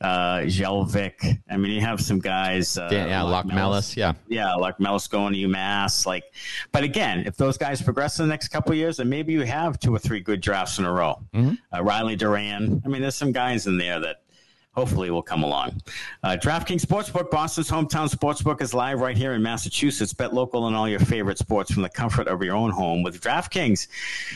uh, 0.00 0.38
Jellvik. 0.38 1.40
I 1.48 1.56
mean, 1.56 1.70
you 1.70 1.80
have 1.80 2.00
some 2.00 2.18
guys. 2.18 2.76
Uh, 2.76 2.88
yeah, 2.90 3.06
yeah, 3.06 3.20
Locmelis, 3.20 3.94
yeah, 3.94 4.14
yeah, 4.26 4.56
Locmelis 4.58 5.08
going 5.08 5.34
to 5.34 5.38
UMass. 5.38 6.06
Like, 6.06 6.24
but 6.72 6.82
again, 6.82 7.20
if 7.24 7.36
those 7.36 7.56
guys 7.56 7.80
progress 7.80 8.18
in 8.18 8.26
the 8.26 8.30
next 8.30 8.48
couple 8.48 8.74
years, 8.74 8.96
then 8.96 9.08
maybe 9.08 9.32
you 9.32 9.42
have 9.42 9.78
two 9.78 9.94
or 9.94 10.00
three 10.00 10.18
good 10.18 10.40
drafts 10.40 10.80
in 10.80 10.84
a 10.84 10.92
row. 10.92 11.22
Mm-hmm. 11.32 11.54
Uh, 11.72 11.84
Riley 11.84 12.16
Duran. 12.16 12.82
I 12.84 12.88
mean, 12.88 13.00
there's 13.00 13.14
some 13.14 13.30
guys 13.30 13.68
in 13.68 13.78
there 13.78 14.00
that 14.00 14.22
hopefully 14.78 15.10
will 15.10 15.22
come 15.22 15.42
along. 15.42 15.72
Uh, 16.22 16.36
DraftKings 16.40 16.86
Sportsbook, 16.86 17.32
Boston's 17.32 17.68
hometown 17.68 18.08
sportsbook, 18.08 18.62
is 18.62 18.72
live 18.72 19.00
right 19.00 19.16
here 19.16 19.32
in 19.32 19.42
Massachusetts. 19.42 20.12
Bet 20.12 20.32
local 20.32 20.62
on 20.62 20.72
all 20.72 20.88
your 20.88 21.00
favorite 21.00 21.36
sports 21.36 21.72
from 21.72 21.82
the 21.82 21.88
comfort 21.88 22.28
of 22.28 22.40
your 22.44 22.54
own 22.54 22.70
home 22.70 23.02
with 23.02 23.20
DraftKings. 23.20 23.88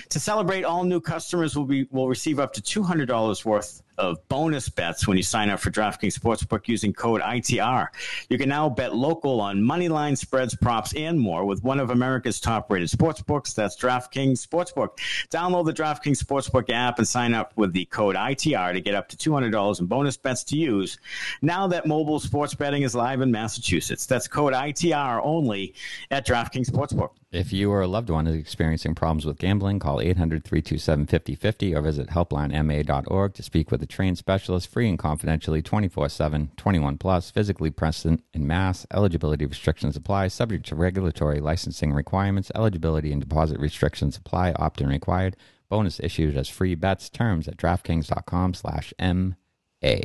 To 0.08 0.18
celebrate, 0.18 0.64
all 0.64 0.82
new 0.82 1.00
customers 1.00 1.54
will 1.56 1.64
be 1.64 1.86
will 1.92 2.08
receive 2.08 2.40
up 2.40 2.52
to 2.54 2.60
two 2.60 2.82
hundred 2.82 3.06
dollars 3.06 3.44
worth 3.44 3.82
of 3.98 4.26
bonus 4.28 4.68
bets 4.68 5.06
when 5.06 5.16
you 5.16 5.22
sign 5.22 5.50
up 5.50 5.60
for 5.60 5.70
DraftKings 5.70 6.18
Sportsbook 6.18 6.68
using 6.68 6.92
code 6.92 7.20
ITR. 7.20 7.88
You 8.28 8.38
can 8.38 8.48
now 8.48 8.68
bet 8.68 8.94
local 8.94 9.40
on 9.40 9.62
money 9.62 9.88
line 9.88 10.16
spreads, 10.16 10.54
props, 10.54 10.94
and 10.94 11.18
more 11.18 11.44
with 11.44 11.62
one 11.62 11.80
of 11.80 11.90
America's 11.90 12.40
top 12.40 12.70
rated 12.70 12.88
sportsbooks. 12.88 13.54
That's 13.54 13.76
DraftKings 13.76 14.46
Sportsbook. 14.46 14.98
Download 15.30 15.64
the 15.64 15.72
DraftKings 15.72 16.22
Sportsbook 16.22 16.70
app 16.70 16.98
and 16.98 17.06
sign 17.06 17.34
up 17.34 17.52
with 17.56 17.72
the 17.72 17.84
code 17.86 18.16
ITR 18.16 18.72
to 18.72 18.80
get 18.80 18.94
up 18.94 19.08
to 19.08 19.16
$200 19.16 19.80
in 19.80 19.86
bonus 19.86 20.16
bets 20.16 20.44
to 20.44 20.56
use 20.56 20.98
now 21.40 21.66
that 21.66 21.86
mobile 21.86 22.20
sports 22.20 22.54
betting 22.54 22.82
is 22.82 22.94
live 22.94 23.20
in 23.20 23.30
Massachusetts. 23.30 24.06
That's 24.06 24.28
code 24.28 24.52
ITR 24.52 25.20
only 25.22 25.74
at 26.10 26.26
DraftKings 26.26 26.70
Sportsbook. 26.70 27.10
If 27.32 27.50
you 27.50 27.70
or 27.72 27.80
a 27.80 27.86
loved 27.86 28.10
one 28.10 28.26
is 28.26 28.36
experiencing 28.36 28.94
problems 28.94 29.24
with 29.24 29.38
gambling, 29.38 29.78
call 29.78 30.02
800 30.02 30.44
327 30.44 31.06
5050 31.06 31.74
or 31.74 31.80
visit 31.80 32.08
helplinema.org 32.08 33.32
to 33.32 33.42
speak 33.42 33.70
with 33.70 33.82
a 33.82 33.86
trained 33.86 34.18
specialist 34.18 34.68
free 34.70 34.86
and 34.86 34.98
confidentially 34.98 35.62
24 35.62 36.10
7, 36.10 36.50
21 36.58 36.98
plus, 36.98 37.30
physically 37.30 37.70
present 37.70 38.22
in 38.34 38.46
Mass. 38.46 38.86
Eligibility 38.92 39.46
restrictions 39.46 39.96
apply, 39.96 40.28
subject 40.28 40.66
to 40.66 40.74
regulatory 40.74 41.40
licensing 41.40 41.94
requirements. 41.94 42.52
Eligibility 42.54 43.12
and 43.12 43.22
deposit 43.22 43.58
restrictions 43.58 44.18
apply, 44.18 44.52
opt 44.52 44.82
in 44.82 44.88
required. 44.88 45.34
Bonus 45.70 46.00
issued 46.00 46.36
as 46.36 46.50
free 46.50 46.74
bets. 46.74 47.08
Terms 47.08 47.48
at 47.48 47.56
DraftKings.com 47.56 48.52
slash 48.52 48.92
MA. 49.00 50.00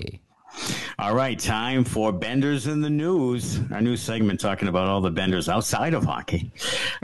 All 0.99 1.13
right, 1.13 1.37
time 1.37 1.83
for 1.83 2.11
Benders 2.11 2.67
in 2.67 2.81
the 2.81 2.89
News, 2.89 3.59
our 3.71 3.81
new 3.81 3.95
segment 3.95 4.39
talking 4.39 4.67
about 4.67 4.87
all 4.87 5.01
the 5.01 5.11
benders 5.11 5.47
outside 5.47 5.93
of 5.93 6.03
hockey. 6.03 6.51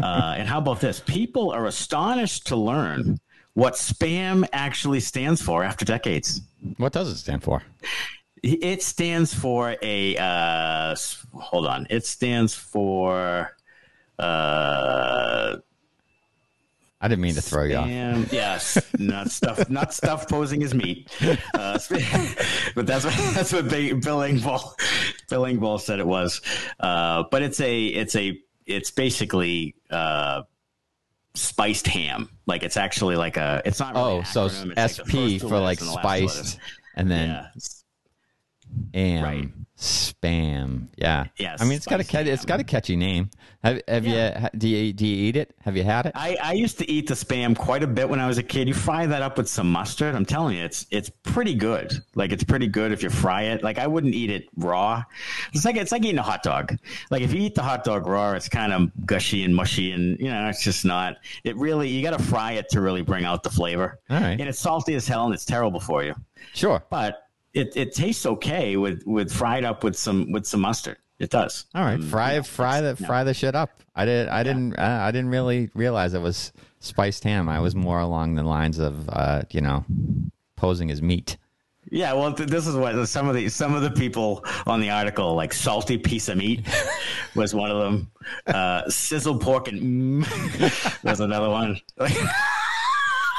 Uh, 0.01 0.35
and 0.37 0.47
how 0.47 0.57
about 0.57 0.79
this? 0.81 1.01
People 1.05 1.51
are 1.51 1.67
astonished 1.67 2.47
to 2.47 2.55
learn 2.55 3.19
what 3.53 3.73
spam 3.73 4.47
actually 4.51 4.99
stands 4.99 5.41
for 5.41 5.63
after 5.63 5.85
decades. 5.85 6.41
What 6.77 6.93
does 6.93 7.09
it 7.09 7.17
stand 7.17 7.43
for? 7.43 7.61
It 8.41 8.81
stands 8.81 9.33
for 9.33 9.75
a, 9.81 10.17
uh, 10.17 10.95
hold 11.33 11.67
on, 11.67 11.87
it 11.89 12.05
stands 12.05 12.55
for. 12.55 13.55
Uh, 14.19 15.57
I 17.03 17.09
didn't 17.09 17.21
mean 17.21 17.35
to 17.35 17.41
throw 17.41 17.65
you 17.65 17.75
off. 17.75 18.31
Yes, 18.31 18.77
not 18.97 19.29
stuff, 19.29 19.69
not 19.69 19.93
stuff 19.93 20.29
posing 20.29 20.63
as 20.63 20.73
meat. 20.73 21.11
Uh, 21.53 21.77
but 22.75 22.87
that's 22.87 23.03
what 23.03 23.13
that's 23.33 23.51
what 23.51 23.67
Bill 23.67 24.19
Engvall, 24.19 24.79
Bill 25.29 25.41
Engvall 25.41 25.81
said 25.81 25.99
it 25.99 26.07
was. 26.07 26.39
Uh, 26.79 27.25
but 27.29 27.41
it's 27.41 27.59
a 27.59 27.85
it's 27.87 28.15
a 28.15 28.39
it's 28.65 28.89
basically 28.89 29.75
uh, 29.89 30.43
spiced 31.33 31.87
ham. 31.87 32.29
Like 32.45 32.63
it's 32.63 32.77
actually 32.77 33.17
like 33.17 33.35
a 33.35 33.61
it's 33.65 33.81
not. 33.81 33.95
Really 33.95 34.19
oh, 34.19 34.23
so 34.23 34.47
SP 34.47 35.13
like 35.13 35.41
for 35.41 35.59
like 35.59 35.79
spiced, 35.81 36.57
and 36.95 37.11
then 37.11 37.29
yeah. 37.29 37.47
and 38.93 39.23
right 39.23 39.49
spam. 39.83 40.87
Yeah. 40.95 41.25
Yes. 41.37 41.61
I 41.61 41.65
mean, 41.65 41.75
it's 41.75 41.85
got 41.85 41.99
a 41.99 42.03
catchy, 42.03 42.29
it's 42.29 42.45
got 42.45 42.59
a 42.59 42.63
catchy 42.63 42.95
name. 42.95 43.29
Have, 43.63 43.81
have 43.87 44.05
yeah. 44.05 44.49
you 44.53 44.59
do 44.59 44.67
you 44.67 44.93
do 44.93 45.07
you 45.07 45.27
eat 45.27 45.35
it? 45.37 45.55
Have 45.61 45.77
you 45.77 45.83
had 45.83 46.05
it? 46.05 46.13
I, 46.15 46.35
I 46.41 46.53
used 46.53 46.77
to 46.79 46.89
eat 46.89 47.07
the 47.07 47.13
spam 47.13 47.57
quite 47.57 47.81
a 47.81 47.87
bit 47.87 48.09
when 48.09 48.19
I 48.19 48.27
was 48.27 48.37
a 48.37 48.43
kid. 48.43 48.67
You 48.67 48.73
fry 48.73 49.05
that 49.05 49.21
up 49.21 49.37
with 49.37 49.47
some 49.47 49.71
mustard. 49.71 50.15
I'm 50.15 50.25
telling 50.25 50.57
you, 50.57 50.63
it's 50.63 50.85
it's 50.91 51.09
pretty 51.09 51.53
good. 51.53 51.93
Like 52.15 52.31
it's 52.31 52.43
pretty 52.43 52.67
good 52.67 52.91
if 52.91 53.03
you 53.03 53.09
fry 53.09 53.43
it. 53.43 53.63
Like 53.63 53.77
I 53.77 53.87
wouldn't 53.87 54.15
eat 54.15 54.29
it 54.29 54.49
raw. 54.57 55.03
It's 55.53 55.63
like 55.63 55.77
it's 55.77 55.91
like 55.91 56.03
eating 56.03 56.19
a 56.19 56.23
hot 56.23 56.43
dog. 56.43 56.77
Like 57.09 57.21
if 57.21 57.33
you 57.33 57.41
eat 57.41 57.55
the 57.55 57.63
hot 57.63 57.83
dog 57.83 58.05
raw, 58.05 58.33
it's 58.33 58.49
kind 58.49 58.73
of 58.73 58.91
gushy 59.05 59.43
and 59.43 59.55
mushy, 59.55 59.91
and 59.91 60.19
you 60.19 60.29
know 60.29 60.49
it's 60.49 60.63
just 60.63 60.83
not. 60.83 61.17
It 61.43 61.55
really 61.55 61.87
you 61.87 62.03
got 62.03 62.17
to 62.17 62.23
fry 62.23 62.53
it 62.53 62.69
to 62.69 62.81
really 62.81 63.01
bring 63.01 63.23
out 63.23 63.43
the 63.43 63.49
flavor. 63.49 63.99
All 64.09 64.19
right. 64.19 64.39
And 64.39 64.41
it's 64.41 64.59
salty 64.59 64.95
as 64.95 65.07
hell, 65.07 65.25
and 65.25 65.33
it's 65.33 65.45
terrible 65.45 65.79
for 65.79 66.03
you. 66.03 66.15
Sure. 66.53 66.83
But 66.89 67.22
it, 67.53 67.75
it 67.75 67.93
tastes 67.93 68.25
okay 68.25 68.77
with, 68.77 69.03
with 69.05 69.31
fried 69.31 69.63
up 69.63 69.83
with 69.83 69.95
some 69.95 70.31
with 70.31 70.45
some 70.45 70.61
mustard. 70.61 70.97
It 71.19 71.29
does. 71.29 71.65
All 71.75 71.83
right, 71.83 71.95
Um, 71.95 72.01
fry 72.03 72.33
yeah, 72.33 72.41
fry 72.41 72.81
the 72.81 72.97
yeah. 72.99 73.07
fry 73.07 73.23
the 73.23 73.33
shit 73.33 73.55
up. 73.55 73.69
I 73.95 74.05
did 74.05 74.27
I 74.27 74.43
didn't 74.43 74.75
uh, 74.77 74.99
I 75.01 75.11
didn't 75.11 75.29
really 75.29 75.69
realize 75.73 76.13
it 76.13 76.21
was 76.21 76.51
spiced 76.79 77.23
ham. 77.23 77.47
I 77.47 77.59
was 77.59 77.75
more 77.75 77.99
along 77.99 78.35
the 78.35 78.43
lines 78.43 78.79
of 78.79 79.07
uh, 79.09 79.43
you 79.51 79.61
know 79.61 79.85
posing 80.55 80.91
as 80.91 81.01
meat. 81.01 81.37
Yeah, 81.91 82.13
well, 82.13 82.33
th- 82.33 82.49
this 82.49 82.65
is 82.65 82.75
what 82.75 83.05
some 83.07 83.27
of 83.27 83.35
the 83.35 83.49
some 83.49 83.75
of 83.75 83.83
the 83.83 83.91
people 83.91 84.43
on 84.65 84.81
the 84.81 84.89
article 84.89 85.35
like 85.35 85.53
salty 85.53 85.97
piece 85.97 86.27
of 86.29 86.37
meat 86.37 86.65
was 87.35 87.53
one 87.53 87.69
of 87.69 87.77
them. 87.79 88.11
Uh, 88.47 88.89
sizzle 88.89 89.37
pork 89.37 89.67
and 89.67 90.23
mm, 90.25 91.03
was 91.03 91.19
another 91.19 91.49
one. 91.49 91.79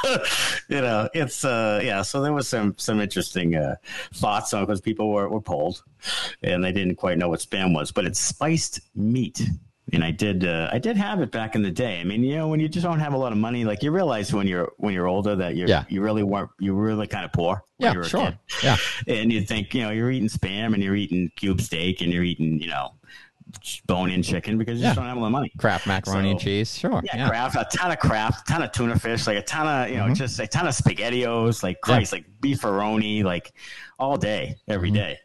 you 0.68 0.80
know, 0.80 1.08
it's 1.14 1.44
uh, 1.44 1.80
yeah. 1.82 2.02
So 2.02 2.20
there 2.22 2.32
was 2.32 2.48
some 2.48 2.74
some 2.78 3.00
interesting 3.00 3.56
uh, 3.56 3.76
thoughts 4.14 4.52
on 4.54 4.64
because 4.64 4.80
people 4.80 5.10
were 5.12 5.28
were 5.28 5.40
polled 5.40 5.82
and 6.42 6.62
they 6.64 6.72
didn't 6.72 6.96
quite 6.96 7.18
know 7.18 7.28
what 7.28 7.40
spam 7.40 7.74
was, 7.74 7.90
but 7.92 8.04
it's 8.04 8.18
spiced 8.20 8.80
meat. 8.94 9.42
And 9.92 10.02
I 10.02 10.12
did, 10.12 10.46
uh, 10.46 10.70
I 10.72 10.78
did 10.78 10.96
have 10.96 11.20
it 11.20 11.30
back 11.30 11.54
in 11.54 11.62
the 11.62 11.70
day. 11.70 12.00
I 12.00 12.04
mean, 12.04 12.24
you 12.24 12.36
know, 12.36 12.48
when 12.48 12.58
you 12.58 12.68
just 12.70 12.84
don't 12.84 13.00
have 13.00 13.12
a 13.12 13.18
lot 13.18 13.32
of 13.32 13.38
money, 13.38 13.66
like 13.66 13.82
you 13.82 13.90
realize 13.90 14.32
when 14.32 14.46
you're 14.46 14.72
when 14.78 14.94
you're 14.94 15.06
older 15.06 15.36
that 15.36 15.56
you 15.56 15.66
Yeah. 15.68 15.84
you 15.90 16.00
really 16.00 16.22
weren't, 16.22 16.50
you 16.58 16.74
were 16.74 16.82
really 16.82 17.06
kind 17.06 17.24
of 17.24 17.32
poor. 17.32 17.62
when 17.76 17.88
Yeah, 17.88 17.92
you 17.92 17.98
were 17.98 18.04
a 18.04 18.08
sure. 18.08 18.24
kid 18.26 18.38
Yeah. 18.62 18.76
and 19.06 19.30
you 19.30 19.42
think 19.42 19.74
you 19.74 19.82
know 19.82 19.90
you're 19.90 20.10
eating 20.10 20.30
spam 20.30 20.72
and 20.72 20.82
you're 20.82 20.96
eating 20.96 21.30
cube 21.36 21.60
steak 21.60 22.00
and 22.00 22.10
you're 22.12 22.24
eating 22.24 22.60
you 22.62 22.68
know 22.68 22.94
bone 23.86 24.10
in 24.10 24.22
chicken 24.22 24.58
because 24.58 24.78
you 24.78 24.84
just 24.84 24.96
don't 24.96 25.06
have 25.06 25.16
a 25.16 25.20
lot 25.20 25.26
of 25.26 25.32
money. 25.32 25.50
Kraft 25.58 25.86
macaroni 25.86 26.32
and 26.32 26.40
cheese. 26.40 26.76
Sure. 26.76 27.00
Yeah, 27.04 27.16
Yeah. 27.16 27.28
Kraft, 27.28 27.56
a 27.56 27.66
ton 27.76 27.90
of 27.90 27.98
Kraft, 27.98 28.48
a 28.48 28.52
ton 28.52 28.62
of 28.62 28.72
tuna 28.72 28.98
fish, 28.98 29.26
like 29.26 29.36
a 29.38 29.42
ton 29.42 29.66
of 29.66 29.90
you 29.90 29.96
know, 29.96 30.04
Mm-hmm. 30.04 30.14
just 30.14 30.38
a 30.40 30.46
ton 30.46 30.66
of 30.66 30.74
spaghettios, 30.74 31.62
like 31.62 31.80
Christ, 31.80 32.12
like 32.12 32.24
beefaroni, 32.40 33.22
like 33.24 33.52
all 33.98 34.16
day, 34.16 34.56
every 34.68 34.88
Mm-hmm. 34.90 34.96
day. 34.96 35.18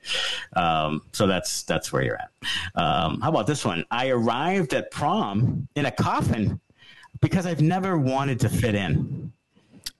Um, 0.55 1.01
so 1.11 1.28
that's 1.28 1.63
that's 1.63 1.91
where 1.91 2.03
you're 2.03 2.17
at. 2.20 2.32
Um, 2.76 3.20
how 3.22 3.30
about 3.30 3.47
this 3.47 3.65
one? 3.65 3.84
I 3.91 4.09
arrived 4.09 4.74
at 4.74 4.91
prom 4.91 5.67
in 5.76 5.86
a 5.86 5.91
coffin 5.91 6.59
because 7.22 7.45
I've 7.45 7.61
never 7.61 7.97
wanted 7.97 8.39
to 8.41 8.49
fit 8.49 8.76
in. 8.76 9.32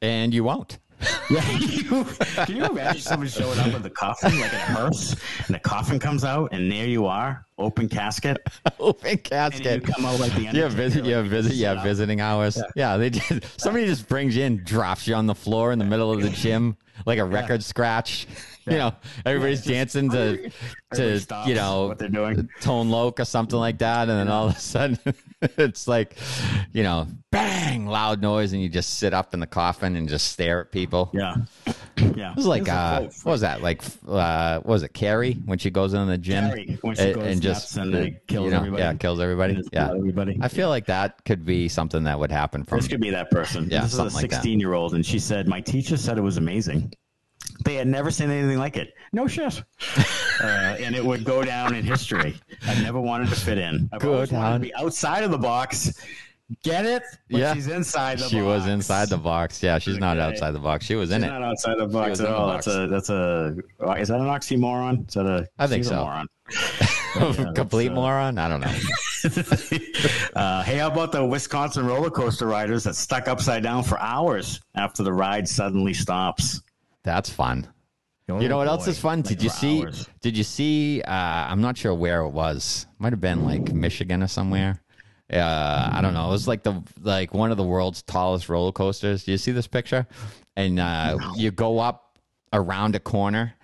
And 0.01 0.34
you 0.34 0.43
won't. 0.45 0.78
Yeah, 1.30 1.47
you, 1.60 2.06
can 2.45 2.56
you 2.56 2.66
imagine 2.66 3.02
someone 3.02 3.28
showing 3.28 3.60
up 3.60 3.72
with 3.72 3.86
a 3.86 3.89
coffin, 3.91 4.32
like 4.39 4.52
in 4.52 4.56
a 4.60 4.62
hearse, 4.64 5.16
and 5.45 5.54
the 5.56 5.60
coffin 5.60 6.00
comes 6.00 6.24
out, 6.24 6.50
and 6.54 6.72
there 6.72 6.88
you 6.88 7.06
are, 7.06 7.45
open 7.60 7.88
casket, 7.88 8.38
Open 8.80 9.08
and 9.10 9.18
you 9.20 9.24
casket. 9.24 9.84
come 9.86 10.06
out 10.06 10.20
like 10.20 10.34
the 10.34 10.41
Yeah, 10.52 10.68
visit. 10.70 11.06
Yeah, 11.06 11.22
you 11.22 11.30
visit. 11.30 11.54
Yeah, 11.54 11.84
visiting 11.84 12.20
hours. 12.20 12.60
Yeah, 12.76 12.97
they 12.97 13.12
just 13.12 13.62
somebody 13.62 13.86
just 13.86 14.08
brings 14.10 14.36
you 14.36 14.43
in, 14.43 14.64
drops 14.64 15.08
you 15.08 15.14
on 15.14 15.28
the 15.28 15.36
floor 15.36 15.72
in 15.72 15.78
the 15.80 15.86
middle 15.86 16.12
of 16.12 16.22
the 16.22 16.30
gym 16.32 16.76
like 17.06 17.20
a 17.20 17.26
record 17.26 17.64
scratch. 17.64 18.28
You 18.70 18.78
know, 18.78 18.91
everybody's 19.26 19.63
dancing 19.63 20.09
to 20.11 20.51
to 20.93 21.43
you 21.47 21.55
know 21.55 21.88
what 21.88 21.99
they're 21.99 22.09
doing. 22.09 22.49
Tone 22.61 22.89
Loc 22.89 23.20
or 23.20 23.26
something 23.26 23.59
like 23.59 23.78
that, 23.80 24.09
and 24.09 24.17
then 24.17 24.28
all 24.30 24.47
of 24.49 24.55
a 24.55 24.59
sudden 24.59 24.99
it's 25.41 25.88
like, 25.88 26.17
you 26.74 26.84
know, 26.84 27.07
bang, 27.32 27.86
loud 27.86 28.22
noise, 28.22 28.53
and 28.53 28.61
you 28.61 28.70
just 28.70 28.97
sit 28.97 29.13
up 29.13 29.34
in 29.34 29.39
the 29.39 29.47
coffin 29.47 29.95
and 29.95 30.09
just 30.09 30.32
stare 30.32 30.61
at 30.61 30.72
people. 30.72 31.09
Yeah, 31.13 31.36
yeah. 32.15 32.32
It 32.32 32.36
was 32.36 32.45
like, 32.45 32.67
uh, 32.67 33.01
what 33.01 33.26
was 33.26 33.41
that? 33.41 33.61
Like, 33.61 33.82
uh, 34.07 34.59
what 34.59 34.65
was 34.65 34.84
it, 34.84 34.93
Carrie 34.93 35.34
when 35.45 35.57
she 35.57 35.70
goes 35.70 35.93
in 35.93 36.07
the 36.07 36.17
gym 36.17 36.49
Carrie, 36.49 36.78
when 36.82 36.95
she 36.95 37.13
goes 37.13 37.41
nuts 37.43 37.78
and, 37.78 37.95
uh, 37.95 37.99
like, 37.99 38.28
kills 38.28 38.45
you 38.45 38.51
know, 38.51 38.57
everybody. 38.57 38.84
Yeah, 38.84 38.93
kills 38.95 39.20
everybody. 39.20 39.61
Yeah, 39.72 39.91
everybody. 39.91 40.38
I 40.41 40.47
feel 40.47 40.70
like 40.70 40.88
that 40.88 41.24
could 41.26 41.45
be 41.45 41.70
something 41.70 42.03
that 42.03 42.20
would 42.20 42.32
happen 42.32 42.63
from. 42.63 42.80
This 42.80 42.88
could 42.88 43.01
be 43.01 43.11
that 43.11 43.32
person. 43.32 43.70
Yeah, 43.70 43.82
this 43.82 43.93
is 43.93 43.99
a 43.99 44.09
something 44.09 44.15
like 44.15 44.32
16 44.32 44.59
year 44.59 44.74
old, 44.74 44.93
and 44.93 45.05
she 45.05 45.20
said, 45.20 45.47
"My 45.47 45.61
teacher 45.61 45.97
said 45.97 46.17
it 46.17 46.22
was 46.22 46.38
amazing. 46.38 46.93
They 47.66 47.76
had 47.76 47.88
never 47.88 48.10
seen 48.12 48.30
anything 48.30 48.57
like 48.57 48.78
it. 48.78 48.93
No 49.12 49.28
shit. 49.28 49.62
uh, 50.41 50.45
and 50.80 50.95
it 50.95 51.03
would 51.03 51.24
go 51.24 51.43
down 51.43 51.76
in 51.76 51.84
history. 51.84 52.36
I 52.66 52.82
never 52.82 52.99
wanted 52.99 53.30
to 53.30 53.36
fit 53.36 53.57
in. 53.57 53.89
I've 53.91 54.03
wanted 54.03 54.30
to 54.30 54.60
be 54.60 54.74
outside 54.76 55.24
of 55.24 55.32
the 55.32 55.38
box. 55.38 55.93
Get 56.64 56.86
it? 56.86 57.03
But 57.30 57.39
Yeah. 57.39 57.53
she's 57.53 57.68
inside 57.68 58.18
the 58.20 58.28
she 58.28 58.38
box. 58.38 58.45
was 58.45 58.68
inside 58.68 59.10
the 59.10 59.18
box. 59.18 59.62
Yeah, 59.62 59.78
she's 59.78 59.99
not 59.99 60.18
outside 60.18 60.51
the 60.51 60.60
box. 60.60 60.84
She 60.86 60.95
was 60.95 61.12
in 61.12 61.22
She's 61.22 61.28
it. 61.30 61.32
not 61.32 61.43
outside 61.43 61.78
the 61.78 61.86
box 61.88 62.20
at 62.20 62.28
all. 62.28 62.47
box. 62.47 62.66
That's 62.66 62.76
a 62.78 62.88
that's 62.88 63.10
a 63.10 63.55
is 63.99 64.07
that 64.07 64.20
an 64.20 64.26
oxymoron? 64.28 65.07
Is 65.07 65.14
that 65.14 65.28
a 65.28 65.47
I 65.60 65.68
think 65.68 65.86
so. 65.86 65.95
moron. 66.03 66.28
Yeah, 67.16 67.51
Complete 67.55 67.89
uh, 67.89 67.95
moron. 67.95 68.38
I 68.38 68.47
don't 68.47 68.60
know. 68.62 68.68
uh, 70.36 70.62
hey, 70.64 70.78
how 70.78 70.88
about 70.88 71.12
the 71.12 71.26
Wisconsin 71.26 71.88
roller 71.88 72.12
coaster 72.12 72.45
riders 72.45 72.84
that 72.84 72.95
stuck 72.95 73.28
upside 73.28 73.64
down 73.64 73.82
for 73.84 73.99
hours 73.99 74.62
after 74.76 75.01
the 75.01 75.12
ride 75.12 75.47
suddenly 75.47 75.93
stops? 75.95 76.62
That's 77.10 77.32
fun. 77.32 77.68
You 78.28 78.47
know 78.47 78.57
what 78.57 78.68
else 78.68 78.88
is 78.88 78.99
fun? 78.99 79.24
Did 79.24 79.41
you 79.41 79.49
see? 79.49 79.82
hours. 79.82 80.07
Did 80.22 80.38
you 80.38 80.43
see? 80.43 81.01
Uh, 81.01 81.12
I'm 81.12 81.60
not 81.60 81.76
sure 81.76 81.95
where 81.95 82.22
it 82.22 82.30
was. 82.30 82.86
Might 82.99 83.14
have 83.14 83.20
been 83.20 83.43
like 83.43 83.74
Michigan 83.74 84.22
or 84.22 84.28
somewhere. 84.28 84.80
Uh, 85.34 85.89
I 85.91 86.01
don't 86.03 86.14
know. 86.14 86.28
It 86.28 86.32
was 86.32 86.47
like 86.47 86.62
the 86.62 86.84
like 87.01 87.34
one 87.34 87.49
of 87.49 87.57
the 87.57 87.64
world's 87.64 88.03
tallest 88.03 88.47
roller 88.47 88.72
coasters. 88.72 89.24
Do 89.24 89.32
you 89.32 89.39
see 89.39 89.51
this 89.51 89.66
picture? 89.66 90.05
And 90.55 90.80
uh, 90.80 91.18
you 91.36 91.49
go 91.49 91.80
up 91.80 92.20
around 92.53 92.95
a 92.95 92.99
corner, 92.99 93.55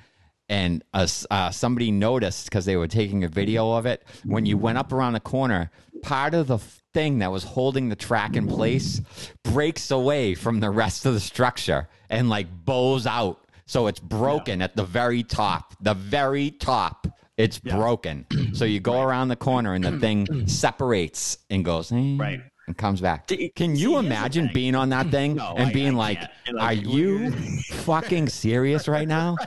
and 0.49 0.83
uh, 0.95 1.05
somebody 1.51 1.91
noticed 1.91 2.49
because 2.49 2.65
they 2.65 2.77
were 2.77 2.87
taking 2.87 3.23
a 3.23 3.27
video 3.27 3.73
of 3.73 3.85
it. 3.85 4.03
When 4.23 4.47
you 4.47 4.57
went 4.57 4.79
up 4.79 4.91
around 4.91 5.13
the 5.13 5.19
corner, 5.19 5.69
part 6.01 6.33
of 6.33 6.47
the 6.47 6.57
thing 6.95 7.19
that 7.19 7.29
was 7.31 7.43
holding 7.43 7.89
the 7.89 7.95
track 7.95 8.35
in 8.37 8.47
place 8.47 9.01
breaks 9.43 9.91
away 9.91 10.33
from 10.33 10.61
the 10.61 10.69
rest 10.69 11.05
of 11.05 11.13
the 11.13 11.19
structure 11.19 11.87
and 12.09 12.29
like 12.29 12.47
bows 12.65 13.05
out. 13.05 13.37
So 13.67 13.87
it's 13.87 13.99
broken 13.99 14.61
at 14.61 14.75
the 14.77 14.83
very 14.85 15.21
top. 15.23 15.73
The 15.81 15.93
very 15.93 16.51
top. 16.51 17.05
It's 17.37 17.59
broken. 17.59 18.25
So 18.53 18.63
you 18.63 18.79
go 18.79 19.01
around 19.01 19.27
the 19.27 19.35
corner 19.35 19.73
and 19.73 19.83
the 19.83 19.99
thing 20.05 20.47
separates 20.47 21.37
and 21.49 21.65
goes 21.65 21.91
eh, 21.91 22.15
Right. 22.17 22.39
and 22.67 22.77
comes 22.77 23.01
back. 23.01 23.27
D- 23.27 23.49
Can 23.55 23.75
you 23.75 23.97
imagine 23.97 24.49
being 24.53 24.73
on 24.73 24.87
that 24.89 25.07
thing 25.11 25.35
No, 25.35 25.53
and 25.57 25.67
I- 25.69 25.73
being 25.73 25.95
I 25.95 26.05
like, 26.05 26.19
can't. 26.45 26.59
"Are 26.59 26.73
you 26.73 27.31
fucking 27.83 28.29
serious 28.29 28.87
right 28.87 29.07
now?" 29.07 29.35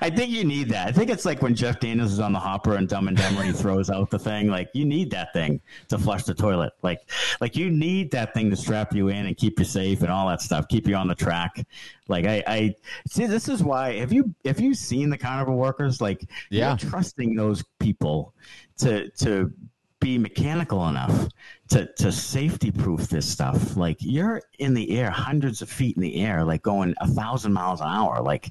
I 0.00 0.10
think 0.10 0.30
you 0.30 0.44
need 0.44 0.68
that. 0.70 0.88
I 0.88 0.92
think 0.92 1.10
it's 1.10 1.24
like 1.24 1.42
when 1.42 1.54
Jeff 1.54 1.80
Daniels 1.80 2.12
is 2.12 2.20
on 2.20 2.32
the 2.32 2.38
hopper 2.38 2.76
and 2.76 2.88
Dumb 2.88 3.08
and 3.08 3.16
Dumber 3.16 3.42
and 3.42 3.50
he 3.50 3.56
throws 3.56 3.90
out 3.90 4.10
the 4.10 4.18
thing. 4.18 4.48
Like 4.48 4.68
you 4.74 4.84
need 4.84 5.10
that 5.12 5.32
thing 5.32 5.60
to 5.88 5.98
flush 5.98 6.24
the 6.24 6.34
toilet. 6.34 6.72
Like, 6.82 7.08
like 7.40 7.56
you 7.56 7.70
need 7.70 8.10
that 8.12 8.34
thing 8.34 8.50
to 8.50 8.56
strap 8.56 8.94
you 8.94 9.08
in 9.08 9.26
and 9.26 9.36
keep 9.36 9.58
you 9.58 9.64
safe 9.64 10.02
and 10.02 10.10
all 10.10 10.28
that 10.28 10.40
stuff. 10.42 10.68
Keep 10.68 10.86
you 10.86 10.94
on 10.94 11.08
the 11.08 11.14
track. 11.14 11.66
Like 12.08 12.26
I, 12.26 12.42
I 12.46 12.74
see. 13.08 13.26
This 13.26 13.48
is 13.48 13.62
why. 13.62 13.94
Have 13.94 14.12
you 14.12 14.34
have 14.44 14.60
you 14.60 14.74
seen 14.74 15.10
the 15.10 15.18
carnival 15.18 15.56
workers? 15.56 16.00
Like, 16.00 16.24
Yeah. 16.50 16.70
you're 16.80 16.90
trusting 16.90 17.34
those 17.34 17.64
people 17.80 18.34
to 18.78 19.10
to 19.10 19.52
be 20.00 20.18
mechanical 20.18 20.88
enough 20.88 21.28
to 21.68 21.86
to 21.94 22.12
safety 22.12 22.70
proof 22.70 23.08
this 23.08 23.26
stuff. 23.28 23.76
Like 23.76 23.96
you're 24.00 24.42
in 24.58 24.74
the 24.74 24.98
air, 24.98 25.10
hundreds 25.10 25.62
of 25.62 25.70
feet 25.70 25.96
in 25.96 26.02
the 26.02 26.16
air, 26.22 26.44
like 26.44 26.62
going 26.62 26.94
a 27.00 27.08
thousand 27.08 27.52
miles 27.52 27.80
an 27.80 27.88
hour. 27.88 28.22
Like, 28.22 28.50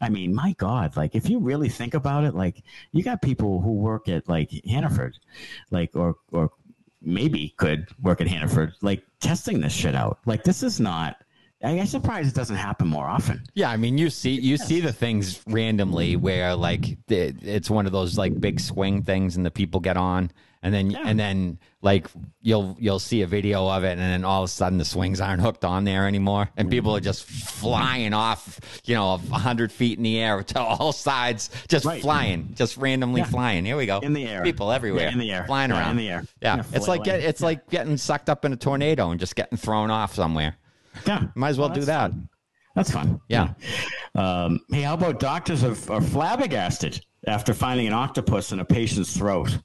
I 0.00 0.08
mean, 0.08 0.34
my 0.34 0.54
God, 0.58 0.96
like 0.96 1.14
if 1.14 1.28
you 1.28 1.38
really 1.38 1.68
think 1.68 1.94
about 1.94 2.24
it, 2.24 2.34
like 2.34 2.62
you 2.92 3.02
got 3.02 3.22
people 3.22 3.60
who 3.60 3.72
work 3.72 4.08
at 4.08 4.28
like 4.28 4.50
Hannaford, 4.66 5.18
like 5.70 5.94
or 5.94 6.16
or 6.32 6.50
maybe 7.02 7.54
could 7.56 7.86
work 8.02 8.20
at 8.20 8.26
Hannaford, 8.26 8.72
like 8.82 9.02
testing 9.20 9.60
this 9.60 9.72
shit 9.72 9.94
out. 9.94 10.18
Like 10.26 10.44
this 10.44 10.62
is 10.62 10.80
not. 10.80 11.16
I- 11.62 11.78
I'm 11.78 11.86
surprised 11.86 12.28
it 12.28 12.34
doesn't 12.34 12.56
happen 12.56 12.86
more 12.88 13.06
often. 13.06 13.42
Yeah, 13.54 13.70
I 13.70 13.76
mean, 13.76 13.96
you 13.96 14.10
see, 14.10 14.32
you 14.32 14.56
see 14.58 14.80
the 14.80 14.92
things 14.92 15.42
randomly 15.46 16.16
where 16.16 16.54
like 16.54 16.98
it's 17.08 17.70
one 17.70 17.86
of 17.86 17.92
those 17.92 18.18
like 18.18 18.38
big 18.40 18.60
swing 18.60 19.02
things, 19.02 19.36
and 19.36 19.46
the 19.46 19.50
people 19.50 19.80
get 19.80 19.96
on, 19.96 20.30
and 20.62 20.74
then 20.74 20.90
Yeah. 20.90 21.02
and 21.04 21.18
then 21.18 21.58
like 21.82 22.06
you'll 22.42 22.76
you'll 22.80 22.98
see 22.98 23.22
a 23.22 23.26
video 23.26 23.68
of 23.68 23.84
it, 23.84 23.90
and 23.92 24.00
then 24.00 24.24
all 24.24 24.42
of 24.42 24.46
a 24.46 24.48
sudden 24.48 24.78
the 24.78 24.84
swings 24.84 25.20
aren't 25.20 25.40
hooked 25.42 25.64
on 25.64 25.84
there 25.84 26.06
anymore, 26.08 26.48
and 26.56 26.70
people 26.70 26.94
are 26.96 27.00
just 27.00 27.24
flying 27.24 28.12
off, 28.14 28.58
you 28.84 28.94
know, 28.94 29.14
a 29.14 29.18
hundred 29.38 29.70
feet 29.72 29.98
in 29.98 30.04
the 30.04 30.18
air 30.18 30.42
to 30.42 30.60
all 30.60 30.92
sides, 30.92 31.50
just 31.68 31.84
Right. 31.84 32.02
flying, 32.02 32.52
just 32.54 32.76
randomly 32.76 33.20
Yeah. 33.20 33.26
flying. 33.28 33.64
Here 33.64 33.76
we 33.76 33.86
go, 33.86 33.98
In 34.00 34.12
the 34.12 34.26
air. 34.26 34.42
people 34.42 34.72
everywhere, 34.72 35.04
Yeah, 35.04 35.12
in 35.12 35.18
the 35.18 35.32
air. 35.32 35.44
flying 35.46 35.70
around 35.70 35.92
in 35.92 35.96
the 35.98 36.08
air. 36.10 36.24
Yeah, 36.42 36.62
it's 36.72 36.88
like 36.88 37.04
get, 37.04 37.20
it's 37.20 37.40
like 37.40 37.68
getting 37.70 37.96
sucked 37.96 38.28
up 38.28 38.44
in 38.44 38.52
a 38.52 38.56
tornado 38.56 39.10
and 39.10 39.20
just 39.20 39.36
getting 39.36 39.58
thrown 39.58 39.90
off 39.90 40.14
somewhere. 40.14 40.56
Yeah, 41.06 41.24
Might 41.34 41.50
as 41.50 41.58
well, 41.58 41.68
do 41.68 41.82
that. 41.82 42.10
fun. 42.10 42.28
That's 42.74 42.90
fun. 42.90 43.20
Yeah. 43.28 43.54
Um, 44.14 44.60
hey, 44.70 44.82
how 44.82 44.94
about 44.94 45.18
doctors 45.18 45.64
are, 45.64 45.76
are 45.92 46.00
flabbergasted 46.02 47.00
after 47.26 47.54
finding 47.54 47.86
an 47.86 47.92
octopus 47.94 48.52
in 48.52 48.60
a 48.60 48.64
patient's 48.66 49.16
throat? 49.16 49.58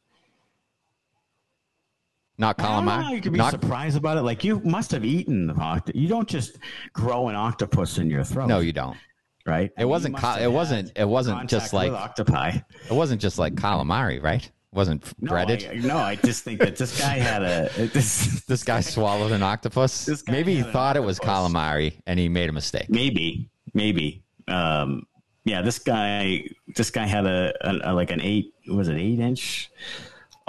Not 2.42 2.60
I 2.60 2.64
don't 2.64 2.86
calamari. 2.88 3.12
you 3.16 3.22
could 3.22 3.32
be 3.34 3.38
Not- 3.38 3.52
surprised 3.52 3.96
about 3.96 4.18
it. 4.18 4.24
Like 4.24 4.44
you 4.44 4.60
must 4.62 4.90
have 4.92 5.06
eaten 5.06 5.46
the 5.48 5.54
octopus. 5.54 6.02
You 6.02 6.08
don't 6.08 6.28
just 6.28 6.58
grow 6.92 7.28
an 7.30 7.36
octopus 7.36 8.00
in 8.00 8.10
your 8.10 8.24
throat. 8.24 8.48
no, 8.48 8.60
you 8.60 8.74
don't. 8.74 8.98
right? 9.46 9.72
It 9.78 9.86
wasn't. 9.86 10.18
Ca- 10.18 10.40
it 10.42 10.52
wasn't. 10.52 10.92
It 10.96 11.08
wasn't 11.08 11.48
just 11.50 11.72
like. 11.72 11.92
octopi. 11.92 12.50
It 12.90 12.94
wasn't 12.94 13.22
just 13.22 13.38
like 13.40 13.54
calamari, 13.56 14.22
right? 14.22 14.44
It 14.44 14.76
wasn't 14.76 15.04
No, 15.22 15.30
breaded. 15.30 15.68
I, 15.70 15.76
no, 15.76 15.98
I 15.98 16.16
just 16.16 16.44
think 16.44 16.60
that 16.62 16.78
this 16.78 17.00
guy 17.00 17.18
had 17.20 17.44
a 17.44 17.70
this. 17.94 18.44
this 18.46 18.64
guy 18.64 18.82
swallowed 18.82 19.32
an 19.34 19.44
octopus. 19.44 20.24
Maybe 20.28 20.56
he 20.56 20.64
thought 20.64 20.96
it 20.98 21.04
was 21.04 21.20
calamari 21.20 22.02
and 22.08 22.18
he 22.20 22.28
made 22.28 22.50
a 22.50 22.54
mistake. 22.54 22.90
Maybe, 22.90 23.50
maybe. 23.76 24.24
Um, 24.48 25.06
yeah, 25.44 25.62
this 25.62 25.78
guy, 25.80 26.46
this 26.76 26.90
guy 26.90 27.06
had 27.06 27.26
a, 27.26 27.54
a, 27.62 27.92
a 27.92 27.94
like 27.94 28.12
an 28.12 28.22
eight, 28.22 28.54
was 28.68 28.88
it 28.90 28.96
eight 28.98 29.20
inch 29.20 29.70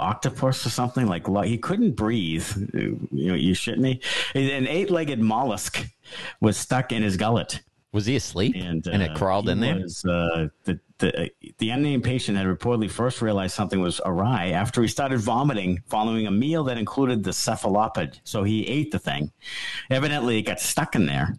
octopus 0.03 0.65
or 0.65 0.69
something? 0.69 1.07
Like 1.07 1.25
he 1.45 1.57
couldn't 1.57 1.95
breathe. 1.95 2.47
You 2.73 3.07
know, 3.11 3.33
you 3.33 3.53
shitting 3.53 3.79
me? 3.79 4.01
An 4.35 4.67
eight 4.67 4.91
legged 4.91 5.19
mollusk 5.19 5.87
was 6.41 6.57
stuck 6.57 6.91
in 6.91 7.01
his 7.03 7.17
gullet. 7.17 7.61
Was 7.93 8.07
he 8.07 8.15
asleep? 8.15 8.55
And, 8.57 8.85
uh, 8.87 8.91
and 8.91 9.03
it 9.03 9.13
crawled 9.13 9.47
in 9.49 9.59
there. 9.59 9.75
Was, 9.75 10.03
uh, 10.03 10.47
the 10.63 10.79
the 10.97 11.29
the 11.59 11.69
unnamed 11.69 12.03
patient 12.03 12.37
had 12.37 12.47
reportedly 12.47 12.89
first 12.89 13.21
realized 13.21 13.53
something 13.53 13.79
was 13.79 14.01
awry 14.03 14.49
after 14.49 14.81
he 14.81 14.87
started 14.87 15.19
vomiting 15.19 15.81
following 15.85 16.25
a 16.25 16.31
meal 16.31 16.63
that 16.63 16.77
included 16.79 17.23
the 17.23 17.33
cephalopod. 17.33 18.19
So 18.23 18.43
he 18.43 18.67
ate 18.67 18.91
the 18.91 18.99
thing. 18.99 19.31
Evidently, 19.91 20.39
it 20.39 20.43
got 20.43 20.59
stuck 20.59 20.95
in 20.95 21.05
there. 21.05 21.37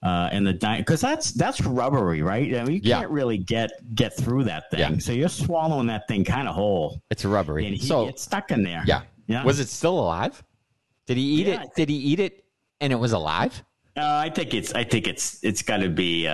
Uh, 0.00 0.28
and 0.30 0.46
the 0.46 0.52
diet, 0.52 0.86
because 0.86 1.00
that's 1.00 1.32
that's 1.32 1.60
rubbery, 1.62 2.22
right? 2.22 2.54
I 2.54 2.64
mean, 2.64 2.76
you 2.76 2.80
yeah. 2.84 3.00
can't 3.00 3.10
really 3.10 3.36
get 3.36 3.70
get 3.96 4.16
through 4.16 4.44
that 4.44 4.70
thing. 4.70 4.78
Yeah. 4.78 4.98
So 4.98 5.10
you're 5.10 5.28
swallowing 5.28 5.88
that 5.88 6.06
thing 6.06 6.24
kind 6.24 6.46
of 6.46 6.54
whole. 6.54 7.02
It's 7.10 7.24
rubbery, 7.24 7.66
and 7.66 7.74
he 7.74 7.84
so 7.84 8.06
gets 8.06 8.22
stuck 8.22 8.52
in 8.52 8.62
there. 8.62 8.84
Yeah, 8.86 9.02
yeah. 9.26 9.42
Was 9.42 9.58
it 9.58 9.68
still 9.68 9.98
alive? 9.98 10.40
Did 11.06 11.16
he 11.16 11.22
eat 11.22 11.48
it? 11.48 11.74
Did 11.74 11.88
he 11.88 11.96
eat 11.96 12.20
it 12.20 12.44
and 12.80 12.92
it 12.92 12.96
was 12.96 13.12
alive? 13.12 13.64
Uh, 13.96 14.02
I 14.04 14.30
think 14.30 14.54
it's 14.54 14.72
I 14.74 14.84
think 14.84 15.08
it's 15.08 15.42
it's 15.42 15.62
got 15.62 15.78
to 15.78 15.88
be 15.88 16.24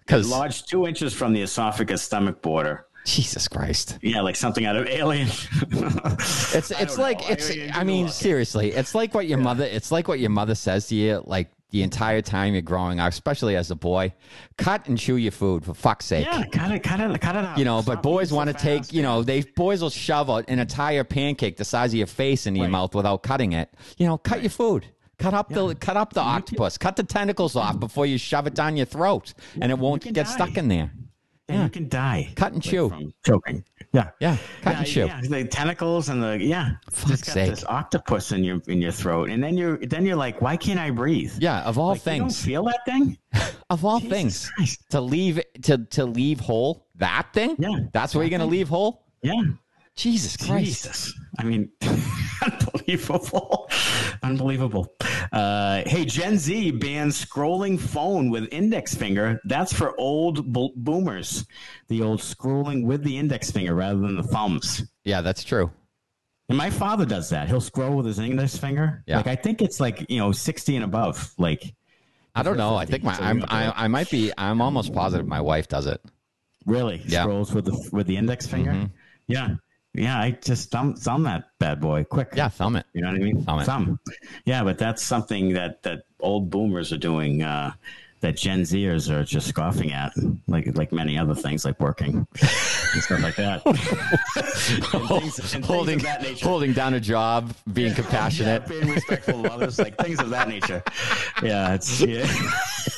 because 0.00 0.30
uh, 0.30 0.36
lodged 0.36 0.68
two 0.68 0.86
inches 0.86 1.14
from 1.14 1.32
the 1.32 1.42
esophagus 1.42 2.02
stomach 2.02 2.42
border. 2.42 2.86
Jesus 3.06 3.46
Christ! 3.46 3.98
Yeah, 4.02 4.20
like 4.20 4.34
something 4.34 4.66
out 4.66 4.76
of 4.76 4.88
Alien. 4.88 5.28
it's 5.28 6.70
it's 6.72 6.98
like 6.98 7.20
know. 7.20 7.26
it's. 7.28 7.50
I, 7.50 7.70
I 7.72 7.84
mean, 7.84 8.08
seriously, 8.08 8.72
it's 8.72 8.94
like 8.94 9.14
what 9.14 9.28
your 9.28 9.38
yeah. 9.38 9.44
mother. 9.44 9.64
It's 9.64 9.92
like 9.92 10.08
what 10.08 10.18
your 10.18 10.30
mother 10.30 10.56
says 10.56 10.88
to 10.88 10.96
you, 10.96 11.22
like 11.24 11.48
the 11.70 11.82
entire 11.82 12.22
time 12.22 12.52
you're 12.52 12.62
growing 12.62 13.00
up, 13.00 13.10
especially 13.10 13.56
as 13.56 13.70
a 13.70 13.74
boy. 13.74 14.12
Cut 14.56 14.86
and 14.86 14.96
chew 14.96 15.16
your 15.16 15.32
food 15.32 15.64
for 15.64 15.74
fuck's 15.74 16.06
sake. 16.06 16.26
Yeah, 16.26 16.44
cut 16.52 16.70
it, 16.70 16.82
cut 16.82 17.00
it, 17.00 17.20
cut 17.20 17.36
it 17.36 17.44
out. 17.44 17.58
You 17.58 17.64
know, 17.64 17.82
but 17.82 18.02
boys 18.02 18.32
want 18.32 18.50
to 18.50 18.58
so 18.58 18.62
take. 18.62 18.92
You 18.92 19.02
know, 19.02 19.22
they 19.22 19.42
boys 19.42 19.82
will 19.82 19.90
shove 19.90 20.28
an 20.28 20.44
entire 20.48 21.04
pancake 21.04 21.56
the 21.56 21.64
size 21.64 21.92
of 21.92 21.98
your 21.98 22.06
face 22.06 22.46
in 22.46 22.54
your 22.54 22.68
mouth 22.68 22.94
without 22.94 23.22
cutting 23.22 23.52
it. 23.52 23.70
You 23.96 24.06
know, 24.06 24.18
cut 24.18 24.34
right. 24.34 24.42
your 24.42 24.50
food. 24.50 24.86
Cut 25.18 25.34
up 25.34 25.50
yeah. 25.50 25.56
the 25.56 25.74
cut 25.74 25.96
up 25.96 26.12
the 26.12 26.20
you 26.20 26.26
octopus. 26.26 26.78
Can, 26.78 26.88
cut 26.88 26.96
the 26.96 27.02
tentacles 27.02 27.56
off 27.56 27.76
mm. 27.76 27.80
before 27.80 28.06
you 28.06 28.18
shove 28.18 28.46
it 28.46 28.54
down 28.54 28.76
your 28.76 28.86
throat, 28.86 29.34
and 29.60 29.72
it 29.72 29.78
won't 29.78 30.02
get 30.02 30.14
die. 30.14 30.22
stuck 30.24 30.56
in 30.56 30.68
there. 30.68 30.92
Yeah, 31.48 31.64
you 31.64 31.70
can 31.70 31.88
die. 31.88 32.32
Cut 32.34 32.52
and 32.52 32.62
chew. 32.62 33.12
choking. 33.24 33.64
Yeah, 33.96 34.10
yeah. 34.20 34.36
Cut 34.60 34.72
yeah, 34.72 34.78
and 34.78 34.86
chew. 34.86 35.06
Yeah, 35.06 35.20
the 35.22 35.44
tentacles 35.48 36.10
and 36.10 36.22
the 36.22 36.38
yeah. 36.38 36.72
Fuck's 36.90 37.22
got 37.22 37.32
sake. 37.32 37.50
this 37.50 37.64
octopus 37.64 38.30
in 38.30 38.44
your 38.44 38.60
in 38.68 38.82
your 38.82 38.92
throat, 38.92 39.30
and 39.30 39.42
then 39.42 39.56
you're 39.56 39.78
then 39.78 40.04
you're 40.04 40.16
like, 40.16 40.42
why 40.42 40.54
can't 40.58 40.78
I 40.78 40.90
breathe? 40.90 41.32
Yeah, 41.38 41.62
of 41.62 41.78
all 41.78 41.92
like, 41.92 42.02
things, 42.02 42.44
feel 42.44 42.64
that 42.64 42.84
thing. 42.84 43.16
of 43.70 43.86
all 43.86 44.00
Jesus 44.00 44.16
things, 44.16 44.50
Christ. 44.50 44.84
to 44.90 45.00
leave 45.00 45.40
to 45.62 45.78
to 45.86 46.04
leave 46.04 46.40
whole 46.40 46.88
that 46.96 47.28
thing. 47.32 47.56
Yeah, 47.58 47.86
that's 47.94 48.14
where 48.14 48.22
you're 48.22 48.30
gonna 48.30 48.44
leave 48.44 48.68
whole. 48.68 49.06
Yeah. 49.22 49.42
Jesus 49.94 50.36
Christ. 50.36 50.84
Jesus. 50.84 51.14
I 51.38 51.44
mean, 51.44 51.70
unbelievable. 52.42 53.70
Unbelievable. 54.22 54.94
Uh, 55.32 55.82
hey, 55.86 56.04
Gen 56.04 56.38
Z 56.38 56.70
bans 56.72 57.24
scrolling 57.24 57.78
phone 57.78 58.30
with 58.30 58.48
index 58.52 58.94
finger. 58.94 59.40
That's 59.44 59.72
for 59.72 59.98
old 59.98 60.52
bo- 60.52 60.72
boomers. 60.76 61.46
The 61.88 62.02
old 62.02 62.20
scrolling 62.20 62.84
with 62.84 63.02
the 63.02 63.16
index 63.16 63.50
finger 63.50 63.74
rather 63.74 63.98
than 63.98 64.16
the 64.16 64.22
thumbs. 64.22 64.84
Yeah, 65.04 65.20
that's 65.20 65.44
true. 65.44 65.70
And 66.48 66.56
my 66.56 66.70
father 66.70 67.04
does 67.04 67.28
that. 67.30 67.48
He'll 67.48 67.60
scroll 67.60 67.96
with 67.96 68.06
his 68.06 68.18
index 68.18 68.56
finger. 68.56 69.02
Yeah. 69.06 69.16
Like 69.16 69.26
I 69.26 69.36
think 69.36 69.62
it's 69.62 69.80
like, 69.80 70.08
you 70.08 70.18
know, 70.18 70.32
60 70.32 70.76
and 70.76 70.84
above. 70.84 71.34
Like 71.38 71.74
I 72.34 72.42
don't 72.42 72.56
know. 72.56 72.76
I 72.76 72.84
think 72.84 73.02
my 73.02 73.16
I'm, 73.18 73.44
I, 73.48 73.72
I 73.74 73.88
might 73.88 74.10
be 74.10 74.32
I'm 74.36 74.60
almost 74.60 74.92
positive 74.92 75.26
my 75.26 75.40
wife 75.40 75.68
does 75.68 75.86
it. 75.86 76.00
Really? 76.66 77.02
Yeah. 77.06 77.22
Scrolls 77.22 77.52
with 77.52 77.64
the 77.64 77.88
with 77.92 78.06
the 78.06 78.16
index 78.16 78.46
finger? 78.46 78.72
Mm-hmm. 78.72 78.86
Yeah. 79.26 79.56
Yeah, 79.96 80.18
I 80.18 80.32
just 80.32 80.70
thumb 80.70 80.94
thumb 80.94 81.22
that 81.24 81.50
bad 81.58 81.80
boy 81.80 82.04
quick. 82.04 82.30
Yeah, 82.34 82.48
thumb 82.48 82.76
it. 82.76 82.86
You 82.92 83.02
know 83.02 83.08
what 83.08 83.16
I 83.16 83.24
mean? 83.24 83.42
Thumb 83.42 83.60
it. 83.60 83.64
Thumb. 83.64 84.00
Yeah, 84.44 84.62
but 84.62 84.78
that's 84.78 85.02
something 85.02 85.54
that 85.54 85.82
that 85.84 86.04
old 86.20 86.50
boomers 86.50 86.92
are 86.92 86.98
doing. 86.98 87.42
Uh, 87.42 87.72
that 88.20 88.36
Gen 88.36 88.62
Zers 88.62 89.10
are 89.10 89.24
just 89.24 89.46
scoffing 89.46 89.92
at, 89.92 90.12
like 90.48 90.74
like 90.76 90.90
many 90.92 91.18
other 91.18 91.34
things, 91.34 91.64
like 91.64 91.78
working 91.78 92.26
and 92.40 93.02
stuff 93.02 93.22
like 93.22 93.36
that. 93.36 93.64
and 94.94 95.08
things, 95.08 95.54
and 95.54 95.64
holding 95.64 96.00
holding 96.42 96.72
down 96.72 96.94
a 96.94 97.00
job, 97.00 97.54
being 97.72 97.88
yeah, 97.88 97.94
compassionate, 97.94 98.62
yeah, 98.62 98.68
being 98.68 98.88
respectful 98.88 99.44
of 99.44 99.52
others, 99.52 99.78
like 99.78 99.96
things 99.98 100.18
of 100.18 100.30
that 100.30 100.48
nature. 100.48 100.82
Yeah, 101.42 101.74
it's 101.74 102.00
yeah, 102.00 102.26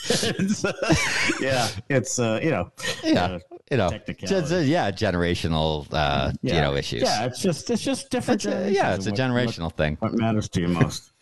it's, 0.09 0.65
uh, 0.65 0.73
yeah, 1.41 1.69
it's 1.89 2.19
uh, 2.19 2.41
you 2.43 2.51
know, 2.51 2.71
yeah. 3.03 3.25
Uh, 3.25 3.39
you 3.71 3.77
know, 3.77 3.91
just, 4.19 4.53
uh, 4.53 4.57
yeah, 4.59 4.91
generational, 4.91 5.87
uh, 5.93 6.33
yeah. 6.43 6.55
you 6.55 6.61
know, 6.61 6.75
issues. 6.75 7.03
Yeah, 7.03 7.27
it's 7.27 7.43
just 7.43 7.69
it's 7.71 7.83
just 7.83 8.11
different. 8.11 8.45
It's 8.45 8.55
a, 8.55 8.71
yeah, 8.71 8.95
it's 8.95 9.07
a 9.07 9.11
what, 9.11 9.19
generational 9.19 9.65
what, 9.65 9.77
thing. 9.77 9.97
What 10.01 10.15
matters 10.15 10.49
to 10.51 10.61
you 10.61 10.69
most? 10.69 11.13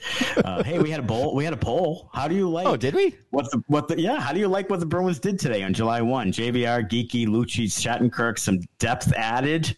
uh, 0.44 0.62
hey, 0.62 0.78
we 0.78 0.90
had 0.90 1.00
a 1.00 1.06
poll. 1.06 1.34
We 1.34 1.44
had 1.44 1.52
a 1.52 1.58
poll. 1.58 2.10
How 2.12 2.28
do 2.28 2.34
you 2.34 2.48
like? 2.48 2.66
Oh, 2.66 2.76
did 2.76 2.94
we? 2.94 3.16
What 3.30 3.50
the 3.50 3.62
what 3.66 3.88
the? 3.88 4.00
Yeah, 4.00 4.20
how 4.20 4.32
do 4.32 4.38
you 4.38 4.48
like 4.48 4.70
what 4.70 4.80
the 4.80 4.86
Bruins 4.86 5.18
did 5.18 5.38
today 5.38 5.62
on 5.62 5.74
July 5.74 6.00
one? 6.00 6.30
JVR, 6.30 6.88
Geekie, 6.88 7.26
Lucic, 7.26 7.66
Shattenkirk, 7.66 8.38
some 8.38 8.60
depth 8.78 9.12
added 9.14 9.76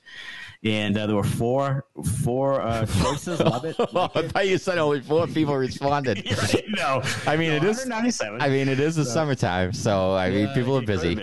and 0.65 0.99
uh, 0.99 1.07
there 1.07 1.15
were 1.15 1.23
four 1.23 1.87
four 2.23 2.61
uh, 2.61 2.85
choices. 3.03 3.41
Love 3.41 3.65
it. 3.65 3.77
Like 3.99 4.17
I 4.17 4.29
thought 4.29 4.47
you 4.47 4.59
said 4.59 4.79
only 4.79 5.01
four 5.01 5.27
people 5.27 5.57
responded. 5.57 6.25
no, 6.69 7.03
I 7.27 7.37
mean 7.37 7.51
no, 7.51 7.57
it 7.57 7.65
is. 7.65 7.89
I 7.91 8.49
mean 8.49 8.69
it 8.69 8.81
is 8.81 8.97
the 8.97 9.05
so, 9.05 9.11
summertime, 9.11 9.73
so 9.73 10.15
I 10.15 10.31
mean 10.31 10.49
people 10.49 10.77
are 10.77 10.83
busy. 10.83 11.17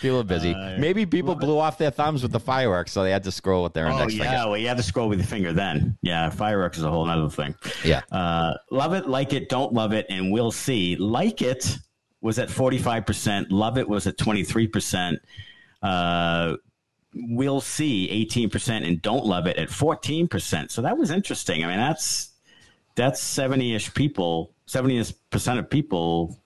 People 0.00 0.20
are 0.20 0.24
busy. 0.24 0.54
Maybe 0.78 1.06
people 1.06 1.34
blew 1.34 1.58
off 1.58 1.78
their 1.78 1.90
thumbs 1.90 2.22
with 2.22 2.32
the 2.32 2.40
fireworks, 2.40 2.92
so 2.92 3.02
they 3.02 3.10
had 3.10 3.24
to 3.24 3.32
scroll 3.32 3.62
with 3.62 3.72
their 3.72 3.88
oh, 3.88 3.92
index 3.92 4.14
yeah, 4.14 4.22
finger. 4.24 4.50
well, 4.50 4.58
you 4.58 4.68
had 4.68 4.76
to 4.76 4.82
scroll 4.82 5.08
with 5.08 5.18
your 5.18 5.26
finger 5.26 5.52
then. 5.52 5.96
Yeah, 6.02 6.28
fireworks 6.30 6.78
is 6.78 6.84
a 6.84 6.90
whole 6.90 7.08
other 7.08 7.30
thing. 7.30 7.54
Yeah. 7.84 8.02
Uh, 8.10 8.54
love 8.70 8.94
it, 8.94 9.08
like 9.08 9.32
it, 9.32 9.48
don't 9.48 9.72
love 9.72 9.92
it, 9.92 10.06
and 10.10 10.30
we'll 10.32 10.52
see. 10.52 10.96
Like 10.96 11.40
it 11.40 11.78
was 12.20 12.38
at 12.38 12.50
forty 12.50 12.78
five 12.78 13.06
percent. 13.06 13.50
Love 13.50 13.78
it 13.78 13.88
was 13.88 14.06
at 14.06 14.18
twenty 14.18 14.44
three 14.44 14.68
percent. 14.68 15.18
Uh, 15.82 16.56
we'll 17.14 17.60
see 17.60 18.08
18% 18.30 18.86
and 18.86 19.02
don't 19.02 19.26
love 19.26 19.46
it 19.46 19.56
at 19.56 19.68
14%. 19.68 20.70
So 20.70 20.82
that 20.82 20.96
was 20.96 21.10
interesting. 21.10 21.64
I 21.64 21.68
mean, 21.68 21.78
that's 21.78 22.30
that's 22.94 23.22
70ish 23.22 23.94
people, 23.94 24.52
70% 24.66 25.58
of 25.58 25.70
people 25.70 26.38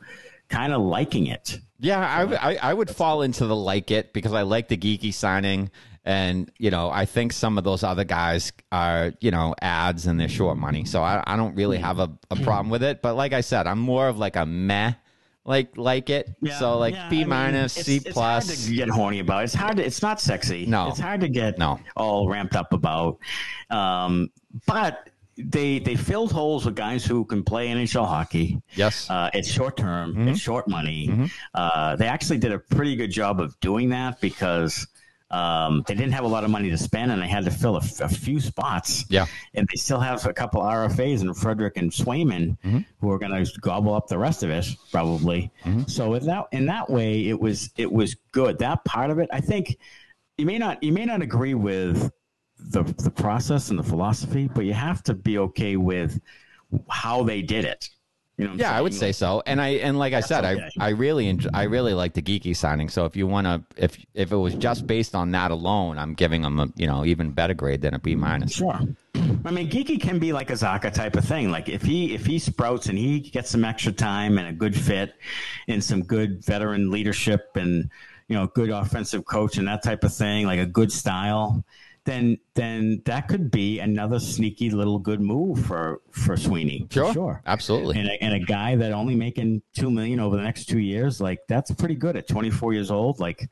kind 0.49 0.73
of 0.73 0.81
liking 0.83 1.27
it. 1.27 1.59
Yeah, 1.81 2.01
I, 2.01 2.53
I, 2.53 2.59
I 2.71 2.75
would 2.75 2.89
fall 2.89 3.23
into 3.23 3.47
the 3.47 3.57
like 3.57 3.91
it 3.91 4.13
because 4.13 4.33
I 4.33 4.43
like 4.43 4.69
the 4.69 4.77
Geekie 4.77 5.13
signing. 5.13 5.71
And, 6.05 6.53
you 6.59 6.71
know, 6.71 6.89
I 6.89 7.05
think 7.05 7.33
some 7.33 7.59
of 7.59 7.65
those 7.65 7.83
other 7.83 8.05
guys 8.05 8.53
are, 8.71 9.13
you 9.21 9.33
know, 9.33 9.57
ads 9.61 10.07
and 10.07 10.21
they're 10.21 10.29
short 10.29 10.57
money. 10.57 10.85
So 10.85 11.03
I, 11.03 11.23
I 11.27 11.37
don't 11.37 11.57
really 11.57 11.79
mm-hmm. 11.79 11.87
have 11.87 11.99
a, 11.99 12.03
a 12.03 12.37
mm-hmm. 12.37 12.45
problem 12.45 12.71
with 12.71 12.85
it. 12.85 13.03
But 13.03 13.17
like 13.17 13.33
I 13.33 13.41
said, 13.41 13.67
I'm 13.67 13.81
more 13.81 14.07
of 14.07 14.17
like 14.17 14.37
a 14.37 14.47
meh 14.47 14.93
like 15.47 15.77
like 15.77 16.11
it. 16.11 16.35
Yeah, 16.43 16.59
so 16.59 16.79
like 16.79 16.95
yeah, 16.95 17.09
B 17.09 17.25
minus, 17.25 17.73
C 17.73 18.01
plus. 18.01 18.51
It's 18.51 18.59
hard 18.59 18.69
to 18.69 18.75
get 18.75 18.89
horny 18.89 19.21
about. 19.21 19.45
It's 19.45 19.55
hard 19.55 19.77
to. 19.79 19.85
It's 19.85 20.03
not 20.03 20.21
sexy. 20.21 20.67
No, 20.67 20.89
it's 20.89 20.99
hard 20.99 21.21
to 21.21 21.29
get 21.29 21.59
no 21.59 21.81
all 21.97 22.29
ramped 22.29 22.57
up 22.57 22.73
about. 22.73 23.19
Um, 23.71 24.31
but 24.67 25.09
they 25.39 25.79
they 25.79 25.95
filled 25.95 26.33
holes 26.33 26.67
with 26.67 26.75
guys 26.75 27.05
who 27.05 27.25
can 27.25 27.45
play 27.45 27.69
NHL 27.69 28.07
hockey. 28.07 28.61
Yes, 28.75 29.09
uh, 29.09 29.31
it's 29.33 29.51
short 29.51 29.77
term. 29.77 30.13
Mm-hmm. 30.13 30.29
It's 30.29 30.41
short 30.41 30.69
money. 30.69 31.09
Mm-hmm. 31.09 31.27
Uh, 31.55 31.97
they 31.97 32.09
actually 32.09 32.39
did 32.39 32.53
a 32.53 32.59
pretty 32.59 32.97
good 32.97 33.11
job 33.11 33.41
of 33.41 33.59
doing 33.61 33.89
that 33.91 34.21
because 34.21 34.87
um, 35.31 35.83
they 35.87 35.95
didn't 35.95 36.13
have 36.13 36.25
a 36.25 36.29
lot 36.29 36.45
of 36.45 36.51
money 36.51 36.71
to 36.71 36.79
spend, 36.79 37.11
and 37.11 37.21
they 37.21 37.27
had 37.27 37.45
to 37.45 37.51
fill 37.51 37.77
a, 37.77 37.81
f- 37.81 38.01
a 38.01 38.09
few 38.09 38.39
spots. 38.39 39.05
Yeah, 39.09 39.27
and 39.55 39.67
they 39.71 39.77
still 39.77 39.99
have 39.99 40.25
a 40.25 40.33
couple 40.33 40.63
RFAs 40.63 41.21
and 41.21 41.37
Frederic 41.37 41.77
and 41.77 41.91
Swayman 41.91 42.57
mm-hmm. 42.65 42.79
who 43.01 43.11
are 43.11 43.19
going 43.19 43.33
to 43.33 43.61
gobble 43.61 43.95
up 43.95 44.07
the 44.07 44.19
rest 44.19 44.43
of 44.43 44.51
it 44.51 44.67
probably. 44.93 45.51
Mm-hmm. 45.65 45.85
So 45.89 46.15
in 46.15 46.27
that 46.27 46.45
in 46.53 46.67
that 46.67 46.89
way, 46.89 47.29
it 47.29 47.41
was 47.41 47.71
it 47.77 47.91
was 47.91 48.15
good. 48.31 48.59
That 48.59 48.85
part 48.85 49.11
of 49.11 49.19
it, 49.19 49.29
I 49.33 49.41
think, 49.41 49.77
you 50.39 50.47
may 50.47 50.59
not 50.59 50.83
you 50.83 50.93
may 50.93 51.05
not 51.05 51.23
agree 51.23 51.55
with 51.55 52.13
the 52.59 52.85
the 52.99 53.11
process 53.11 53.71
and 53.71 53.79
the 53.79 53.85
philosophy, 53.85 54.49
but 54.49 54.65
you 54.65 54.75
have 54.75 55.03
to 55.05 55.15
be 55.15 55.39
okay 55.39 55.77
with 55.77 56.21
how 56.89 57.25
they 57.25 57.43
did 57.43 57.65
it. 57.65 57.89
You 58.39 58.49
know 58.49 58.55
yeah, 58.55 58.69
saying? 58.69 58.75
I 58.75 58.83
would 58.83 58.95
say 58.95 59.13
so. 59.13 59.43
And 59.47 59.61
I 59.61 59.69
and 59.69 59.99
like 59.99 60.13
I 60.13 60.21
said, 60.21 60.45
okay. 60.45 60.69
I 60.79 60.87
I 60.87 60.89
really 60.91 61.29
enjoy, 61.29 61.49
I 61.55 61.65
really 61.65 61.95
like 61.95 62.13
the 62.13 62.21
Geekie 62.21 62.55
signing. 62.55 62.91
So 62.91 63.07
if 63.07 63.17
you 63.17 63.27
want 63.27 63.47
to, 63.47 63.63
if 63.83 63.97
if 64.13 64.31
it 64.31 64.37
was 64.37 64.55
just 64.55 64.87
based 64.87 65.15
on 65.15 65.31
that 65.31 65.51
alone, 65.51 65.99
I'm 65.99 66.13
giving 66.13 66.43
them 66.43 66.61
a 66.61 66.69
you 66.77 66.87
know 66.87 67.05
even 67.07 67.31
better 67.31 67.55
grade 67.55 67.81
than 67.81 67.95
a 67.95 67.99
B 67.99 68.15
minus. 68.15 68.53
Sure. 68.53 68.79
I 69.45 69.51
mean, 69.51 69.71
Geekie 69.71 70.01
can 70.01 70.19
be 70.19 70.35
like 70.35 70.51
a 70.51 70.55
Zacha 70.55 70.93
type 70.93 71.17
of 71.17 71.25
thing. 71.25 71.51
Like 71.51 71.71
if 71.71 71.81
he 71.81 72.15
if 72.15 72.27
he 72.27 72.39
sprouts 72.39 72.89
and 72.89 72.99
he 72.99 73.21
gets 73.21 73.51
some 73.51 73.65
extra 73.65 73.93
time 73.93 74.37
and 74.37 74.49
a 74.49 74.53
good 74.53 74.77
fit, 74.77 75.15
and 75.67 75.83
some 75.83 76.03
good 76.03 76.45
veteran 76.45 76.91
leadership 76.91 77.53
and 77.55 77.91
you 78.29 78.37
know 78.37 78.49
good 78.49 78.69
offensive 78.69 79.25
coach 79.25 79.57
and 79.57 79.67
that 79.67 79.83
type 79.83 80.05
of 80.05 80.13
thing, 80.13 80.45
like 80.45 80.61
a 80.61 80.67
good 80.67 80.93
style 80.93 81.65
then 82.07 82.39
then 82.55 83.03
that 83.05 83.29
could 83.29 83.51
be 83.51 83.81
another 83.81 84.19
sneaky 84.19 84.71
little 84.71 84.99
good 84.99 85.21
move 85.21 85.67
for 85.67 86.01
for 86.11 86.37
Sweeney. 86.37 86.87
Sure, 86.91 87.13
sure, 87.13 87.43
absolutely. 87.45 87.99
And 87.99 88.09
a, 88.09 88.23
and 88.23 88.35
a 88.35 88.39
guy 88.39 88.77
that 88.77 88.93
only 88.93 89.15
making 89.15 89.63
two 89.75 89.91
million 89.91 90.21
over 90.21 90.37
the 90.37 90.43
next 90.43 90.67
two 90.67 90.79
years, 90.79 91.21
like 91.21 91.41
that's 91.49 91.71
pretty 91.73 91.97
good 91.97 92.17
at 92.17 92.27
24 92.29 92.73
years 92.73 92.91
old. 92.91 93.21
Like, 93.21 93.51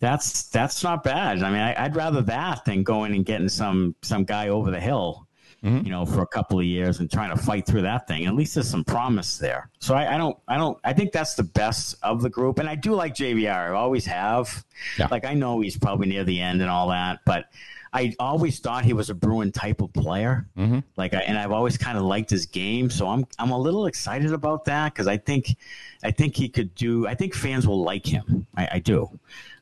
that's 0.00 0.44
that's 0.48 0.82
not 0.82 1.02
bad. 1.02 1.42
I 1.42 1.50
mean, 1.50 1.60
I, 1.60 1.82
would 1.82 1.96
rather 1.96 2.22
that 2.22 2.64
than 2.64 2.84
going 2.84 3.14
and 3.14 3.26
getting 3.26 3.48
some 3.48 3.94
some 4.02 4.24
guy 4.24 4.48
over 4.48 4.70
the 4.70 4.80
hill, 4.80 5.27
mm-hmm. 5.62 5.84
you 5.84 5.90
know, 5.90 6.04
for 6.04 6.22
a 6.22 6.26
couple 6.26 6.58
of 6.58 6.64
years 6.64 7.00
and 7.00 7.10
trying 7.10 7.30
to 7.30 7.42
fight 7.42 7.66
through 7.66 7.82
that 7.82 8.06
thing. 8.06 8.26
At 8.26 8.34
least 8.34 8.54
there's 8.54 8.68
some 8.68 8.84
promise 8.84 9.38
there. 9.38 9.70
So 9.80 9.94
I, 9.94 10.14
I 10.14 10.18
don't, 10.18 10.36
I 10.46 10.56
don't, 10.56 10.78
I 10.84 10.92
think 10.92 11.12
that's 11.12 11.34
the 11.34 11.44
best 11.44 11.96
of 12.02 12.22
the 12.22 12.30
group. 12.30 12.58
And 12.58 12.68
I 12.68 12.74
do 12.74 12.94
like 12.94 13.14
JVR. 13.14 13.70
I 13.70 13.72
always 13.72 14.06
have. 14.06 14.64
Yeah. 14.98 15.08
Like 15.10 15.24
I 15.24 15.34
know 15.34 15.60
he's 15.60 15.76
probably 15.76 16.08
near 16.08 16.24
the 16.24 16.40
end 16.40 16.60
and 16.60 16.70
all 16.70 16.88
that, 16.88 17.20
but 17.24 17.46
I 17.92 18.14
always 18.18 18.58
thought 18.60 18.84
he 18.84 18.92
was 18.92 19.10
a 19.10 19.14
Bruin 19.14 19.50
type 19.50 19.80
of 19.80 19.92
player. 19.92 20.46
Mm-hmm. 20.56 20.80
Like, 20.96 21.14
I, 21.14 21.20
and 21.20 21.38
I've 21.38 21.52
always 21.52 21.78
kind 21.78 21.96
of 21.96 22.04
liked 22.04 22.30
his 22.30 22.46
game, 22.46 22.90
so 22.90 23.08
I'm 23.08 23.26
I'm 23.38 23.50
a 23.50 23.58
little 23.58 23.86
excited 23.86 24.32
about 24.32 24.66
that 24.66 24.92
because 24.92 25.06
I 25.06 25.16
think 25.16 25.56
I 26.02 26.10
think 26.10 26.36
he 26.36 26.48
could 26.48 26.74
do. 26.74 27.06
I 27.06 27.14
think 27.14 27.34
fans 27.34 27.66
will 27.66 27.82
like 27.82 28.06
him. 28.06 28.46
I, 28.56 28.68
I 28.72 28.78
do. 28.78 29.18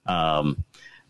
Um, 0.07 0.64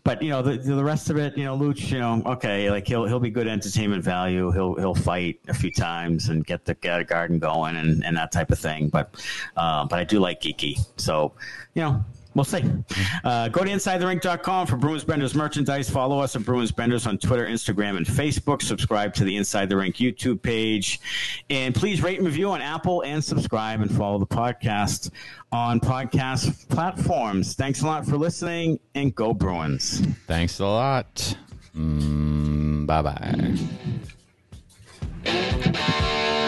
but 0.07 0.21
you 0.21 0.29
know 0.29 0.41
the 0.41 0.57
the 0.57 0.83
rest 0.83 1.09
of 1.09 1.17
it, 1.17 1.37
you 1.37 1.43
know, 1.43 1.57
Luch, 1.57 1.91
you 1.91 1.99
know, 1.99 2.23
okay, 2.25 2.71
like 2.71 2.87
he'll 2.87 3.05
he'll 3.05 3.19
be 3.19 3.29
good 3.29 3.45
entertainment 3.45 4.05
value. 4.05 4.51
He'll 4.51 4.73
he'll 4.75 4.95
fight 4.95 5.41
a 5.49 5.53
few 5.53 5.69
times 5.69 6.29
and 6.29 6.45
get 6.45 6.63
the 6.63 6.75
garden 6.75 7.39
going 7.39 7.75
and, 7.75 8.05
and 8.05 8.15
that 8.15 8.31
type 8.31 8.49
of 8.49 8.57
thing. 8.57 8.87
But 8.87 9.21
uh, 9.57 9.83
but 9.83 9.99
I 9.99 10.05
do 10.05 10.21
like 10.21 10.39
Geekie, 10.39 10.79
so 10.95 11.33
you 11.73 11.81
know 11.81 12.05
We'll 12.37 12.43
see. 12.43 12.63
Uh, 13.23 13.47
go 13.47 13.63
to 13.63 13.69
InsideTheRink.com 13.71 14.67
for 14.67 14.77
Bruins 14.77 15.03
Benders 15.03 15.33
merchandise. 15.33 15.89
Follow 15.89 16.19
us 16.19 16.35
at 16.35 16.45
Bruins 16.45 16.71
Benders 16.71 17.07
on 17.07 17.17
Twitter, 17.17 17.47
Instagram, 17.47 17.97
and 17.97 18.05
Facebook. 18.05 18.61
Subscribe 18.61 19.11
to 19.15 19.23
the 19.23 19.35
Inside 19.35 19.69
the 19.69 19.75
Rink 19.75 19.95
YouTube 19.95 20.43
page. 20.43 20.99
And 21.49 21.73
please 21.73 22.03
rate 22.03 22.19
and 22.19 22.27
review 22.27 22.51
on 22.51 22.61
Apple 22.61 23.01
and 23.01 23.23
subscribe 23.23 23.81
and 23.81 23.89
follow 23.91 24.19
the 24.19 24.27
podcast 24.27 25.09
on 25.51 25.79
podcast 25.79 26.69
platforms. 26.69 27.55
Thanks 27.55 27.81
a 27.81 27.87
lot 27.87 28.05
for 28.05 28.17
listening 28.17 28.79
and 28.93 29.15
go 29.15 29.33
Bruins. 29.33 30.05
Thanks 30.27 30.59
a 30.59 30.67
lot. 30.67 31.35
Mm, 31.75 32.85
bye 32.85 33.01
bye. 35.25 36.46